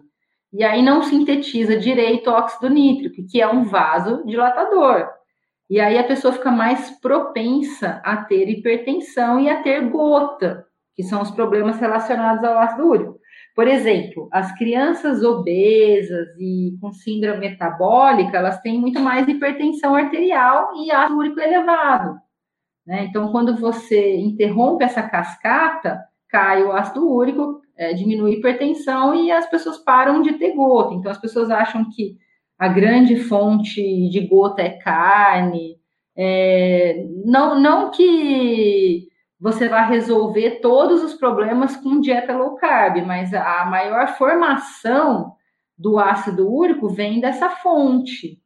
E 0.51 0.63
aí 0.63 0.81
não 0.81 1.03
sintetiza 1.03 1.77
direito 1.77 2.29
o 2.29 2.33
óxido 2.33 2.69
nítrico, 2.69 3.27
que 3.29 3.41
é 3.41 3.47
um 3.47 3.63
vasodilatador. 3.63 5.07
E 5.69 5.79
aí 5.79 5.97
a 5.99 6.03
pessoa 6.03 6.33
fica 6.33 6.49
mais 6.49 6.89
propensa 6.99 8.01
a 8.03 8.17
ter 8.17 8.49
hipertensão 8.49 9.39
e 9.39 9.49
a 9.49 9.61
ter 9.61 9.87
gota, 9.89 10.65
que 10.95 11.03
são 11.03 11.21
os 11.21 11.29
problemas 11.29 11.79
relacionados 11.79 12.43
ao 12.43 12.57
ácido 12.57 12.87
úrico. 12.87 13.19
Por 13.55 13.67
exemplo, 13.67 14.27
as 14.31 14.57
crianças 14.57 15.21
obesas 15.21 16.27
e 16.39 16.75
com 16.81 16.91
síndrome 16.91 17.41
metabólica, 17.41 18.37
elas 18.37 18.59
têm 18.61 18.79
muito 18.79 18.99
mais 18.99 19.27
hipertensão 19.27 19.93
arterial 19.93 20.71
e 20.77 20.89
ácido 20.89 21.19
úrico 21.19 21.39
elevado. 21.39 22.17
Né? 22.89 23.05
Então, 23.05 23.31
quando 23.31 23.55
você 23.55 24.17
interrompe 24.17 24.83
essa 24.83 25.03
cascata, 25.03 26.03
cai 26.27 26.63
o 26.63 26.71
ácido 26.71 27.07
úrico, 27.07 27.61
é, 27.77 27.93
diminui 27.93 28.31
a 28.31 28.33
hipertensão 28.33 29.13
e 29.13 29.31
as 29.31 29.47
pessoas 29.47 29.77
param 29.77 30.23
de 30.23 30.33
ter 30.39 30.55
gota. 30.55 30.95
Então, 30.95 31.11
as 31.11 31.19
pessoas 31.19 31.51
acham 31.51 31.87
que 31.91 32.17
a 32.57 32.67
grande 32.67 33.15
fonte 33.15 34.09
de 34.09 34.21
gota 34.21 34.63
é 34.63 34.69
carne. 34.71 35.77
É, 36.17 37.05
não, 37.23 37.59
não 37.59 37.91
que 37.91 39.07
você 39.39 39.69
vai 39.69 39.87
resolver 39.87 40.59
todos 40.59 41.03
os 41.03 41.13
problemas 41.13 41.77
com 41.77 42.01
dieta 42.01 42.35
low 42.35 42.55
carb, 42.55 43.05
mas 43.05 43.31
a 43.35 43.65
maior 43.65 44.07
formação 44.17 45.33
do 45.77 45.99
ácido 45.99 46.51
úrico 46.51 46.89
vem 46.89 47.21
dessa 47.21 47.51
fonte, 47.51 48.41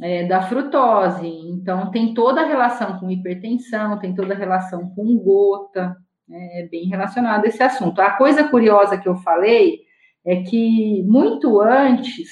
é, 0.00 0.24
da 0.24 0.42
frutose. 0.42 1.26
Então, 1.26 1.90
tem 1.90 2.14
toda 2.14 2.42
a 2.42 2.46
relação 2.46 2.98
com 2.98 3.10
hipertensão, 3.10 3.98
tem 3.98 4.14
toda 4.14 4.34
a 4.34 4.36
relação 4.36 4.88
com 4.90 5.16
gota, 5.18 5.96
né? 6.28 6.62
é 6.62 6.68
bem 6.68 6.88
relacionado 6.88 7.44
esse 7.44 7.62
assunto. 7.62 8.00
A 8.00 8.10
coisa 8.12 8.48
curiosa 8.48 8.98
que 8.98 9.08
eu 9.08 9.16
falei 9.16 9.80
é 10.24 10.42
que 10.42 11.02
muito 11.04 11.60
antes 11.60 12.30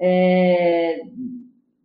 é, 0.00 1.00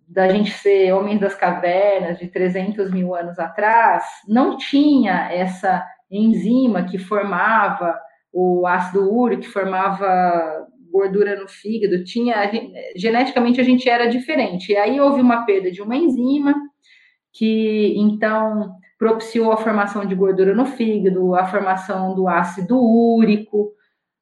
da 0.07 0.29
gente 0.29 0.51
ser 0.51 0.93
homens 0.93 1.19
das 1.19 1.35
cavernas 1.35 2.17
de 2.17 2.27
300 2.27 2.91
mil 2.91 3.13
anos 3.13 3.37
atrás, 3.37 4.03
não 4.27 4.57
tinha 4.57 5.29
essa 5.31 5.85
enzima 6.09 6.83
que 6.83 6.97
formava 6.97 7.99
o 8.31 8.65
ácido 8.67 9.11
úrico, 9.11 9.43
que 9.43 9.49
formava 9.49 10.67
gordura 10.95 11.37
no 11.37 11.47
fígado, 11.47 12.05
tinha 12.05 12.49
geneticamente 12.95 13.59
a 13.59 13.63
gente 13.63 13.89
era 13.89 14.07
diferente. 14.07 14.71
E 14.71 14.77
aí 14.77 14.99
houve 14.99 15.19
uma 15.19 15.45
perda 15.45 15.69
de 15.69 15.81
uma 15.81 15.95
enzima 15.95 16.55
que 17.33 17.93
então 17.97 18.71
propiciou 18.97 19.51
a 19.51 19.57
formação 19.57 20.05
de 20.05 20.15
gordura 20.15 20.55
no 20.55 20.65
fígado, 20.65 21.35
a 21.35 21.45
formação 21.45 22.15
do 22.15 22.29
ácido 22.29 22.77
úrico, 22.79 23.73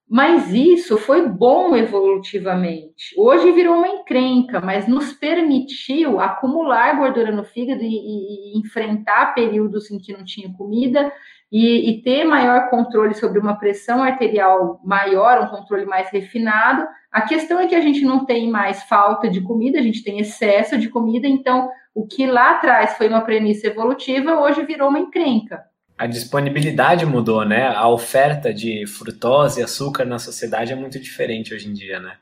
mas 0.09 0.51
isso 0.51 0.97
foi 0.97 1.27
bom 1.27 1.75
evolutivamente. 1.75 3.13
Hoje 3.15 3.51
virou 3.51 3.75
uma 3.75 3.87
encrenca, 3.87 4.59
mas 4.59 4.87
nos 4.87 5.13
permitiu 5.13 6.19
acumular 6.19 6.97
gordura 6.97 7.31
no 7.31 7.43
fígado 7.43 7.83
e, 7.83 8.55
e 8.55 8.59
enfrentar 8.59 9.35
períodos 9.35 9.91
em 9.91 9.99
que 9.99 10.11
não 10.11 10.25
tinha 10.25 10.51
comida 10.53 11.11
e, 11.53 11.91
e, 11.91 12.01
ter 12.01 12.23
maior 12.23 12.69
controle 12.71 13.13
sobre 13.13 13.39
uma 13.39 13.59
pressão 13.59 14.01
arterial 14.01 14.81
maior, 14.83 15.39
um 15.43 15.47
controle 15.55 15.85
mais 15.85 16.09
refinado. 16.09 16.83
A 17.11 17.21
questão 17.21 17.59
é 17.59 17.67
que 17.67 17.75
a 17.75 17.79
gente 17.79 18.03
não 18.03 18.25
tem 18.25 18.49
mais 18.49 18.81
falta 18.83 19.29
de 19.29 19.39
comida, 19.39 19.77
a 19.77 19.83
gente 19.83 20.03
tem 20.03 20.19
excesso 20.19 20.79
de 20.79 20.89
comida, 20.89 21.27
então 21.27 21.69
o 21.93 22.07
que 22.07 22.25
lá 22.25 22.51
atrás 22.57 22.97
foi 22.97 23.07
uma 23.07 23.21
premissa 23.21 23.67
evolutiva, 23.67 24.39
hoje 24.39 24.65
virou 24.65 24.89
uma 24.89 24.99
encrenca 24.99 25.63
a 25.97 26.07
disponibilidade 26.07 27.05
mudou, 27.05 27.45
né? 27.45 27.67
A 27.67 27.87
oferta 27.87 28.53
de 28.53 28.85
frutose 28.87 29.61
e 29.61 29.63
açúcar 29.63 30.05
na 30.05 30.19
sociedade 30.19 30.73
é 30.73 30.75
muito 30.75 30.99
diferente 30.99 31.53
hoje 31.53 31.69
em 31.69 31.73
dia, 31.73 31.99
né? 31.99 32.13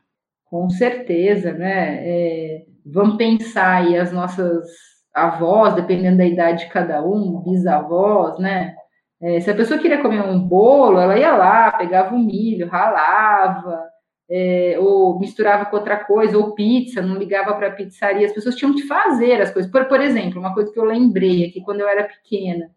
Com 0.45 0.69
certeza, 0.69 1.53
né? 1.53 1.99
É, 2.07 2.65
vamos 2.86 3.15
pensar 3.15 3.77
aí 3.77 3.97
as 3.97 4.11
nossas 4.11 4.65
avós, 5.13 5.73
dependendo 5.73 6.17
da 6.17 6.25
idade 6.25 6.65
de 6.65 6.71
cada 6.71 7.01
um, 7.01 7.41
bisavós, 7.41 8.38
né? 8.38 8.75
É, 9.22 9.39
se 9.39 9.51
a 9.51 9.55
pessoa 9.55 9.80
queria 9.80 10.01
comer 10.01 10.22
um 10.22 10.39
bolo, 10.39 10.99
ela 10.99 11.17
ia 11.17 11.36
lá, 11.36 11.72
pegava 11.74 12.15
um 12.15 12.19
milho, 12.24 12.67
ralava, 12.67 13.84
é, 14.30 14.78
ou 14.80 15.19
misturava 15.19 15.65
com 15.65 15.76
outra 15.76 15.97
coisa, 15.97 16.38
ou 16.38 16.55
pizza, 16.55 17.01
não 17.01 17.15
ligava 17.15 17.53
para 17.53 17.67
a 17.67 17.72
pizzaria. 17.72 18.26
As 18.26 18.34
pessoas 18.34 18.55
tinham 18.55 18.74
que 18.74 18.84
fazer 18.84 19.41
as 19.41 19.51
coisas. 19.51 19.72
Por, 19.72 19.86
por 19.86 20.01
exemplo, 20.01 20.39
uma 20.39 20.53
coisa 20.53 20.72
que 20.72 20.80
eu 20.80 20.86
lembrei 20.86 21.45
aqui 21.45 21.61
quando 21.61 21.82
eu 21.82 21.88
era 21.88 22.03
pequena 22.03 22.72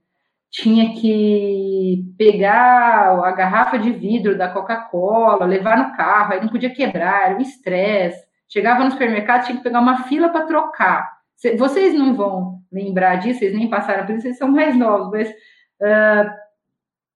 tinha 0.54 0.94
que 0.94 2.04
pegar 2.16 3.18
a 3.24 3.32
garrafa 3.32 3.76
de 3.76 3.90
vidro 3.90 4.38
da 4.38 4.48
Coca-Cola, 4.48 5.44
levar 5.46 5.76
no 5.76 5.96
carro, 5.96 6.32
aí 6.32 6.40
não 6.40 6.48
podia 6.48 6.72
quebrar, 6.72 7.24
era 7.30 7.36
um 7.36 7.40
estresse. 7.40 8.24
Chegava 8.48 8.84
no 8.84 8.92
supermercado, 8.92 9.46
tinha 9.46 9.56
que 9.56 9.64
pegar 9.64 9.80
uma 9.80 10.04
fila 10.04 10.28
para 10.28 10.46
trocar. 10.46 11.10
Vocês 11.58 11.92
não 11.92 12.14
vão 12.14 12.60
lembrar 12.72 13.16
disso, 13.16 13.40
vocês 13.40 13.52
nem 13.52 13.68
passaram 13.68 14.06
por 14.06 14.14
isso, 14.14 14.22
vocês 14.22 14.38
são 14.38 14.48
mais 14.48 14.76
novos, 14.76 15.10
mas 15.10 15.34
uh, 15.80 16.30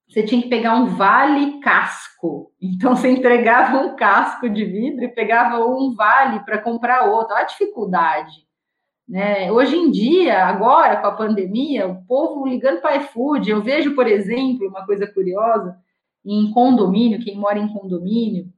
você 0.08 0.22
tinha 0.22 0.42
que 0.42 0.48
pegar 0.48 0.74
um 0.74 0.86
vale 0.86 1.60
casco. 1.60 2.52
Então 2.60 2.94
você 2.96 3.10
entregava 3.10 3.78
um 3.78 3.96
casco 3.96 4.48
de 4.48 4.64
vidro 4.64 5.04
e 5.04 5.08
pegava 5.08 5.64
um 5.64 5.94
vale 5.94 6.40
para 6.40 6.58
comprar 6.58 7.04
outro. 7.04 7.34
Olha 7.34 7.42
a 7.42 7.46
dificuldade. 7.46 8.48
Né? 9.08 9.50
Hoje 9.50 9.76
em 9.76 9.90
dia, 9.90 10.44
agora 10.46 10.96
com 10.96 11.06
a 11.06 11.12
pandemia, 11.12 11.86
o 11.86 12.04
povo 12.04 12.46
ligando 12.46 12.80
para 12.80 12.96
iFood, 12.96 13.50
eu 13.50 13.62
vejo, 13.62 13.94
por 13.94 14.06
exemplo, 14.06 14.68
uma 14.68 14.84
coisa 14.84 15.06
curiosa, 15.06 15.78
em 16.24 16.50
condomínio, 16.52 17.24
quem 17.24 17.34
mora 17.34 17.58
em 17.58 17.72
condomínio, 17.72 18.52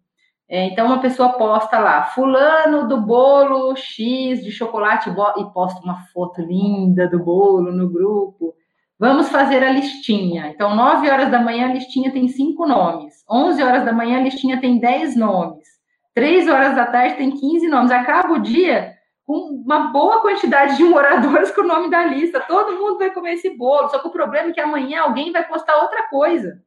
é, 0.52 0.64
então 0.64 0.86
uma 0.86 1.00
pessoa 1.00 1.34
posta 1.34 1.78
lá, 1.78 2.02
fulano 2.06 2.88
do 2.88 3.00
bolo 3.00 3.76
X 3.76 4.42
de 4.42 4.50
chocolate 4.50 5.08
e 5.08 5.44
posta 5.52 5.80
uma 5.80 6.02
foto 6.12 6.42
linda 6.42 7.06
do 7.06 7.20
bolo 7.20 7.70
no 7.70 7.88
grupo. 7.88 8.52
Vamos 9.00 9.30
fazer 9.30 9.64
a 9.64 9.72
listinha. 9.72 10.48
Então, 10.48 10.76
9 10.76 11.08
horas 11.08 11.30
da 11.30 11.40
manhã 11.40 11.70
a 11.70 11.72
listinha 11.72 12.12
tem 12.12 12.28
cinco 12.28 12.66
nomes. 12.66 13.24
11 13.30 13.62
horas 13.62 13.82
da 13.82 13.94
manhã 13.94 14.18
a 14.18 14.22
listinha 14.22 14.60
tem 14.60 14.78
10 14.78 15.16
nomes. 15.16 15.66
3 16.14 16.46
horas 16.46 16.76
da 16.76 16.84
tarde 16.84 17.16
tem 17.16 17.30
15 17.30 17.66
nomes. 17.66 17.90
Acaba 17.90 18.34
o 18.34 18.42
dia, 18.42 18.92
com 19.24 19.62
uma 19.64 19.90
boa 19.90 20.20
quantidade 20.20 20.76
de 20.76 20.84
moradores 20.84 21.50
com 21.56 21.62
o 21.62 21.66
nome 21.66 21.88
da 21.88 22.04
lista. 22.04 22.40
Todo 22.40 22.78
mundo 22.78 22.98
vai 22.98 23.10
comer 23.10 23.32
esse 23.32 23.56
bolo. 23.56 23.88
Só 23.88 24.00
que 24.00 24.08
o 24.08 24.12
problema 24.12 24.50
é 24.50 24.52
que 24.52 24.60
amanhã 24.60 25.00
alguém 25.00 25.32
vai 25.32 25.48
postar 25.48 25.80
outra 25.80 26.06
coisa. 26.08 26.62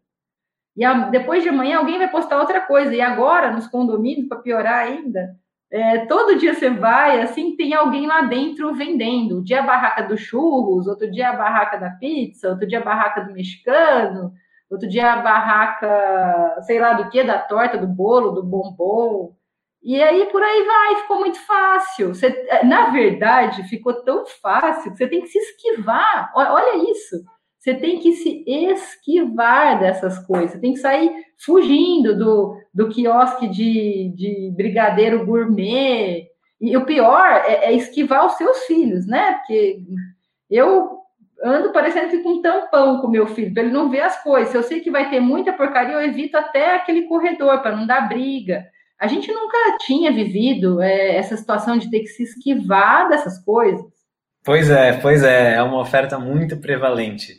E 0.75 0.83
depois 1.11 1.43
de 1.43 1.49
amanhã 1.49 1.77
alguém 1.77 1.99
vai 1.99 2.09
postar 2.09 2.39
outra 2.39 2.61
coisa. 2.61 2.95
E 2.95 2.99
agora, 2.99 3.51
nos 3.51 3.67
condomínios, 3.67 4.27
para 4.27 4.39
piorar 4.39 4.87
ainda, 4.87 5.37
é, 5.73 6.05
todo 6.05 6.37
dia 6.37 6.53
você 6.53 6.69
vai, 6.69 7.19
assim, 7.19 7.55
tem 7.55 7.73
alguém 7.73 8.05
lá 8.05 8.21
dentro 8.21 8.75
vendendo. 8.75 9.39
Um 9.39 9.43
dia 9.43 9.61
a 9.61 9.65
barraca 9.65 10.03
dos 10.03 10.21
churros, 10.21 10.85
outro 10.85 11.09
dia 11.09 11.31
a 11.31 11.35
barraca 11.35 11.77
da 11.77 11.89
pizza, 11.89 12.49
outro 12.49 12.67
dia 12.67 12.77
a 12.77 12.83
barraca 12.83 13.21
do 13.21 13.33
mexicano, 13.33 14.31
outro 14.69 14.87
dia 14.87 15.13
a 15.13 15.21
barraca, 15.23 16.61
sei 16.61 16.79
lá 16.79 16.93
do 16.93 17.09
que, 17.09 17.23
da 17.23 17.39
torta, 17.39 17.75
do 17.75 17.87
bolo, 17.87 18.33
do 18.33 18.43
bombom. 18.43 19.35
E 19.81 19.99
aí 20.01 20.27
por 20.27 20.43
aí 20.43 20.63
vai, 20.63 21.01
ficou 21.01 21.19
muito 21.19 21.39
fácil. 21.39 22.13
Você, 22.13 22.29
na 22.63 22.91
verdade, 22.91 23.63
ficou 23.63 23.95
tão 24.03 24.27
fácil 24.27 24.91
que 24.91 24.97
você 24.97 25.07
tem 25.07 25.21
que 25.21 25.27
se 25.27 25.39
esquivar. 25.39 26.31
Olha 26.35 26.91
isso. 26.91 27.15
Você 27.57 27.73
tem 27.73 27.97
que 27.97 28.13
se 28.13 28.43
esquivar 28.47 29.79
dessas 29.79 30.19
coisas, 30.19 30.61
tem 30.61 30.73
que 30.73 30.79
sair 30.79 31.11
fugindo 31.43 32.15
do, 32.15 32.57
do 32.73 32.89
quiosque 32.89 33.47
de, 33.47 34.11
de 34.15 34.53
brigadeiro 34.55 35.25
gourmet. 35.25 36.27
E 36.59 36.75
o 36.75 36.85
pior 36.85 37.43
é, 37.45 37.65
é 37.65 37.73
esquivar 37.73 38.25
os 38.25 38.33
seus 38.33 38.63
filhos, 38.63 39.05
né? 39.05 39.33
Porque 39.33 39.81
eu 40.49 40.99
ando 41.43 41.71
parecendo 41.73 42.09
que 42.09 42.19
com 42.19 42.35
um 42.35 42.41
tampão 42.41 43.01
com 43.01 43.07
meu 43.07 43.27
filho, 43.27 43.53
para 43.53 43.63
ele 43.63 43.73
não 43.73 43.89
ver 43.89 44.01
as 44.01 44.23
coisas. 44.23 44.49
Se 44.49 44.57
eu 44.57 44.63
sei 44.63 44.79
que 44.79 44.89
vai 44.89 45.09
ter 45.09 45.19
muita 45.19 45.51
porcaria, 45.51 45.93
eu 45.93 46.01
evito 46.01 46.37
até 46.37 46.75
aquele 46.75 47.03
corredor 47.03 47.61
para 47.61 47.75
não 47.75 47.85
dar 47.85 48.07
briga. 48.07 48.65
A 48.99 49.07
gente 49.07 49.31
nunca 49.31 49.57
tinha 49.81 50.11
vivido 50.11 50.81
é, 50.81 51.17
essa 51.17 51.35
situação 51.35 51.77
de 51.77 51.89
ter 51.89 51.99
que 51.99 52.07
se 52.07 52.23
esquivar 52.23 53.09
dessas 53.09 53.43
coisas. 53.43 53.85
Pois 54.45 54.69
é, 54.69 54.93
pois 54.93 55.23
é, 55.23 55.55
é 55.55 55.63
uma 55.63 55.81
oferta 55.81 56.17
muito 56.17 56.57
prevalente. 56.57 57.33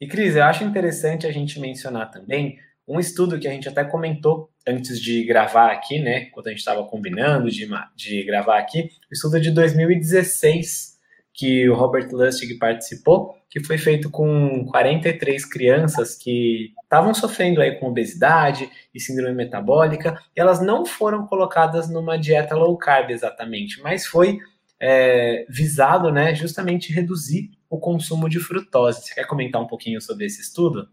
E, 0.00 0.06
Cris, 0.06 0.34
eu 0.34 0.44
acho 0.44 0.64
interessante 0.64 1.26
a 1.26 1.32
gente 1.32 1.60
mencionar 1.60 2.10
também 2.10 2.58
um 2.86 2.98
estudo 2.98 3.38
que 3.38 3.48
a 3.48 3.50
gente 3.50 3.68
até 3.68 3.84
comentou 3.84 4.50
antes 4.66 5.00
de 5.00 5.24
gravar 5.24 5.70
aqui, 5.72 5.98
né? 6.00 6.26
Quando 6.26 6.46
a 6.46 6.50
gente 6.50 6.58
estava 6.58 6.84
combinando 6.84 7.50
de, 7.50 7.68
de 7.94 8.22
gravar 8.24 8.58
aqui, 8.58 8.90
o 9.10 9.12
estudo 9.14 9.40
de 9.40 9.50
2016 9.50 10.94
que 11.34 11.68
o 11.68 11.74
Robert 11.74 12.08
Lustig 12.12 12.54
participou, 12.58 13.34
que 13.50 13.62
foi 13.62 13.76
feito 13.76 14.08
com 14.08 14.64
43 14.66 15.44
crianças 15.44 16.14
que 16.16 16.72
estavam 16.84 17.12
sofrendo 17.12 17.60
aí 17.60 17.76
com 17.78 17.88
obesidade 17.88 18.70
e 18.94 19.00
síndrome 19.00 19.34
metabólica, 19.34 20.16
e 20.34 20.40
elas 20.40 20.64
não 20.64 20.86
foram 20.86 21.26
colocadas 21.26 21.90
numa 21.90 22.16
dieta 22.16 22.54
low 22.54 22.78
carb 22.78 23.10
exatamente, 23.10 23.82
mas 23.82 24.06
foi 24.06 24.38
é, 24.80 25.44
visado, 25.48 26.12
né, 26.12 26.34
justamente 26.36 26.92
reduzir 26.92 27.50
o 27.68 27.80
consumo 27.80 28.28
de 28.28 28.38
frutose. 28.38 29.02
Você 29.02 29.14
quer 29.14 29.26
comentar 29.26 29.60
um 29.60 29.66
pouquinho 29.66 30.00
sobre 30.00 30.26
esse 30.26 30.40
estudo? 30.40 30.88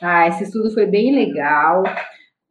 Ah, 0.00 0.26
esse 0.28 0.44
estudo 0.44 0.72
foi 0.72 0.86
bem 0.86 1.14
legal. 1.14 1.82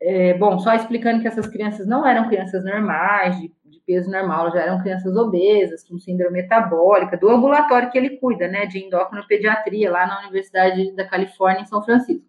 É, 0.02 0.34
bom, 0.36 0.60
só 0.60 0.74
explicando 0.74 1.22
que 1.22 1.28
essas 1.28 1.48
crianças 1.48 1.88
não 1.88 2.06
eram 2.06 2.28
crianças 2.28 2.64
normais, 2.64 3.40
de, 3.40 3.52
de, 3.66 3.80
peso 3.86 4.10
normal, 4.12 4.52
já 4.52 4.62
eram 4.62 4.82
crianças 4.82 5.16
obesas, 5.16 5.88
com 5.88 5.98
síndrome 5.98 6.42
metabólica, 6.42 7.18
do 7.18 7.30
ambulatório 7.30 7.90
que 7.90 7.98
ele 7.98 8.18
cuida, 8.18 8.48
né, 8.48 8.66
de 8.66 8.80
endocrinopediatria, 8.80 9.92
lá 9.92 10.06
na 10.06 10.22
Universidade 10.22 10.96
da 10.96 11.08
Califórnia, 11.08 11.62
em 11.62 11.66
São 11.66 11.82
Francisco. 11.82 12.26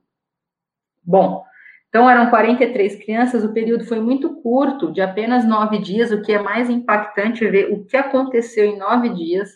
Bom, 1.03 1.45
então 1.89 2.11
eram 2.11 2.31
43 2.31 2.97
crianças, 2.97 3.45
o 3.45 3.53
período 3.53 3.85
foi 3.85 4.01
muito 4.01 4.43
curto, 4.43 4.93
de 4.93 5.01
apenas 5.01 5.47
nove 5.47 5.79
dias, 5.79 6.13
o 6.13 6.21
que 6.21 6.33
é 6.33 6.39
mais 6.39 6.69
impactante 6.69 7.49
ver 7.49 7.73
o 7.73 7.85
que 7.85 7.97
aconteceu 7.97 8.67
em 8.67 8.79
nove 8.79 9.11
dias. 9.11 9.51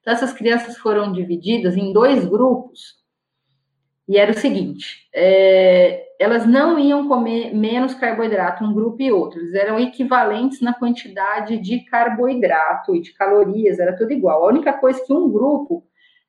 Então, 0.00 0.14
essas 0.14 0.32
crianças 0.32 0.78
foram 0.78 1.12
divididas 1.12 1.76
em 1.76 1.92
dois 1.92 2.24
grupos, 2.24 3.01
e 4.08 4.18
era 4.18 4.32
o 4.32 4.38
seguinte: 4.38 5.08
é, 5.14 6.04
elas 6.18 6.46
não 6.46 6.78
iam 6.78 7.08
comer 7.08 7.54
menos 7.54 7.94
carboidrato, 7.94 8.64
um 8.64 8.72
grupo 8.72 9.02
e 9.02 9.12
outro, 9.12 9.40
eles 9.40 9.54
eram 9.54 9.78
equivalentes 9.78 10.60
na 10.60 10.74
quantidade 10.74 11.58
de 11.58 11.80
carboidrato 11.86 12.94
e 12.94 13.00
de 13.00 13.12
calorias, 13.14 13.78
era 13.78 13.96
tudo 13.96 14.12
igual. 14.12 14.44
A 14.44 14.48
única 14.48 14.72
coisa 14.72 15.00
é 15.00 15.04
que 15.04 15.12
um 15.12 15.30
grupo 15.30 15.84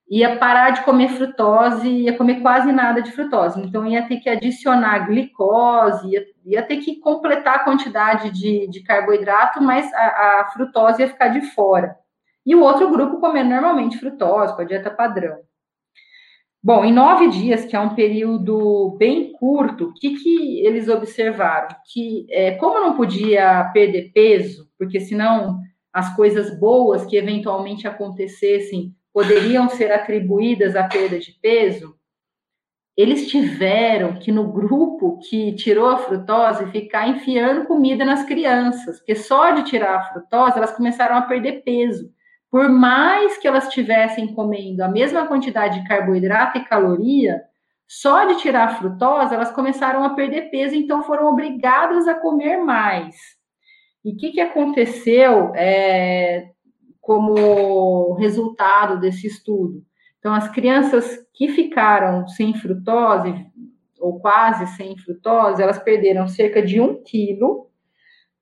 ia 0.09 0.37
parar 0.37 0.71
de 0.71 0.83
comer 0.83 1.09
frutose, 1.09 1.87
ia 1.87 2.17
comer 2.17 2.41
quase 2.41 2.71
nada 2.71 3.01
de 3.01 3.11
frutose, 3.11 3.59
então 3.61 3.85
ia 3.85 4.07
ter 4.07 4.17
que 4.17 4.29
adicionar 4.29 5.07
glicose, 5.07 6.09
ia, 6.09 6.25
ia 6.45 6.61
ter 6.61 6.77
que 6.77 6.99
completar 6.99 7.55
a 7.55 7.63
quantidade 7.63 8.29
de, 8.31 8.67
de 8.67 8.83
carboidrato, 8.83 9.61
mas 9.61 9.91
a, 9.93 10.41
a 10.41 10.49
frutose 10.53 11.01
ia 11.01 11.07
ficar 11.07 11.29
de 11.29 11.41
fora. 11.53 11.95
E 12.45 12.53
o 12.55 12.61
outro 12.61 12.91
grupo 12.91 13.19
comendo 13.19 13.49
normalmente 13.49 13.97
frutose, 13.97 14.55
com 14.55 14.61
a 14.61 14.65
dieta 14.65 14.91
padrão. 14.91 15.39
Bom, 16.65 16.85
em 16.85 16.93
nove 16.93 17.27
dias, 17.27 17.65
que 17.65 17.75
é 17.75 17.79
um 17.79 17.93
período 17.93 18.95
bem 18.97 19.33
curto, 19.33 19.89
o 19.89 19.93
que, 19.93 20.15
que 20.15 20.65
eles 20.65 20.87
observaram? 20.87 21.75
Que, 21.91 22.25
é, 22.29 22.51
como 22.51 22.79
não 22.79 22.95
podia 22.95 23.69
perder 23.73 24.13
peso, 24.13 24.69
porque 24.79 25.01
senão 25.01 25.59
as 25.91 26.15
coisas 26.15 26.57
boas 26.57 27.05
que 27.05 27.17
eventualmente 27.17 27.85
acontecessem 27.85 28.95
poderiam 29.11 29.67
ser 29.67 29.91
atribuídas 29.91 30.73
à 30.77 30.85
perda 30.87 31.19
de 31.19 31.33
peso, 31.33 31.97
eles 32.95 33.27
tiveram 33.27 34.13
que, 34.13 34.31
no 34.31 34.49
grupo 34.49 35.19
que 35.19 35.51
tirou 35.55 35.87
a 35.87 35.97
frutose, 35.97 36.71
ficar 36.71 37.09
enfiando 37.09 37.65
comida 37.65 38.05
nas 38.05 38.23
crianças, 38.23 38.99
porque 38.99 39.15
só 39.15 39.51
de 39.51 39.63
tirar 39.65 39.97
a 39.97 40.03
frutose, 40.05 40.57
elas 40.57 40.71
começaram 40.71 41.17
a 41.17 41.23
perder 41.23 41.61
peso 41.63 42.09
por 42.53 42.69
mais 42.69 43.35
que 43.39 43.47
elas 43.47 43.67
estivessem 43.67 44.31
comendo 44.31 44.83
a 44.83 44.87
mesma 44.87 45.25
quantidade 45.25 45.81
de 45.81 45.87
carboidrato 45.87 46.59
e 46.59 46.63
caloria, 46.63 47.41
só 47.87 48.25
de 48.25 48.35
tirar 48.35 48.65
a 48.65 48.75
frutose, 48.75 49.33
elas 49.33 49.51
começaram 49.51 50.03
a 50.03 50.11
perder 50.11 50.51
peso, 50.51 50.75
então 50.75 51.01
foram 51.01 51.25
obrigadas 51.25 52.07
a 52.07 52.13
comer 52.13 52.57
mais. 52.57 53.15
E 54.05 54.11
o 54.11 54.17
que, 54.17 54.33
que 54.33 54.39
aconteceu 54.39 55.51
é, 55.55 56.51
como 57.01 58.13
resultado 58.19 58.99
desse 58.99 59.25
estudo? 59.25 59.83
Então, 60.19 60.31
as 60.31 60.47
crianças 60.47 61.25
que 61.33 61.47
ficaram 61.47 62.27
sem 62.27 62.53
frutose, 62.53 63.33
ou 63.99 64.19
quase 64.19 64.67
sem 64.77 64.95
frutose, 64.95 65.63
elas 65.63 65.79
perderam 65.79 66.27
cerca 66.27 66.61
de 66.61 66.79
um 66.79 67.01
quilo. 67.01 67.67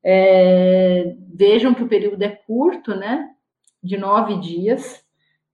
É, 0.04 1.16
vejam 1.34 1.74
que 1.74 1.84
o 1.84 1.88
período 1.88 2.22
é 2.24 2.30
curto, 2.30 2.94
né? 2.94 3.30
De 3.84 3.98
nove 3.98 4.40
dias. 4.40 5.04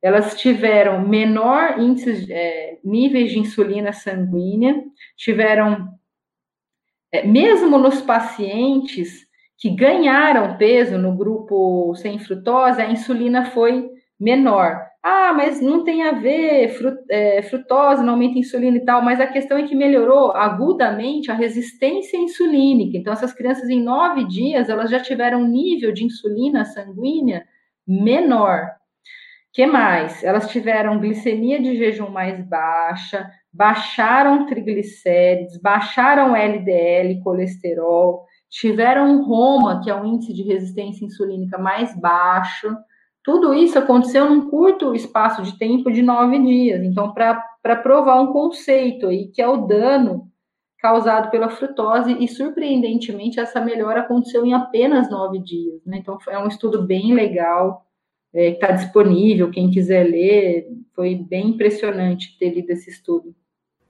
Elas 0.02 0.36
tiveram 0.40 1.08
menor 1.08 1.80
índice, 1.80 2.32
é, 2.32 2.78
níveis 2.84 3.32
de 3.32 3.40
insulina 3.40 3.92
sanguínea, 3.92 4.84
tiveram, 5.16 5.88
é, 7.12 7.26
mesmo 7.26 7.78
nos 7.78 8.02
pacientes 8.02 9.28
que 9.58 9.70
ganharam 9.72 10.58
peso 10.58 10.98
no 10.98 11.16
grupo 11.16 11.96
sem 11.96 12.20
frutose, 12.20 12.82
a 12.82 12.92
insulina 12.92 13.46
foi 13.46 13.90
menor. 14.20 14.86
Ah, 15.02 15.34
mas 15.34 15.62
não 15.62 15.84
tem 15.84 16.04
a 16.04 16.12
ver, 16.12 16.76
é, 17.10 17.42
frutose 17.42 18.04
não 18.04 18.14
aumenta 18.14 18.38
insulina 18.38 18.78
e 18.78 18.86
tal, 18.86 19.02
mas 19.02 19.20
a 19.20 19.28
questão 19.28 19.58
é 19.58 19.64
que 19.64 19.76
melhorou 19.76 20.32
agudamente 20.32 21.32
a 21.32 21.34
resistência 21.34 22.18
insulínica. 22.18 22.98
Então, 22.98 23.14
essas 23.14 23.34
crianças 23.34 23.70
em 23.70 23.82
nove 23.82 24.26
dias, 24.26 24.70
elas 24.70 24.92
já 24.92 25.00
tiveram 25.00 25.42
um 25.42 25.48
nível 25.48 25.92
de 25.92 26.04
insulina 26.04 26.66
sanguínea 26.66 27.46
menor. 27.88 28.72
que 29.54 29.66
mais? 29.66 30.24
Elas 30.24 30.50
tiveram 30.50 31.00
glicemia 31.00 31.60
de 31.62 31.76
jejum 31.78 32.10
mais 32.10 32.40
baixa, 32.48 33.30
baixaram 33.52 34.46
triglicérides, 34.46 35.60
baixaram 35.60 36.36
LDL, 36.36 37.22
colesterol, 37.24 38.26
tiveram 38.50 39.24
Roma, 39.24 39.82
que 39.84 39.90
é 39.90 39.96
um 39.96 40.06
índice 40.06 40.34
de 40.34 40.44
resistência 40.44 41.06
insulínica 41.06 41.58
mais 41.58 42.00
baixo. 42.00 42.76
Tudo 43.24 43.54
isso 43.54 43.78
aconteceu 43.80 44.30
num 44.30 44.50
curto 44.50 44.94
espaço 44.94 45.42
de 45.42 45.58
tempo 45.58 45.92
de 45.92 46.02
nove 46.02 46.40
dias. 46.40 46.84
Então, 46.84 47.14
para 47.14 47.76
provar 47.78 48.22
um 48.22 48.32
conceito 48.32 49.08
aí, 49.08 49.28
que 49.30 49.42
é 49.42 49.48
o 49.48 49.66
dano 49.66 50.28
causado 50.88 51.30
pela 51.30 51.50
frutose, 51.50 52.16
e 52.18 52.30
surpreendentemente 52.30 53.42
essa 53.42 53.60
melhora 53.60 54.00
aconteceu 54.00 54.46
em 54.46 54.54
apenas 54.54 55.10
nove 55.10 55.38
dias. 55.38 55.82
Né? 55.86 55.98
Então, 55.98 56.18
é 56.30 56.40
um 56.40 56.48
estudo 56.48 56.82
bem 56.82 57.14
legal, 57.14 57.86
é, 58.34 58.52
que 58.52 58.64
está 58.64 58.72
disponível, 58.72 59.52
quem 59.52 59.70
quiser 59.70 60.06
ler, 60.06 60.66
foi 60.96 61.16
bem 61.16 61.50
impressionante 61.50 62.38
ter 62.40 62.52
lido 62.52 62.70
esse 62.70 62.90
estudo. 62.90 63.36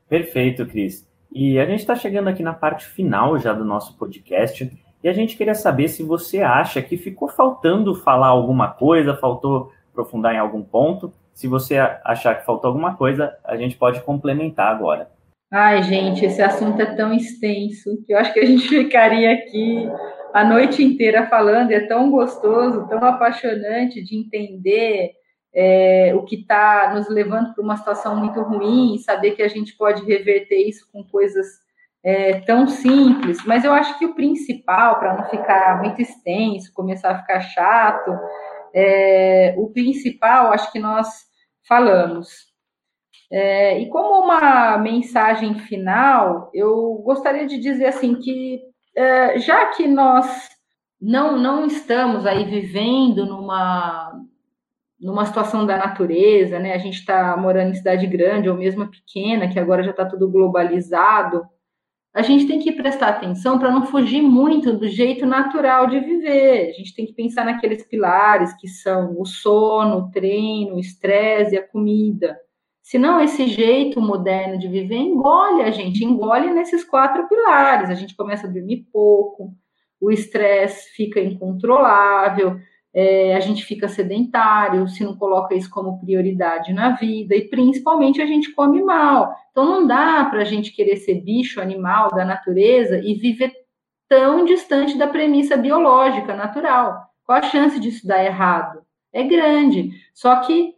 Perfeito, 0.09 0.65
Cris. 0.65 1.07
E 1.31 1.59
a 1.59 1.65
gente 1.67 1.81
está 1.81 1.95
chegando 1.95 2.29
aqui 2.29 2.41
na 2.41 2.53
parte 2.53 2.87
final 2.87 3.37
já 3.37 3.53
do 3.53 3.63
nosso 3.63 3.95
podcast, 3.95 4.71
e 5.03 5.07
a 5.07 5.13
gente 5.13 5.37
queria 5.37 5.53
saber 5.53 5.89
se 5.89 6.01
você 6.01 6.41
acha 6.41 6.81
que 6.81 6.97
ficou 6.97 7.27
faltando 7.27 7.93
falar 7.93 8.29
alguma 8.29 8.69
coisa, 8.69 9.15
faltou 9.15 9.71
aprofundar 9.91 10.33
em 10.33 10.39
algum 10.39 10.63
ponto. 10.63 11.13
Se 11.31 11.47
você 11.47 11.77
achar 12.03 12.33
que 12.33 12.45
faltou 12.45 12.69
alguma 12.69 12.95
coisa, 12.95 13.37
a 13.43 13.55
gente 13.55 13.77
pode 13.77 14.01
complementar 14.01 14.73
agora. 14.75 15.11
Ai, 15.51 15.81
gente, 15.83 16.25
esse 16.25 16.41
assunto 16.41 16.81
é 16.81 16.95
tão 16.95 17.13
extenso 17.13 18.03
que 18.05 18.13
eu 18.13 18.17
acho 18.17 18.33
que 18.33 18.39
a 18.39 18.45
gente 18.45 18.67
ficaria 18.67 19.31
aqui 19.31 19.89
a 20.33 20.43
noite 20.43 20.83
inteira 20.83 21.27
falando. 21.27 21.71
É 21.71 21.87
tão 21.87 22.11
gostoso, 22.11 22.87
tão 22.87 23.03
apaixonante 23.03 24.03
de 24.03 24.17
entender 24.17 25.11
é, 25.55 26.13
o 26.15 26.23
que 26.23 26.35
está 26.35 26.93
nos 26.93 27.07
levando 27.09 27.53
para 27.53 27.63
uma 27.63 27.77
situação 27.77 28.15
muito 28.15 28.41
ruim 28.41 28.95
e 28.95 28.99
saber 28.99 29.31
que 29.31 29.41
a 29.41 29.47
gente 29.47 29.75
pode 29.77 30.03
reverter 30.05 30.67
isso 30.67 30.85
com 30.91 31.03
coisas 31.03 31.47
é, 32.03 32.41
tão 32.41 32.67
simples. 32.67 33.43
Mas 33.45 33.63
eu 33.63 33.71
acho 33.71 33.97
que 33.97 34.05
o 34.05 34.15
principal, 34.15 34.99
para 34.99 35.15
não 35.15 35.29
ficar 35.29 35.81
muito 35.81 36.01
extenso, 36.01 36.73
começar 36.73 37.11
a 37.11 37.19
ficar 37.19 37.39
chato, 37.39 38.11
é, 38.73 39.55
o 39.57 39.69
principal, 39.69 40.51
acho 40.51 40.71
que 40.73 40.79
nós 40.79 41.07
falamos. 41.67 42.46
É, 43.31 43.79
e 43.79 43.89
como 43.89 44.23
uma 44.23 44.77
mensagem 44.77 45.55
final, 45.55 46.49
eu 46.53 47.01
gostaria 47.03 47.45
de 47.45 47.57
dizer 47.57 47.87
assim 47.87 48.15
que 48.15 48.61
é, 48.95 49.37
já 49.39 49.67
que 49.67 49.87
nós 49.87 50.49
não, 50.99 51.37
não 51.37 51.65
estamos 51.65 52.25
aí 52.25 52.45
vivendo 52.45 53.25
numa, 53.25 54.11
numa 54.99 55.25
situação 55.25 55.65
da 55.65 55.77
natureza, 55.77 56.57
né? 56.59 56.73
A 56.73 56.77
gente 56.77 56.99
está 56.99 57.37
morando 57.37 57.71
em 57.71 57.75
cidade 57.75 58.07
grande 58.07 58.49
ou 58.49 58.55
mesmo 58.55 58.89
pequena, 58.89 59.47
que 59.47 59.59
agora 59.59 59.83
já 59.83 59.91
está 59.91 60.05
tudo 60.05 60.29
globalizado. 60.29 61.45
A 62.13 62.23
gente 62.23 62.47
tem 62.47 62.59
que 62.59 62.71
prestar 62.71 63.09
atenção 63.09 63.59
para 63.59 63.71
não 63.71 63.85
fugir 63.85 64.23
muito 64.23 64.73
do 64.73 64.87
jeito 64.87 65.25
natural 65.25 65.85
de 65.87 65.99
viver. 65.99 66.69
A 66.69 66.73
gente 66.73 66.95
tem 66.95 67.05
que 67.05 67.13
pensar 67.13 67.45
naqueles 67.45 67.87
pilares 67.87 68.53
que 68.59 68.67
são 68.67 69.19
o 69.19 69.25
sono, 69.25 69.97
o 69.97 70.11
treino, 70.11 70.75
o 70.75 70.79
estresse 70.79 71.53
e 71.53 71.59
a 71.59 71.67
comida. 71.67 72.35
Senão, 72.87 73.19
esse 73.19 73.49
jeito 73.49 73.99
moderno 73.99 74.57
de 74.57 74.69
viver 74.69 74.95
engole 74.95 75.61
a 75.61 75.71
gente, 75.71 76.05
engole 76.05 76.53
nesses 76.53 76.85
quatro 76.85 77.27
pilares. 77.27 77.89
A 77.89 77.95
gente 77.95 78.15
começa 78.15 78.47
a 78.47 78.49
dormir 78.49 78.87
pouco, 78.93 79.53
o 79.99 80.09
estresse 80.09 80.95
fica 80.95 81.19
incontrolável, 81.19 82.57
é, 82.93 83.35
a 83.35 83.41
gente 83.41 83.65
fica 83.65 83.89
sedentário, 83.89 84.87
se 84.87 85.03
não 85.03 85.17
coloca 85.17 85.53
isso 85.53 85.69
como 85.69 85.99
prioridade 85.99 86.71
na 86.71 86.91
vida, 86.91 87.35
e 87.35 87.49
principalmente 87.49 88.21
a 88.21 88.25
gente 88.25 88.53
come 88.53 88.81
mal. 88.81 89.35
Então 89.51 89.65
não 89.65 89.85
dá 89.85 90.23
para 90.23 90.43
a 90.43 90.45
gente 90.45 90.71
querer 90.71 90.95
ser 90.95 91.15
bicho, 91.15 91.59
animal 91.59 92.07
da 92.11 92.23
natureza 92.23 92.99
e 92.99 93.15
viver 93.15 93.51
tão 94.07 94.45
distante 94.45 94.97
da 94.97 95.07
premissa 95.07 95.57
biológica, 95.57 96.33
natural. 96.33 97.01
Qual 97.25 97.37
a 97.37 97.41
chance 97.41 97.81
disso 97.81 98.07
dar 98.07 98.23
errado? 98.23 98.81
É 99.11 99.23
grande. 99.23 99.91
Só 100.13 100.37
que, 100.37 100.76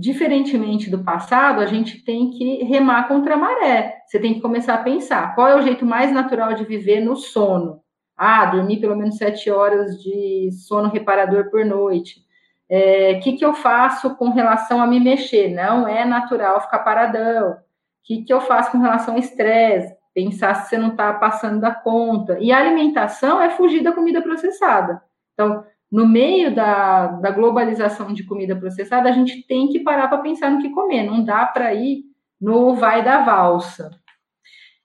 diferentemente 0.00 0.90
do 0.90 1.04
passado, 1.04 1.60
a 1.60 1.66
gente 1.66 2.02
tem 2.04 2.30
que 2.30 2.64
remar 2.64 3.06
contra 3.08 3.34
a 3.34 3.38
maré. 3.38 3.98
Você 4.06 4.18
tem 4.18 4.34
que 4.34 4.40
começar 4.40 4.74
a 4.74 4.82
pensar 4.82 5.34
qual 5.34 5.46
é 5.48 5.56
o 5.56 5.62
jeito 5.62 5.84
mais 5.84 6.10
natural 6.10 6.54
de 6.54 6.64
viver 6.64 7.00
no 7.00 7.14
sono 7.16 7.80
ah, 8.22 8.44
dormir 8.44 8.78
pelo 8.80 8.94
menos 8.94 9.16
sete 9.16 9.50
horas 9.50 9.98
de 10.02 10.50
sono 10.52 10.90
reparador 10.90 11.50
por 11.50 11.64
noite. 11.64 12.20
O 12.20 12.22
é, 12.68 13.14
que, 13.14 13.32
que 13.32 13.42
eu 13.42 13.54
faço 13.54 14.14
com 14.16 14.28
relação 14.28 14.82
a 14.82 14.86
me 14.86 15.00
mexer? 15.00 15.48
Não 15.48 15.88
é 15.88 16.04
natural 16.04 16.60
ficar 16.60 16.80
paradão. 16.80 17.52
O 17.52 17.56
que, 18.04 18.22
que 18.22 18.30
eu 18.30 18.42
faço 18.42 18.72
com 18.72 18.78
relação 18.78 19.14
ao 19.14 19.20
estresse? 19.20 19.96
Pensar 20.14 20.54
se 20.54 20.68
você 20.68 20.76
não 20.76 20.88
está 20.88 21.14
passando 21.14 21.60
da 21.60 21.74
conta. 21.74 22.38
E 22.38 22.52
a 22.52 22.58
alimentação 22.58 23.40
é 23.40 23.48
fugir 23.48 23.82
da 23.82 23.92
comida 23.92 24.20
processada. 24.20 25.00
Então, 25.32 25.64
no 25.90 26.06
meio 26.06 26.54
da, 26.54 27.08
da 27.08 27.30
globalização 27.30 28.12
de 28.12 28.24
comida 28.24 28.54
processada, 28.54 29.08
a 29.08 29.12
gente 29.12 29.46
tem 29.46 29.68
que 29.68 29.80
parar 29.80 30.08
para 30.08 30.18
pensar 30.18 30.50
no 30.50 30.60
que 30.60 30.70
comer. 30.70 31.02
Não 31.02 31.24
dá 31.24 31.44
para 31.46 31.74
ir 31.74 32.04
no 32.40 32.74
vai 32.74 33.02
da 33.04 33.22
valsa. 33.22 33.90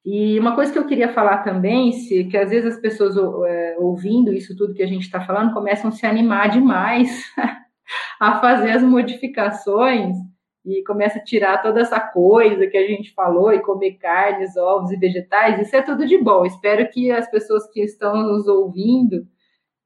E 0.04 0.40
uma 0.40 0.54
coisa 0.54 0.72
que 0.72 0.78
eu 0.78 0.86
queria 0.86 1.14
falar 1.14 1.40
também, 1.40 1.92
se, 1.92 2.26
que 2.26 2.38
às 2.38 2.52
vezes 2.52 2.76
as 2.76 2.82
pessoas 2.82 3.16
é, 3.48 3.76
ouvindo 3.80 4.32
isso 4.32 4.56
tudo 4.56 4.74
que 4.74 4.84
a 4.84 4.88
gente 4.88 5.04
está 5.04 5.20
falando 5.22 5.54
começam 5.54 5.90
a 5.90 5.92
se 5.92 6.06
animar 6.06 6.50
demais 6.50 7.24
a 8.22 8.40
fazer 8.40 8.72
as 8.72 8.84
modificações 8.84 10.16
e 10.64 10.84
começa 10.84 11.20
a 11.20 11.24
tirar 11.24 11.62
toda 11.62 11.82
essa 11.82 12.00
coisa 12.00 12.68
que 12.68 12.78
a 12.78 12.88
gente 12.88 13.14
falou 13.14 13.52
e 13.52 13.62
comer 13.62 13.94
carnes, 13.94 14.58
ovos 14.58 14.92
e 14.92 14.98
vegetais, 14.98 15.60
isso 15.60 15.76
é 15.76 15.82
tudo 15.82 16.06
de 16.06 16.18
bom. 16.18 16.46
Espero 16.46 16.88
que 16.90 17.12
as 17.12 17.30
pessoas 17.30 17.68
que 17.72 17.82
estão 17.82 18.16
nos 18.16 18.48
ouvindo, 18.48 19.28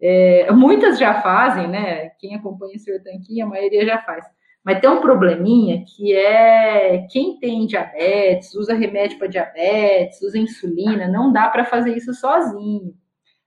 é, 0.01 0.51
muitas 0.51 0.97
já 0.97 1.21
fazem, 1.21 1.67
né? 1.67 2.09
Quem 2.19 2.35
acompanha 2.35 2.75
o 2.75 2.79
Senhor 2.79 3.01
Tanquinho, 3.01 3.45
a 3.45 3.49
maioria 3.49 3.85
já 3.85 3.97
faz 3.99 4.25
mas 4.63 4.79
tem 4.79 4.89
um 4.89 5.01
probleminha 5.01 5.83
que 5.85 6.13
é 6.13 7.07
quem 7.09 7.39
tem 7.39 7.65
diabetes, 7.65 8.53
usa 8.53 8.73
remédio 8.73 9.17
para 9.17 9.27
diabetes, 9.27 10.21
usa 10.21 10.37
insulina, 10.37 11.07
não 11.07 11.31
dá 11.31 11.47
para 11.47 11.65
fazer 11.65 11.95
isso 11.95 12.13
sozinho. 12.13 12.93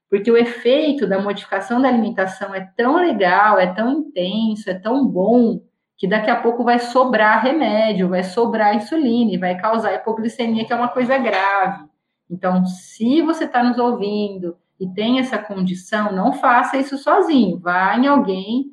Porque 0.09 0.29
o 0.29 0.37
efeito 0.37 1.07
da 1.07 1.21
modificação 1.21 1.81
da 1.81 1.87
alimentação 1.87 2.53
é 2.53 2.69
tão 2.75 2.97
legal, 2.97 3.57
é 3.59 3.73
tão 3.73 3.91
intenso, 3.91 4.69
é 4.69 4.73
tão 4.73 5.07
bom, 5.07 5.61
que 5.97 6.07
daqui 6.07 6.29
a 6.29 6.41
pouco 6.41 6.63
vai 6.63 6.79
sobrar 6.79 7.41
remédio, 7.43 8.09
vai 8.09 8.23
sobrar 8.23 8.75
insulina 8.75 9.31
e 9.31 9.37
vai 9.37 9.55
causar 9.57 9.93
hipoglicemia, 9.93 10.65
que 10.65 10.73
é 10.73 10.75
uma 10.75 10.89
coisa 10.89 11.17
grave. 11.17 11.85
Então, 12.29 12.65
se 12.65 13.21
você 13.21 13.45
está 13.45 13.63
nos 13.63 13.77
ouvindo 13.77 14.57
e 14.79 14.87
tem 14.93 15.19
essa 15.19 15.37
condição, 15.37 16.11
não 16.11 16.33
faça 16.33 16.77
isso 16.77 16.97
sozinho. 16.97 17.59
Vá 17.59 17.95
em 17.97 18.07
alguém 18.07 18.65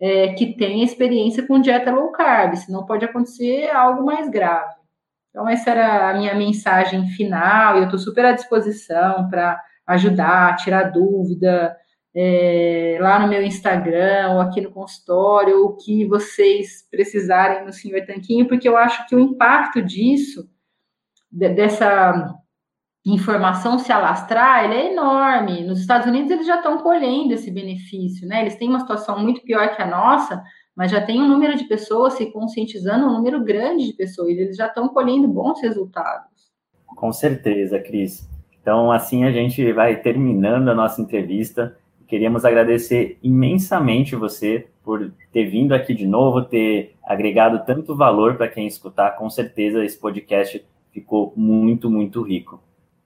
é, 0.00 0.34
que 0.34 0.56
tenha 0.56 0.84
experiência 0.84 1.46
com 1.46 1.60
dieta 1.60 1.90
low 1.90 2.12
carb, 2.12 2.54
senão 2.56 2.86
pode 2.86 3.04
acontecer 3.04 3.70
algo 3.70 4.04
mais 4.04 4.28
grave. 4.28 4.74
Então, 5.30 5.48
essa 5.48 5.70
era 5.70 6.10
a 6.10 6.14
minha 6.14 6.34
mensagem 6.34 7.06
final, 7.08 7.76
e 7.76 7.78
eu 7.78 7.84
estou 7.84 7.98
super 7.98 8.24
à 8.24 8.32
disposição 8.32 9.28
para 9.28 9.60
ajudar, 9.86 10.56
tirar 10.56 10.90
dúvida 10.90 11.76
é, 12.14 12.98
lá 13.00 13.18
no 13.18 13.28
meu 13.28 13.42
Instagram 13.42 14.32
ou 14.32 14.40
aqui 14.40 14.60
no 14.60 14.70
consultório, 14.70 15.64
o 15.64 15.76
que 15.76 16.04
vocês 16.06 16.86
precisarem 16.90 17.64
no 17.64 17.72
Senhor 17.72 18.04
Tanquinho, 18.04 18.48
porque 18.48 18.68
eu 18.68 18.76
acho 18.76 19.06
que 19.06 19.14
o 19.14 19.20
impacto 19.20 19.82
disso, 19.82 20.48
dessa 21.30 22.34
informação 23.12 23.78
se 23.78 23.92
alastrar, 23.92 24.64
ele 24.64 24.74
é 24.74 24.92
enorme. 24.92 25.64
Nos 25.64 25.80
Estados 25.80 26.06
Unidos 26.06 26.30
eles 26.30 26.46
já 26.46 26.56
estão 26.56 26.78
colhendo 26.78 27.32
esse 27.32 27.50
benefício, 27.50 28.26
né? 28.26 28.40
Eles 28.40 28.56
têm 28.56 28.68
uma 28.68 28.80
situação 28.80 29.18
muito 29.18 29.42
pior 29.42 29.74
que 29.74 29.80
a 29.80 29.86
nossa, 29.86 30.42
mas 30.76 30.90
já 30.90 31.00
tem 31.00 31.20
um 31.20 31.28
número 31.28 31.56
de 31.56 31.64
pessoas 31.64 32.14
se 32.14 32.30
conscientizando, 32.32 33.06
um 33.06 33.12
número 33.12 33.42
grande 33.42 33.86
de 33.86 33.92
pessoas, 33.92 34.28
eles 34.28 34.56
já 34.56 34.66
estão 34.66 34.88
colhendo 34.88 35.28
bons 35.28 35.60
resultados. 35.60 36.52
Com 36.86 37.12
certeza, 37.12 37.78
Cris. 37.78 38.28
Então, 38.60 38.92
assim 38.92 39.24
a 39.24 39.32
gente 39.32 39.72
vai 39.72 39.96
terminando 39.96 40.68
a 40.68 40.74
nossa 40.74 41.00
entrevista. 41.00 41.76
Queríamos 42.06 42.44
agradecer 42.44 43.18
imensamente 43.22 44.16
você 44.16 44.68
por 44.82 45.12
ter 45.32 45.44
vindo 45.44 45.74
aqui 45.74 45.94
de 45.94 46.06
novo, 46.06 46.42
ter 46.42 46.94
agregado 47.04 47.64
tanto 47.64 47.94
valor 47.94 48.36
para 48.36 48.48
quem 48.48 48.66
escutar. 48.66 49.16
Com 49.16 49.28
certeza 49.30 49.84
esse 49.84 49.98
podcast 49.98 50.64
ficou 50.90 51.32
muito, 51.36 51.90
muito 51.90 52.22
rico. 52.22 52.60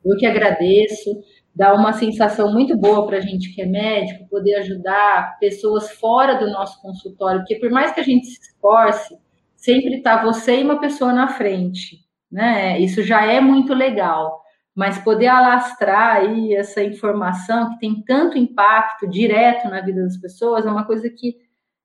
Eu 0.05 0.16
que 0.16 0.26
agradeço, 0.26 1.20
dá 1.55 1.74
uma 1.74 1.92
sensação 1.92 2.53
muito 2.53 2.76
boa 2.76 3.07
para 3.07 3.18
a 3.18 3.20
gente 3.20 3.55
que 3.55 3.62
é 3.62 3.66
médico, 3.66 4.28
poder 4.28 4.55
ajudar 4.57 5.38
pessoas 5.38 5.90
fora 5.92 6.34
do 6.34 6.50
nosso 6.50 6.80
consultório, 6.80 7.40
porque 7.40 7.57
por 7.57 7.70
mais 7.70 7.92
que 7.92 8.00
a 8.00 8.05
gente 8.05 8.26
se 8.26 8.40
esforce, 8.40 9.16
sempre 9.57 9.96
está 9.96 10.22
você 10.22 10.61
e 10.61 10.64
uma 10.64 10.80
pessoa 10.80 11.12
na 11.12 11.28
frente, 11.28 11.98
né? 12.30 12.80
Isso 12.80 13.03
já 13.03 13.24
é 13.24 13.40
muito 13.40 13.74
legal, 13.74 14.42
mas 14.74 14.98
poder 14.98 15.28
alastrar 15.28 16.16
aí 16.16 16.55
essa 16.55 16.82
informação 16.82 17.70
que 17.70 17.78
tem 17.78 18.03
tanto 18.03 18.38
impacto 18.38 19.09
direto 19.09 19.68
na 19.68 19.80
vida 19.80 20.03
das 20.03 20.16
pessoas 20.16 20.66
é 20.66 20.70
uma 20.70 20.86
coisa 20.86 21.09
que 21.11 21.36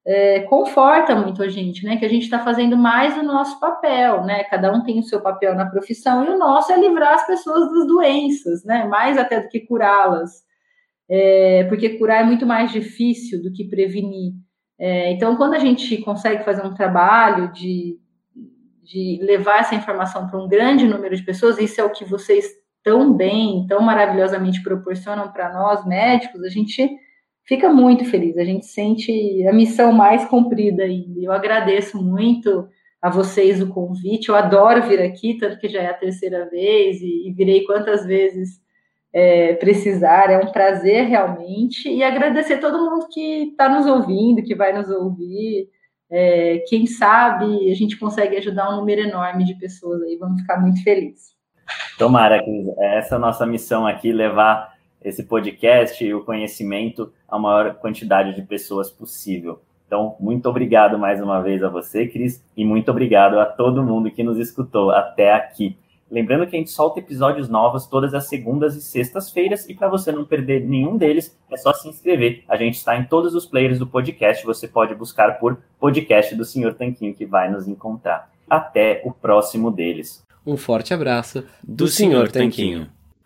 é, 0.08 0.40
conforta 0.44 1.14
muito 1.14 1.44
a 1.44 1.50
gente, 1.50 1.84
né? 1.84 1.98
Que 1.98 2.06
a 2.06 2.10
gente 2.10 2.24
está 2.24 2.40
fazendo 2.40 2.78
mais 2.78 3.18
o 3.18 3.24
nosso 3.24 3.60
papel, 3.60 4.24
né? 4.24 4.46
Cada 4.46 4.72
um 4.72 4.82
tem 4.82 5.00
o 5.00 5.04
seu 5.04 5.20
papel 5.20 5.54
na 5.54 5.66
profissão 5.66 6.24
e 6.24 6.30
o 6.30 6.40
nosso 6.40 6.72
é 6.72 6.80
livrar 6.80 7.16
as 7.16 7.28
pessoas 7.28 7.70
das 7.70 7.86
doenças, 7.86 8.64
né? 8.64 8.86
Mais 8.86 9.18
até 9.18 9.42
do 9.42 9.50
que 9.50 9.60
curá-las, 9.60 10.46
é, 11.10 11.66
porque 11.66 11.98
curar 11.98 12.22
é 12.22 12.26
muito 12.26 12.46
mais 12.46 12.72
difícil 12.72 13.44
do 13.44 13.52
que 13.52 13.66
prevenir. 13.66 14.32
É, 14.80 15.12
então, 15.12 15.36
quando 15.36 15.56
a 15.56 15.60
gente 15.60 15.98
consegue 15.98 16.46
fazer 16.46 16.66
um 16.66 16.74
trabalho 16.74 17.52
de, 17.52 18.00
de 18.84 19.20
levar 19.22 19.60
essa 19.60 19.76
informação 19.76 20.26
para 20.28 20.40
um 20.42 20.48
grande 20.48 20.86
número 20.86 21.18
de 21.18 21.24
pessoas, 21.24 21.58
isso 21.58 21.82
é 21.82 21.84
o 21.84 21.92
que 21.92 22.06
vocês 22.06 22.46
tão 22.82 23.12
bem, 23.12 23.66
tão 23.68 23.82
maravilhosamente 23.82 24.64
proporcionam 24.64 25.30
para 25.34 25.52
nós 25.52 25.86
médicos, 25.86 26.42
a 26.44 26.50
gente 26.50 26.90
fica 27.48 27.72
muito 27.72 28.06
feliz. 28.06 28.38
A 28.38 28.44
gente 28.44 28.66
sente 28.66 29.48
a 29.48 29.54
missão 29.54 29.92
mais 29.92 30.26
cumprida 30.26 30.84
ainda. 30.84 31.20
Eu 31.20 31.32
agradeço 31.32 32.02
muito 32.04 32.68
a 33.02 33.10
vocês 33.10 33.62
o 33.62 33.70
convite. 33.70 34.30
Eu 34.30 34.36
adoro 34.36 34.84
vir 34.84 35.02
aqui, 35.02 35.38
tanto 35.38 35.58
que 35.58 35.70
já 35.70 35.82
é 35.82 35.88
a 35.88 35.94
terceira 35.94 36.48
vez 36.50 37.02
e, 37.02 37.28
e 37.28 37.34
virei 37.34 37.64
quantas 37.64 38.06
vezes 38.06 38.62
é, 39.14 39.54
precisar. 39.54 40.30
É 40.30 40.38
um 40.38 40.52
prazer 40.52 41.06
realmente. 41.08 41.90
E 41.90 42.04
agradecer 42.04 42.58
todo 42.58 42.84
mundo 42.84 43.08
que 43.10 43.50
está 43.52 43.70
nos 43.70 43.86
ouvindo, 43.86 44.44
que 44.44 44.54
vai 44.54 44.74
nos 44.74 44.90
ouvir. 44.90 45.70
É, 46.10 46.64
quem 46.68 46.86
sabe 46.86 47.72
a 47.72 47.76
gente 47.76 47.98
consegue 47.98 48.38
ajudar 48.38 48.70
um 48.70 48.78
número 48.78 49.02
enorme 49.02 49.46
de 49.46 49.56
pessoas 49.56 50.02
aí. 50.02 50.18
Vamos 50.18 50.42
ficar 50.42 50.60
muito 50.60 50.84
felizes. 50.84 51.38
Tomara, 51.98 52.44
Cris. 52.44 52.68
Essa 52.80 53.16
é 53.16 53.18
a 53.18 53.20
nossa 53.20 53.46
missão 53.46 53.88
aqui, 53.88 54.12
levar 54.12 54.77
esse 55.04 55.24
podcast 55.24 56.04
e 56.04 56.14
o 56.14 56.24
conhecimento 56.24 57.12
a 57.28 57.38
maior 57.38 57.76
quantidade 57.76 58.36
de 58.36 58.42
pessoas 58.42 58.90
possível. 58.92 59.62
Então, 59.86 60.16
muito 60.20 60.50
obrigado 60.50 61.00
mais 61.00 61.22
uma 61.22 61.42
vez 61.42 61.64
a 61.64 61.70
você, 61.70 62.08
Cris, 62.08 62.44
e 62.56 62.66
muito 62.66 62.92
obrigado 62.92 63.40
a 63.40 63.46
todo 63.46 63.84
mundo 63.84 64.12
que 64.12 64.24
nos 64.24 64.38
escutou 64.38 64.92
até 64.92 65.32
aqui. 65.34 65.78
Lembrando 66.10 66.48
que 66.48 66.56
a 66.56 66.60
gente 66.60 66.72
solta 66.72 67.00
episódios 67.00 67.50
novos 67.50 67.86
todas 67.86 68.14
as 68.14 68.28
segundas 68.28 68.76
e 68.76 68.82
sextas-feiras, 68.82 69.68
e 69.68 69.74
para 69.74 69.90
você 69.90 70.12
não 70.12 70.26
perder 70.26 70.66
nenhum 70.66 70.98
deles, 70.98 71.38
é 71.50 71.58
só 71.58 71.74
se 71.74 71.88
inscrever. 71.88 72.44
A 72.48 72.56
gente 72.56 72.76
está 72.76 72.98
em 72.98 73.06
todos 73.06 73.36
os 73.36 73.46
players 73.46 73.80
do 73.80 73.88
podcast, 73.88 74.46
você 74.46 74.68
pode 74.68 74.96
buscar 74.96 75.38
por 75.40 75.58
podcast 75.80 76.34
do 76.36 76.46
Senhor 76.46 76.74
Tanquinho, 76.74 77.14
que 77.14 77.26
vai 77.26 77.50
nos 77.52 77.68
encontrar. 77.68 78.30
Até 78.50 79.02
o 79.06 79.12
próximo 79.12 79.70
deles. 79.70 80.24
Um 80.46 80.56
forte 80.56 80.94
abraço 80.94 81.42
do, 81.62 81.86
do 81.86 81.88
Senhor 81.88 82.32
Tanquinho. 82.32 82.90